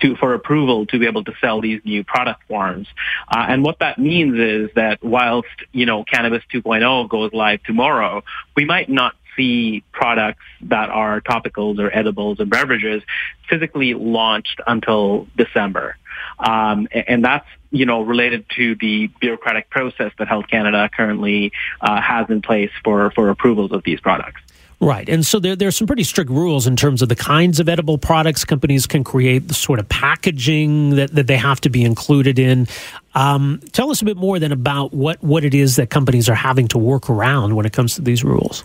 to, 0.00 0.16
for 0.16 0.34
approval 0.34 0.86
to 0.86 0.98
be 0.98 1.06
able 1.06 1.24
to 1.24 1.32
sell 1.40 1.60
these 1.60 1.80
new 1.84 2.02
product 2.04 2.42
forms. 2.48 2.88
Uh, 3.28 3.46
and 3.48 3.62
what 3.62 3.78
that 3.80 3.98
means 3.98 4.38
is 4.38 4.70
that 4.74 5.02
whilst, 5.02 5.48
you 5.72 5.86
know, 5.86 6.04
Cannabis 6.04 6.42
2.0 6.52 7.08
goes 7.08 7.32
live 7.32 7.62
tomorrow, 7.64 8.24
we 8.56 8.64
might 8.64 8.88
not 8.88 9.14
see 9.36 9.82
products 9.92 10.42
that 10.62 10.90
are 10.90 11.20
topicals 11.20 11.78
or 11.78 11.94
edibles 11.96 12.40
or 12.40 12.46
beverages 12.46 13.02
physically 13.48 13.94
launched 13.94 14.60
until 14.66 15.26
December. 15.36 15.96
Um, 16.38 16.88
and 16.92 17.24
that's 17.24 17.46
you 17.70 17.86
know 17.86 18.02
related 18.02 18.46
to 18.56 18.74
the 18.76 19.08
bureaucratic 19.20 19.70
process 19.70 20.12
that 20.18 20.28
Health 20.28 20.46
Canada 20.48 20.88
currently 20.94 21.52
uh, 21.80 22.00
has 22.00 22.28
in 22.30 22.42
place 22.42 22.70
for 22.84 23.10
for 23.12 23.30
approvals 23.30 23.72
of 23.72 23.82
these 23.84 24.00
products. 24.00 24.40
Right. 24.82 25.10
And 25.10 25.26
so 25.26 25.38
there, 25.38 25.54
there 25.56 25.68
are 25.68 25.72
some 25.72 25.86
pretty 25.86 26.04
strict 26.04 26.30
rules 26.30 26.66
in 26.66 26.74
terms 26.74 27.02
of 27.02 27.10
the 27.10 27.16
kinds 27.16 27.60
of 27.60 27.68
edible 27.68 27.98
products 27.98 28.46
companies 28.46 28.86
can 28.86 29.04
create, 29.04 29.46
the 29.46 29.52
sort 29.52 29.78
of 29.78 29.86
packaging 29.90 30.96
that, 30.96 31.14
that 31.14 31.26
they 31.26 31.36
have 31.36 31.60
to 31.62 31.68
be 31.68 31.84
included 31.84 32.38
in. 32.38 32.66
Um, 33.14 33.60
tell 33.72 33.90
us 33.90 34.00
a 34.00 34.06
bit 34.06 34.16
more 34.16 34.38
then 34.38 34.52
about 34.52 34.94
what, 34.94 35.22
what 35.22 35.44
it 35.44 35.52
is 35.52 35.76
that 35.76 35.90
companies 35.90 36.30
are 36.30 36.34
having 36.34 36.66
to 36.68 36.78
work 36.78 37.10
around 37.10 37.56
when 37.56 37.66
it 37.66 37.74
comes 37.74 37.96
to 37.96 38.02
these 38.02 38.24
rules. 38.24 38.64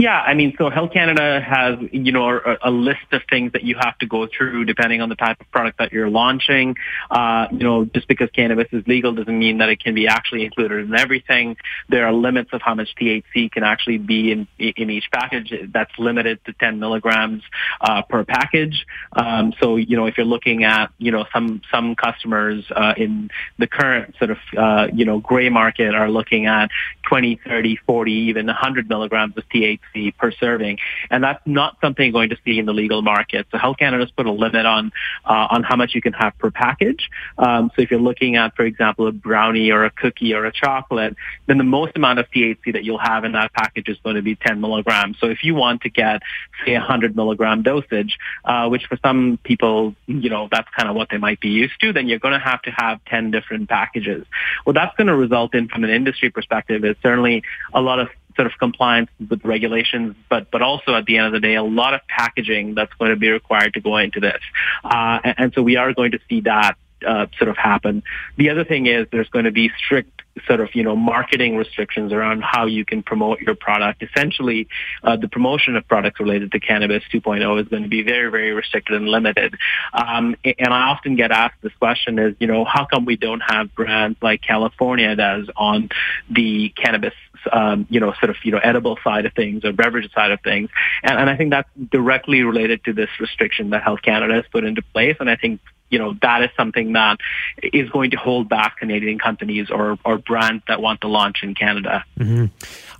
Yeah, 0.00 0.18
I 0.18 0.32
mean, 0.32 0.54
so 0.56 0.70
Health 0.70 0.94
Canada 0.94 1.42
has, 1.46 1.78
you 1.92 2.10
know, 2.10 2.30
a, 2.30 2.56
a, 2.62 2.70
list 2.70 3.12
of 3.12 3.20
things 3.28 3.52
that 3.52 3.64
you 3.64 3.76
have 3.78 3.98
to 3.98 4.06
go 4.06 4.26
through 4.26 4.64
depending 4.64 5.02
on 5.02 5.10
the 5.10 5.14
type 5.14 5.38
of 5.38 5.50
product 5.50 5.76
that 5.76 5.92
you're 5.92 6.08
launching. 6.08 6.76
Uh, 7.10 7.48
you 7.52 7.58
know, 7.58 7.84
just 7.84 8.08
because 8.08 8.30
cannabis 8.30 8.68
is 8.72 8.82
legal 8.86 9.12
doesn't 9.12 9.38
mean 9.38 9.58
that 9.58 9.68
it 9.68 9.78
can 9.78 9.94
be 9.94 10.08
actually 10.08 10.46
included 10.46 10.86
in 10.86 10.94
everything. 10.94 11.54
There 11.90 12.06
are 12.06 12.14
limits 12.14 12.48
of 12.54 12.62
how 12.62 12.74
much 12.74 12.88
THC 12.98 13.52
can 13.52 13.62
actually 13.62 13.98
be 13.98 14.32
in 14.32 14.48
in 14.58 14.88
each 14.88 15.10
package. 15.12 15.52
That's 15.70 15.92
limited 15.98 16.42
to 16.46 16.54
10 16.54 16.80
milligrams 16.80 17.42
uh, 17.82 18.00
per 18.00 18.24
package. 18.24 18.86
Um, 19.12 19.52
so, 19.60 19.76
you 19.76 19.98
know, 19.98 20.06
if 20.06 20.16
you're 20.16 20.24
looking 20.24 20.64
at, 20.64 20.90
you 20.96 21.12
know, 21.12 21.26
some 21.30 21.60
some 21.70 21.94
customers 21.94 22.64
uh, 22.74 22.94
in 22.96 23.30
the 23.58 23.66
current 23.66 24.16
sort 24.16 24.30
of, 24.30 24.38
uh, 24.56 24.86
you 24.94 25.04
know, 25.04 25.20
gray 25.20 25.50
market 25.50 25.94
are 25.94 26.10
looking 26.10 26.46
at 26.46 26.70
20, 27.02 27.38
30, 27.44 27.76
40, 27.86 28.12
even 28.12 28.46
100 28.46 28.88
milligrams 28.88 29.36
of 29.36 29.44
THC 29.50 29.89
per 30.18 30.30
serving, 30.32 30.78
and 31.10 31.22
that's 31.22 31.40
not 31.46 31.76
something 31.80 32.04
you're 32.04 32.12
going 32.12 32.30
to 32.30 32.38
see 32.44 32.58
in 32.58 32.66
the 32.66 32.72
legal 32.72 33.02
market. 33.02 33.46
So 33.50 33.58
Health 33.58 33.78
Canada's 33.78 34.10
put 34.10 34.26
a 34.26 34.32
limit 34.32 34.66
on 34.66 34.92
uh, 35.24 35.48
on 35.50 35.62
how 35.62 35.76
much 35.76 35.94
you 35.94 36.02
can 36.02 36.12
have 36.12 36.36
per 36.38 36.50
package. 36.50 37.08
Um, 37.38 37.70
so 37.74 37.82
if 37.82 37.90
you're 37.90 38.00
looking 38.00 38.36
at, 38.36 38.56
for 38.56 38.64
example, 38.64 39.06
a 39.06 39.12
brownie 39.12 39.70
or 39.70 39.84
a 39.84 39.90
cookie 39.90 40.34
or 40.34 40.44
a 40.46 40.52
chocolate, 40.52 41.16
then 41.46 41.58
the 41.58 41.64
most 41.64 41.96
amount 41.96 42.18
of 42.18 42.30
THC 42.30 42.72
that 42.72 42.84
you'll 42.84 42.98
have 42.98 43.24
in 43.24 43.32
that 43.32 43.52
package 43.52 43.88
is 43.88 43.98
going 44.02 44.16
to 44.16 44.22
be 44.22 44.36
10 44.36 44.60
milligrams. 44.60 45.18
So 45.18 45.26
if 45.26 45.42
you 45.42 45.54
want 45.54 45.82
to 45.82 45.90
get, 45.90 46.22
say, 46.64 46.74
a 46.74 46.78
100 46.78 47.16
milligram 47.16 47.62
dosage, 47.62 48.18
uh, 48.44 48.68
which 48.68 48.86
for 48.86 48.98
some 49.02 49.38
people, 49.42 49.94
you 50.06 50.30
know, 50.30 50.48
that's 50.50 50.68
kind 50.76 50.88
of 50.88 50.96
what 50.96 51.08
they 51.10 51.18
might 51.18 51.40
be 51.40 51.48
used 51.48 51.80
to, 51.80 51.92
then 51.92 52.08
you're 52.08 52.18
going 52.18 52.34
to 52.34 52.44
have 52.44 52.62
to 52.62 52.70
have 52.70 53.04
10 53.06 53.30
different 53.30 53.68
packages. 53.68 54.24
What 54.64 54.74
that's 54.74 54.96
going 54.96 55.08
to 55.08 55.16
result 55.16 55.54
in 55.54 55.68
from 55.68 55.84
an 55.84 55.90
industry 55.90 56.30
perspective 56.30 56.84
is 56.84 56.96
certainly 57.02 57.42
a 57.72 57.80
lot 57.80 58.00
of 58.00 58.08
sort 58.40 58.50
of 58.50 58.58
compliance 58.58 59.10
with 59.28 59.44
regulations, 59.44 60.16
but 60.30 60.50
but 60.50 60.62
also 60.62 60.94
at 60.94 61.04
the 61.04 61.18
end 61.18 61.26
of 61.26 61.32
the 61.32 61.40
day, 61.40 61.56
a 61.56 61.62
lot 61.62 61.92
of 61.92 62.00
packaging 62.08 62.74
that's 62.74 62.92
going 62.94 63.10
to 63.10 63.16
be 63.16 63.28
required 63.28 63.74
to 63.74 63.80
go 63.80 63.98
into 63.98 64.18
this, 64.18 64.40
uh, 64.82 65.18
and, 65.22 65.34
and 65.38 65.52
so 65.54 65.62
we 65.62 65.76
are 65.76 65.92
going 65.92 66.12
to 66.12 66.20
see 66.26 66.40
that 66.40 66.76
uh, 67.06 67.26
sort 67.36 67.50
of 67.50 67.58
happen. 67.58 68.02
The 68.36 68.48
other 68.48 68.64
thing 68.64 68.86
is 68.86 69.06
there's 69.12 69.28
going 69.28 69.44
to 69.44 69.50
be 69.50 69.70
strict 69.76 70.19
sort 70.46 70.60
of, 70.60 70.74
you 70.74 70.82
know, 70.82 70.96
marketing 70.96 71.56
restrictions 71.56 72.12
around 72.12 72.42
how 72.42 72.66
you 72.66 72.84
can 72.84 73.02
promote 73.02 73.40
your 73.40 73.54
product. 73.54 74.02
Essentially, 74.02 74.68
uh, 75.02 75.16
the 75.16 75.28
promotion 75.28 75.76
of 75.76 75.86
products 75.86 76.20
related 76.20 76.52
to 76.52 76.60
cannabis 76.60 77.02
2.0 77.12 77.60
is 77.60 77.68
going 77.68 77.82
to 77.82 77.88
be 77.88 78.02
very, 78.02 78.30
very 78.30 78.52
restricted 78.52 78.96
and 78.96 79.08
limited. 79.08 79.54
Um, 79.92 80.36
and 80.44 80.72
I 80.72 80.88
often 80.88 81.16
get 81.16 81.30
asked 81.30 81.56
this 81.62 81.72
question 81.78 82.18
is, 82.18 82.34
you 82.38 82.46
know, 82.46 82.64
how 82.64 82.86
come 82.86 83.04
we 83.04 83.16
don't 83.16 83.40
have 83.40 83.74
brands 83.74 84.18
like 84.22 84.42
California 84.42 85.14
does 85.16 85.48
on 85.56 85.90
the 86.30 86.70
cannabis 86.70 87.14
um, 87.52 87.86
you 87.88 88.00
know, 88.00 88.12
sort 88.20 88.30
of, 88.30 88.36
you 88.42 88.52
know, 88.52 88.58
edible 88.58 88.98
side 89.02 89.26
of 89.26 89.32
things 89.32 89.64
or 89.64 89.72
beverage 89.72 90.12
side 90.12 90.30
of 90.30 90.40
things. 90.42 90.70
And, 91.02 91.18
and 91.18 91.30
I 91.30 91.36
think 91.36 91.50
that's 91.50 91.68
directly 91.90 92.42
related 92.42 92.84
to 92.84 92.92
this 92.92 93.08
restriction 93.18 93.70
that 93.70 93.82
Health 93.82 94.02
Canada 94.02 94.34
has 94.34 94.44
put 94.52 94.64
into 94.64 94.82
place. 94.82 95.16
And 95.20 95.30
I 95.30 95.36
think 95.36 95.60
you 95.90 95.98
know, 95.98 96.16
that 96.22 96.42
is 96.42 96.50
something 96.56 96.92
that 96.92 97.18
is 97.62 97.90
going 97.90 98.12
to 98.12 98.16
hold 98.16 98.48
back 98.48 98.78
Canadian 98.78 99.18
companies 99.18 99.70
or, 99.70 99.98
or 100.04 100.18
brands 100.18 100.62
that 100.68 100.80
want 100.80 101.00
to 101.02 101.08
launch 101.08 101.42
in 101.42 101.54
Canada. 101.54 102.04
Mm-hmm. 102.18 102.46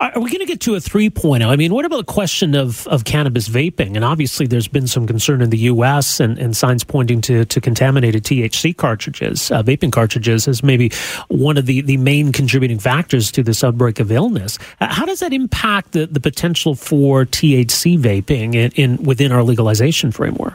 Are 0.00 0.20
we 0.20 0.30
going 0.30 0.40
to 0.40 0.46
get 0.46 0.60
to 0.62 0.74
a 0.74 0.78
3.0? 0.78 1.46
I 1.46 1.56
mean, 1.56 1.72
what 1.72 1.84
about 1.84 1.98
the 1.98 2.12
question 2.12 2.54
of, 2.54 2.86
of 2.88 3.04
cannabis 3.04 3.48
vaping? 3.48 3.96
And 3.96 4.04
obviously, 4.04 4.46
there's 4.46 4.66
been 4.66 4.86
some 4.86 5.06
concern 5.06 5.42
in 5.42 5.50
the 5.50 5.58
U.S. 5.58 6.20
and, 6.20 6.38
and 6.38 6.56
signs 6.56 6.82
pointing 6.84 7.20
to, 7.22 7.44
to 7.44 7.60
contaminated 7.60 8.24
THC 8.24 8.76
cartridges, 8.76 9.50
uh, 9.50 9.62
vaping 9.62 9.92
cartridges, 9.92 10.48
as 10.48 10.62
maybe 10.62 10.90
one 11.28 11.58
of 11.58 11.66
the, 11.66 11.82
the 11.82 11.98
main 11.98 12.32
contributing 12.32 12.78
factors 12.78 13.30
to 13.32 13.42
this 13.42 13.62
outbreak 13.62 14.00
of 14.00 14.10
illness. 14.10 14.58
Uh, 14.80 14.92
how 14.92 15.04
does 15.04 15.20
that 15.20 15.32
impact 15.32 15.92
the, 15.92 16.06
the 16.06 16.20
potential 16.20 16.74
for 16.74 17.26
THC 17.26 17.98
vaping 17.98 18.54
in, 18.54 18.72
in 18.72 19.02
within 19.04 19.32
our 19.32 19.42
legalization 19.42 20.10
framework? 20.10 20.54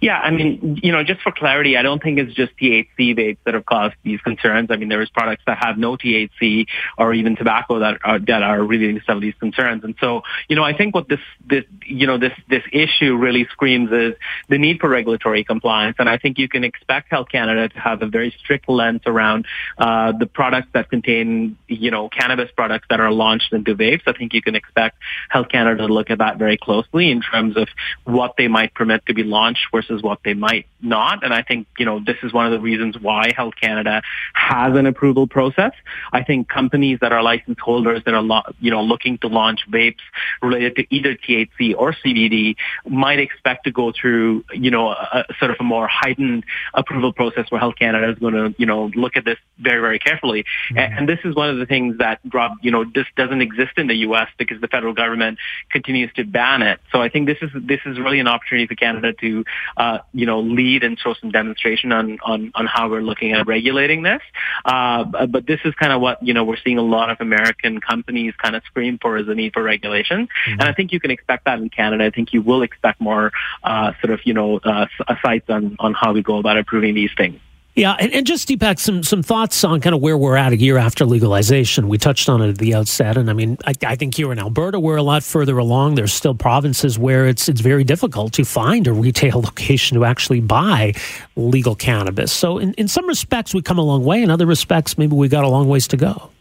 Yeah, 0.00 0.18
I 0.18 0.30
mean, 0.30 0.80
you 0.82 0.92
know, 0.92 1.02
just 1.04 1.20
for 1.22 1.32
clarity, 1.32 1.76
I 1.76 1.82
don't 1.82 2.02
think 2.02 2.18
it's 2.18 2.34
just 2.34 2.56
THC 2.56 3.16
vapes 3.16 3.38
that 3.44 3.54
have 3.54 3.66
caused 3.66 3.94
these 4.02 4.20
concerns. 4.20 4.70
I 4.70 4.76
mean, 4.76 4.88
there's 4.88 5.10
products 5.10 5.42
that 5.46 5.58
have 5.62 5.78
no 5.78 5.96
THC 5.96 6.66
or 6.98 7.14
even 7.14 7.36
tobacco 7.36 7.78
that 7.80 7.98
are 8.04 8.18
that 8.18 8.42
are 8.42 8.62
relieving 8.62 9.00
some 9.06 9.16
of 9.16 9.22
these 9.22 9.34
concerns. 9.38 9.84
And 9.84 9.94
so, 10.00 10.22
you 10.48 10.56
know, 10.56 10.64
I 10.64 10.76
think 10.76 10.94
what 10.94 11.08
this 11.08 11.20
this 11.46 11.64
you 11.86 12.06
know 12.06 12.18
this 12.18 12.32
this 12.48 12.62
issue 12.72 13.16
really 13.16 13.46
screams 13.52 13.90
is 13.92 14.14
the 14.48 14.58
need 14.58 14.80
for 14.80 14.88
regulatory 14.88 15.44
compliance. 15.44 15.96
And 15.98 16.08
I 16.08 16.18
think 16.18 16.38
you 16.38 16.48
can 16.48 16.64
expect 16.64 17.10
Health 17.10 17.28
Canada 17.30 17.68
to 17.68 17.78
have 17.78 18.02
a 18.02 18.06
very 18.06 18.34
strict 18.38 18.68
lens 18.68 19.02
around 19.06 19.46
uh, 19.78 20.12
the 20.12 20.26
products 20.26 20.68
that 20.74 20.90
contain 20.90 21.56
you 21.68 21.90
know 21.90 22.08
cannabis 22.08 22.50
products 22.54 22.86
that 22.90 23.00
are 23.00 23.12
launched 23.12 23.52
into 23.52 23.74
vapes. 23.74 24.02
I 24.06 24.12
think 24.12 24.34
you 24.34 24.42
can 24.42 24.54
expect 24.54 24.98
Health 25.28 25.48
Canada 25.48 25.86
to 25.86 25.92
look 25.92 26.10
at 26.10 26.18
that 26.18 26.38
very 26.38 26.56
closely 26.56 27.10
in 27.10 27.22
terms 27.22 27.56
of 27.56 27.68
what 28.04 28.34
they 28.36 28.48
might 28.48 28.74
permit 28.74 29.06
to 29.06 29.14
be 29.14 29.22
launched 29.22 29.71
versus 29.72 30.02
what 30.02 30.20
they 30.24 30.34
might 30.34 30.66
not. 30.82 31.24
And 31.24 31.32
I 31.32 31.42
think, 31.42 31.66
you 31.78 31.86
know, 31.86 32.00
this 32.04 32.16
is 32.22 32.32
one 32.32 32.46
of 32.46 32.52
the 32.52 32.60
reasons 32.60 32.98
why 32.98 33.32
Health 33.34 33.54
Canada 33.60 34.02
has 34.34 34.76
an 34.76 34.86
approval 34.86 35.26
process. 35.26 35.72
I 36.12 36.22
think 36.22 36.48
companies 36.48 36.98
that 37.00 37.12
are 37.12 37.22
license 37.22 37.58
holders 37.60 38.02
that 38.04 38.14
are, 38.14 38.22
lo- 38.22 38.42
you 38.60 38.70
know, 38.70 38.82
looking 38.82 39.18
to 39.18 39.28
launch 39.28 39.60
vapes 39.70 40.00
related 40.40 40.76
to 40.76 40.94
either 40.94 41.14
THC 41.14 41.74
or 41.76 41.92
CBD 41.92 42.56
might 42.88 43.20
expect 43.20 43.64
to 43.64 43.70
go 43.70 43.92
through, 43.92 44.44
you 44.52 44.70
know, 44.70 44.88
a, 44.90 45.24
a 45.28 45.34
sort 45.38 45.50
of 45.50 45.56
a 45.60 45.64
more 45.64 45.86
heightened 45.86 46.44
approval 46.74 47.12
process 47.12 47.50
where 47.50 47.60
Health 47.60 47.76
Canada 47.78 48.10
is 48.10 48.18
going 48.18 48.34
to, 48.34 48.54
you 48.58 48.66
know, 48.66 48.90
look 48.94 49.16
at 49.16 49.24
this 49.24 49.38
very, 49.58 49.80
very 49.80 49.98
carefully. 49.98 50.42
Mm-hmm. 50.42 50.78
And, 50.78 50.98
and 50.98 51.08
this 51.08 51.20
is 51.24 51.34
one 51.34 51.50
of 51.50 51.58
the 51.58 51.66
things 51.66 51.98
that, 51.98 52.20
Rob, 52.32 52.52
you 52.62 52.70
know, 52.70 52.84
this 52.84 53.06
doesn't 53.16 53.40
exist 53.40 53.72
in 53.76 53.86
the 53.86 53.96
U.S. 53.96 54.28
because 54.38 54.60
the 54.60 54.68
federal 54.68 54.94
government 54.94 55.38
continues 55.70 56.12
to 56.14 56.24
ban 56.24 56.62
it. 56.62 56.80
So 56.90 57.00
I 57.00 57.08
think 57.08 57.26
this 57.26 57.38
is, 57.42 57.50
this 57.54 57.80
is 57.86 57.98
really 57.98 58.20
an 58.20 58.28
opportunity 58.28 58.66
for 58.66 58.74
Canada 58.74 59.12
to, 59.12 59.44
uh, 59.76 59.98
you 60.12 60.26
know, 60.26 60.40
lead 60.40 60.71
and 60.80 60.98
show 60.98 61.14
some 61.14 61.30
demonstration 61.30 61.92
on, 61.92 62.18
on, 62.22 62.52
on 62.54 62.66
how 62.66 62.88
we're 62.88 63.02
looking 63.02 63.32
at 63.32 63.46
regulating 63.46 64.02
this. 64.02 64.22
Uh, 64.64 65.04
but 65.26 65.46
this 65.46 65.60
is 65.64 65.74
kind 65.74 65.92
of 65.92 66.00
what, 66.00 66.22
you 66.22 66.32
know, 66.32 66.44
we're 66.44 66.56
seeing 66.56 66.78
a 66.78 66.82
lot 66.82 67.10
of 67.10 67.20
American 67.20 67.80
companies 67.80 68.32
kind 68.42 68.56
of 68.56 68.62
scream 68.64 68.98
for 69.00 69.18
is 69.18 69.26
the 69.26 69.34
need 69.34 69.52
for 69.52 69.62
regulation. 69.62 70.26
Mm-hmm. 70.26 70.60
And 70.60 70.62
I 70.62 70.72
think 70.72 70.92
you 70.92 71.00
can 71.00 71.10
expect 71.10 71.44
that 71.44 71.58
in 71.58 71.68
Canada. 71.68 72.04
I 72.04 72.10
think 72.10 72.32
you 72.32 72.42
will 72.42 72.62
expect 72.62 73.00
more 73.00 73.32
uh, 73.62 73.92
sort 74.00 74.12
of, 74.12 74.20
you 74.24 74.34
know, 74.34 74.58
uh, 74.58 74.86
sites 75.22 75.50
on, 75.50 75.76
on 75.78 75.94
how 75.94 76.12
we 76.12 76.22
go 76.22 76.38
about 76.38 76.56
approving 76.56 76.94
these 76.94 77.10
things. 77.16 77.38
Yeah, 77.74 77.96
and, 77.98 78.12
and, 78.12 78.26
just 78.26 78.50
Deepak, 78.50 78.78
some 78.78 79.02
some 79.02 79.22
thoughts 79.22 79.64
on 79.64 79.80
kind 79.80 79.94
of 79.94 80.02
where 80.02 80.18
we're 80.18 80.36
at 80.36 80.52
a 80.52 80.56
year 80.58 80.76
after 80.76 81.06
legalization. 81.06 81.88
We 81.88 81.96
touched 81.96 82.28
on 82.28 82.42
it 82.42 82.50
at 82.50 82.58
the 82.58 82.74
outset, 82.74 83.16
and 83.16 83.30
I 83.30 83.32
mean, 83.32 83.56
I, 83.64 83.72
I, 83.86 83.96
think 83.96 84.14
here 84.14 84.30
in 84.30 84.38
Alberta 84.38 84.78
we're 84.78 84.96
a 84.96 85.02
lot 85.02 85.22
further 85.22 85.56
along. 85.56 85.94
There's 85.94 86.12
still 86.12 86.34
provinces 86.34 86.98
where 86.98 87.26
it's 87.26 87.48
it's 87.48 87.62
very 87.62 87.82
difficult 87.82 88.34
to 88.34 88.44
find 88.44 88.86
a 88.86 88.92
retail 88.92 89.40
location 89.40 89.96
to 89.96 90.04
actually 90.04 90.40
buy 90.40 90.92
legal 91.34 91.74
cannabis. 91.74 92.30
So, 92.30 92.58
in, 92.58 92.74
in 92.74 92.88
some 92.88 93.06
respects, 93.06 93.54
we 93.54 93.62
come 93.62 93.78
a 93.78 93.82
long 93.82 94.04
way. 94.04 94.22
In 94.22 94.28
other 94.28 94.44
respects, 94.44 94.98
maybe 94.98 95.16
we 95.16 95.28
got 95.28 95.44
a 95.44 95.48
long 95.48 95.66
ways 95.66 95.88
to 95.88 95.96
go. 95.96 96.31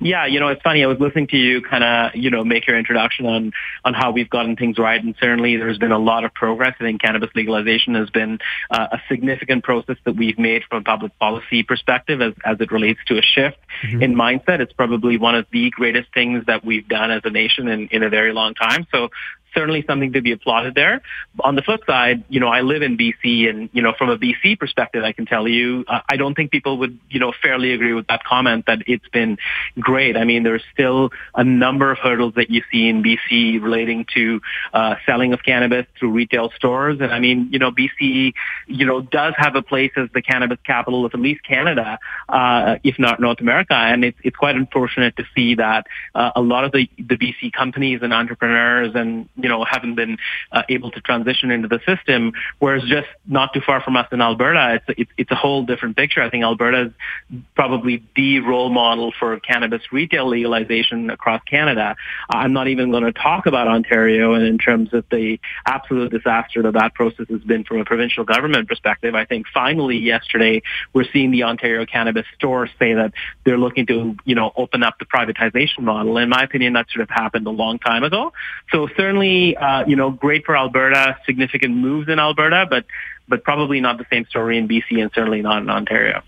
Yeah, 0.00 0.26
you 0.26 0.40
know, 0.40 0.48
it's 0.48 0.62
funny. 0.62 0.82
I 0.82 0.86
was 0.86 0.98
listening 0.98 1.28
to 1.28 1.36
you 1.36 1.62
kind 1.62 1.84
of, 1.84 2.14
you 2.14 2.30
know, 2.30 2.44
make 2.44 2.66
your 2.66 2.78
introduction 2.78 3.26
on 3.26 3.52
on 3.84 3.94
how 3.94 4.10
we've 4.10 4.30
gotten 4.30 4.56
things 4.56 4.78
right, 4.78 5.02
and 5.02 5.14
certainly 5.20 5.56
there's 5.56 5.78
been 5.78 5.92
a 5.92 5.98
lot 5.98 6.24
of 6.24 6.34
progress. 6.34 6.74
I 6.80 6.84
think 6.84 7.00
cannabis 7.00 7.30
legalization 7.34 7.94
has 7.94 8.10
been 8.10 8.38
uh, 8.70 8.88
a 8.92 8.98
significant 9.08 9.64
process 9.64 9.96
that 10.04 10.16
we've 10.16 10.38
made 10.38 10.62
from 10.68 10.82
a 10.82 10.84
public 10.84 11.18
policy 11.18 11.62
perspective 11.62 12.20
as 12.20 12.34
as 12.44 12.60
it 12.60 12.70
relates 12.70 13.00
to 13.06 13.18
a 13.18 13.22
shift 13.22 13.58
mm-hmm. 13.82 14.02
in 14.02 14.14
mindset. 14.14 14.60
It's 14.60 14.72
probably 14.72 15.18
one 15.18 15.34
of 15.34 15.46
the 15.52 15.70
greatest 15.70 16.12
things 16.12 16.44
that 16.46 16.64
we've 16.64 16.86
done 16.88 17.10
as 17.10 17.22
a 17.24 17.30
nation 17.30 17.68
in 17.68 17.88
in 17.88 18.02
a 18.02 18.10
very 18.10 18.32
long 18.32 18.54
time. 18.54 18.86
So 18.92 19.10
certainly 19.58 19.84
something 19.88 20.12
to 20.12 20.22
be 20.22 20.30
applauded 20.30 20.76
there. 20.76 21.02
On 21.40 21.56
the 21.56 21.62
flip 21.62 21.80
side, 21.84 22.22
you 22.28 22.38
know, 22.38 22.46
I 22.46 22.60
live 22.60 22.82
in 22.82 22.96
BC 22.96 23.50
and, 23.50 23.68
you 23.72 23.82
know, 23.82 23.92
from 23.98 24.08
a 24.08 24.16
BC 24.16 24.56
perspective, 24.56 25.02
I 25.02 25.10
can 25.10 25.26
tell 25.26 25.48
you, 25.48 25.84
uh, 25.88 26.00
I 26.08 26.16
don't 26.16 26.34
think 26.34 26.52
people 26.52 26.78
would, 26.78 26.96
you 27.10 27.18
know, 27.18 27.32
fairly 27.42 27.72
agree 27.72 27.92
with 27.92 28.06
that 28.06 28.22
comment 28.22 28.66
that 28.66 28.82
it's 28.86 29.08
been 29.08 29.36
great. 29.80 30.16
I 30.16 30.22
mean, 30.22 30.44
there's 30.44 30.62
still 30.72 31.10
a 31.34 31.42
number 31.42 31.90
of 31.90 31.98
hurdles 31.98 32.34
that 32.36 32.50
you 32.50 32.62
see 32.70 32.88
in 32.88 33.02
BC 33.02 33.60
relating 33.60 34.06
to 34.14 34.40
uh, 34.72 34.94
selling 35.04 35.32
of 35.32 35.42
cannabis 35.42 35.86
through 35.98 36.12
retail 36.12 36.52
stores. 36.54 36.98
And 37.00 37.12
I 37.12 37.18
mean, 37.18 37.48
you 37.50 37.58
know, 37.58 37.72
BC, 37.72 38.34
you 38.68 38.86
know, 38.86 39.00
does 39.00 39.34
have 39.38 39.56
a 39.56 39.62
place 39.62 39.90
as 39.96 40.08
the 40.14 40.22
cannabis 40.22 40.58
capital 40.64 41.04
of 41.04 41.14
at 41.14 41.20
least 41.20 41.42
Canada, 41.42 41.98
uh, 42.28 42.76
if 42.84 42.96
not 42.96 43.18
North 43.18 43.40
America. 43.40 43.74
And 43.74 44.04
it's, 44.04 44.18
it's 44.22 44.36
quite 44.36 44.54
unfortunate 44.54 45.16
to 45.16 45.24
see 45.34 45.56
that 45.56 45.88
uh, 46.14 46.30
a 46.36 46.40
lot 46.40 46.62
of 46.62 46.70
the, 46.70 46.88
the 46.96 47.16
BC 47.16 47.52
companies 47.52 48.02
and 48.02 48.12
entrepreneurs 48.12 48.92
and, 48.94 49.28
you 49.36 49.47
you 49.48 49.54
know, 49.54 49.64
haven't 49.64 49.94
been 49.94 50.18
uh, 50.52 50.62
able 50.68 50.90
to 50.90 51.00
transition 51.00 51.50
into 51.50 51.68
the 51.68 51.80
system. 51.86 52.34
Whereas 52.58 52.82
just 52.82 53.08
not 53.26 53.54
too 53.54 53.62
far 53.64 53.80
from 53.80 53.96
us 53.96 54.06
in 54.12 54.20
Alberta, 54.20 54.74
it's, 54.74 55.00
it's, 55.00 55.10
it's 55.16 55.30
a 55.30 55.34
whole 55.34 55.64
different 55.64 55.96
picture. 55.96 56.20
I 56.20 56.28
think 56.28 56.44
Alberta 56.44 56.92
is 57.30 57.40
probably 57.54 58.04
the 58.14 58.40
role 58.40 58.68
model 58.68 59.10
for 59.18 59.40
cannabis 59.40 59.80
retail 59.90 60.28
legalization 60.28 61.08
across 61.08 61.42
Canada. 61.44 61.96
I'm 62.28 62.52
not 62.52 62.68
even 62.68 62.90
going 62.90 63.04
to 63.04 63.12
talk 63.12 63.46
about 63.46 63.68
Ontario 63.68 64.34
and 64.34 64.44
in 64.46 64.58
terms 64.58 64.92
of 64.92 65.04
the 65.10 65.40
absolute 65.64 66.10
disaster 66.10 66.60
that 66.62 66.74
that 66.74 66.92
process 66.92 67.26
has 67.30 67.40
been 67.40 67.64
from 67.64 67.80
a 67.80 67.86
provincial 67.86 68.24
government 68.24 68.68
perspective. 68.68 69.14
I 69.14 69.24
think 69.24 69.46
finally 69.54 69.96
yesterday 69.96 70.60
we're 70.92 71.08
seeing 71.10 71.30
the 71.30 71.44
Ontario 71.44 71.86
cannabis 71.86 72.26
store 72.34 72.68
say 72.78 72.92
that 72.92 73.14
they're 73.44 73.56
looking 73.56 73.86
to, 73.86 74.14
you 74.26 74.34
know, 74.34 74.52
open 74.56 74.82
up 74.82 74.98
the 74.98 75.06
privatization 75.06 75.80
model. 75.80 76.18
In 76.18 76.28
my 76.28 76.42
opinion, 76.42 76.74
that 76.74 76.86
should 76.90 77.00
have 77.00 77.08
happened 77.22 77.46
a 77.46 77.50
long 77.50 77.78
time 77.78 78.04
ago. 78.04 78.34
So 78.72 78.88
certainly, 78.96 79.27
uh, 79.56 79.84
you 79.86 79.96
know, 79.96 80.10
great 80.10 80.44
for 80.44 80.56
Alberta, 80.56 81.16
significant 81.26 81.74
moves 81.74 82.08
in 82.08 82.18
Alberta, 82.18 82.66
but 82.68 82.84
but 83.28 83.44
probably 83.44 83.80
not 83.80 83.98
the 83.98 84.06
same 84.10 84.24
story 84.26 84.56
in 84.56 84.66
BC 84.66 85.02
and 85.02 85.10
certainly 85.14 85.42
not 85.42 85.62
in 85.62 85.68
Ontario. 85.68 86.22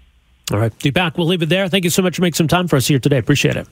All 0.52 0.58
right, 0.58 0.76
Deepak, 0.78 1.16
we'll 1.16 1.26
leave 1.26 1.42
it 1.42 1.48
there. 1.48 1.68
Thank 1.68 1.84
you 1.84 1.90
so 1.90 2.02
much 2.02 2.16
for 2.16 2.22
making 2.22 2.34
some 2.34 2.48
time 2.48 2.68
for 2.68 2.76
us 2.76 2.86
here 2.86 2.98
today. 2.98 3.18
Appreciate 3.18 3.56
it. 3.56 3.66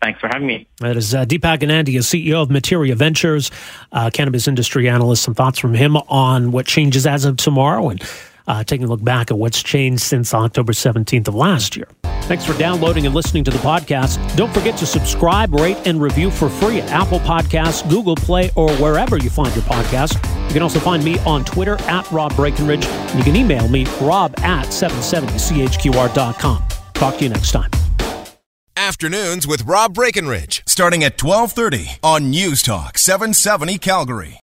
Thanks 0.00 0.20
for 0.20 0.28
having 0.28 0.46
me. 0.46 0.68
That 0.78 0.96
is 0.96 1.12
uh, 1.12 1.24
Deepak 1.24 1.58
Ganandia, 1.58 2.00
CEO 2.00 2.40
of 2.40 2.50
Materia 2.50 2.94
Ventures, 2.94 3.50
uh, 3.90 4.10
cannabis 4.12 4.46
industry 4.46 4.88
analyst. 4.88 5.24
Some 5.24 5.34
thoughts 5.34 5.58
from 5.58 5.74
him 5.74 5.96
on 5.96 6.52
what 6.52 6.66
changes 6.66 7.06
as 7.06 7.24
of 7.24 7.36
tomorrow 7.36 7.88
and 7.88 8.00
uh, 8.48 8.64
taking 8.64 8.86
a 8.86 8.88
look 8.88 9.04
back 9.04 9.30
at 9.30 9.38
what's 9.38 9.62
changed 9.62 10.02
since 10.02 10.34
October 10.34 10.72
17th 10.72 11.28
of 11.28 11.34
last 11.36 11.76
year. 11.76 11.86
Thanks 12.22 12.44
for 12.44 12.52
downloading 12.58 13.06
and 13.06 13.14
listening 13.14 13.44
to 13.44 13.50
the 13.50 13.58
podcast. 13.58 14.18
Don't 14.36 14.52
forget 14.52 14.76
to 14.78 14.86
subscribe, 14.86 15.54
rate, 15.54 15.78
and 15.86 16.00
review 16.00 16.30
for 16.30 16.48
free 16.48 16.80
at 16.80 16.90
Apple 16.90 17.20
Podcasts, 17.20 17.88
Google 17.88 18.16
Play, 18.16 18.50
or 18.56 18.70
wherever 18.76 19.16
you 19.16 19.30
find 19.30 19.54
your 19.54 19.64
podcast. 19.64 20.14
You 20.48 20.54
can 20.54 20.62
also 20.62 20.80
find 20.80 21.04
me 21.04 21.18
on 21.20 21.44
Twitter 21.44 21.80
at 21.82 22.10
Rob 22.10 22.34
Breckenridge. 22.36 22.84
You 23.14 23.22
can 23.22 23.36
email 23.36 23.68
me, 23.68 23.84
rob 24.00 24.34
at 24.40 24.66
770chqr.com. 24.66 26.62
Talk 26.94 27.16
to 27.16 27.22
you 27.22 27.30
next 27.30 27.52
time. 27.52 27.70
Afternoons 28.76 29.46
with 29.46 29.62
Rob 29.62 29.94
Breckenridge, 29.94 30.62
starting 30.66 31.02
at 31.02 31.22
1230 31.22 31.98
on 32.02 32.30
News 32.30 32.62
Talk 32.62 32.96
770 32.96 33.78
Calgary. 33.78 34.36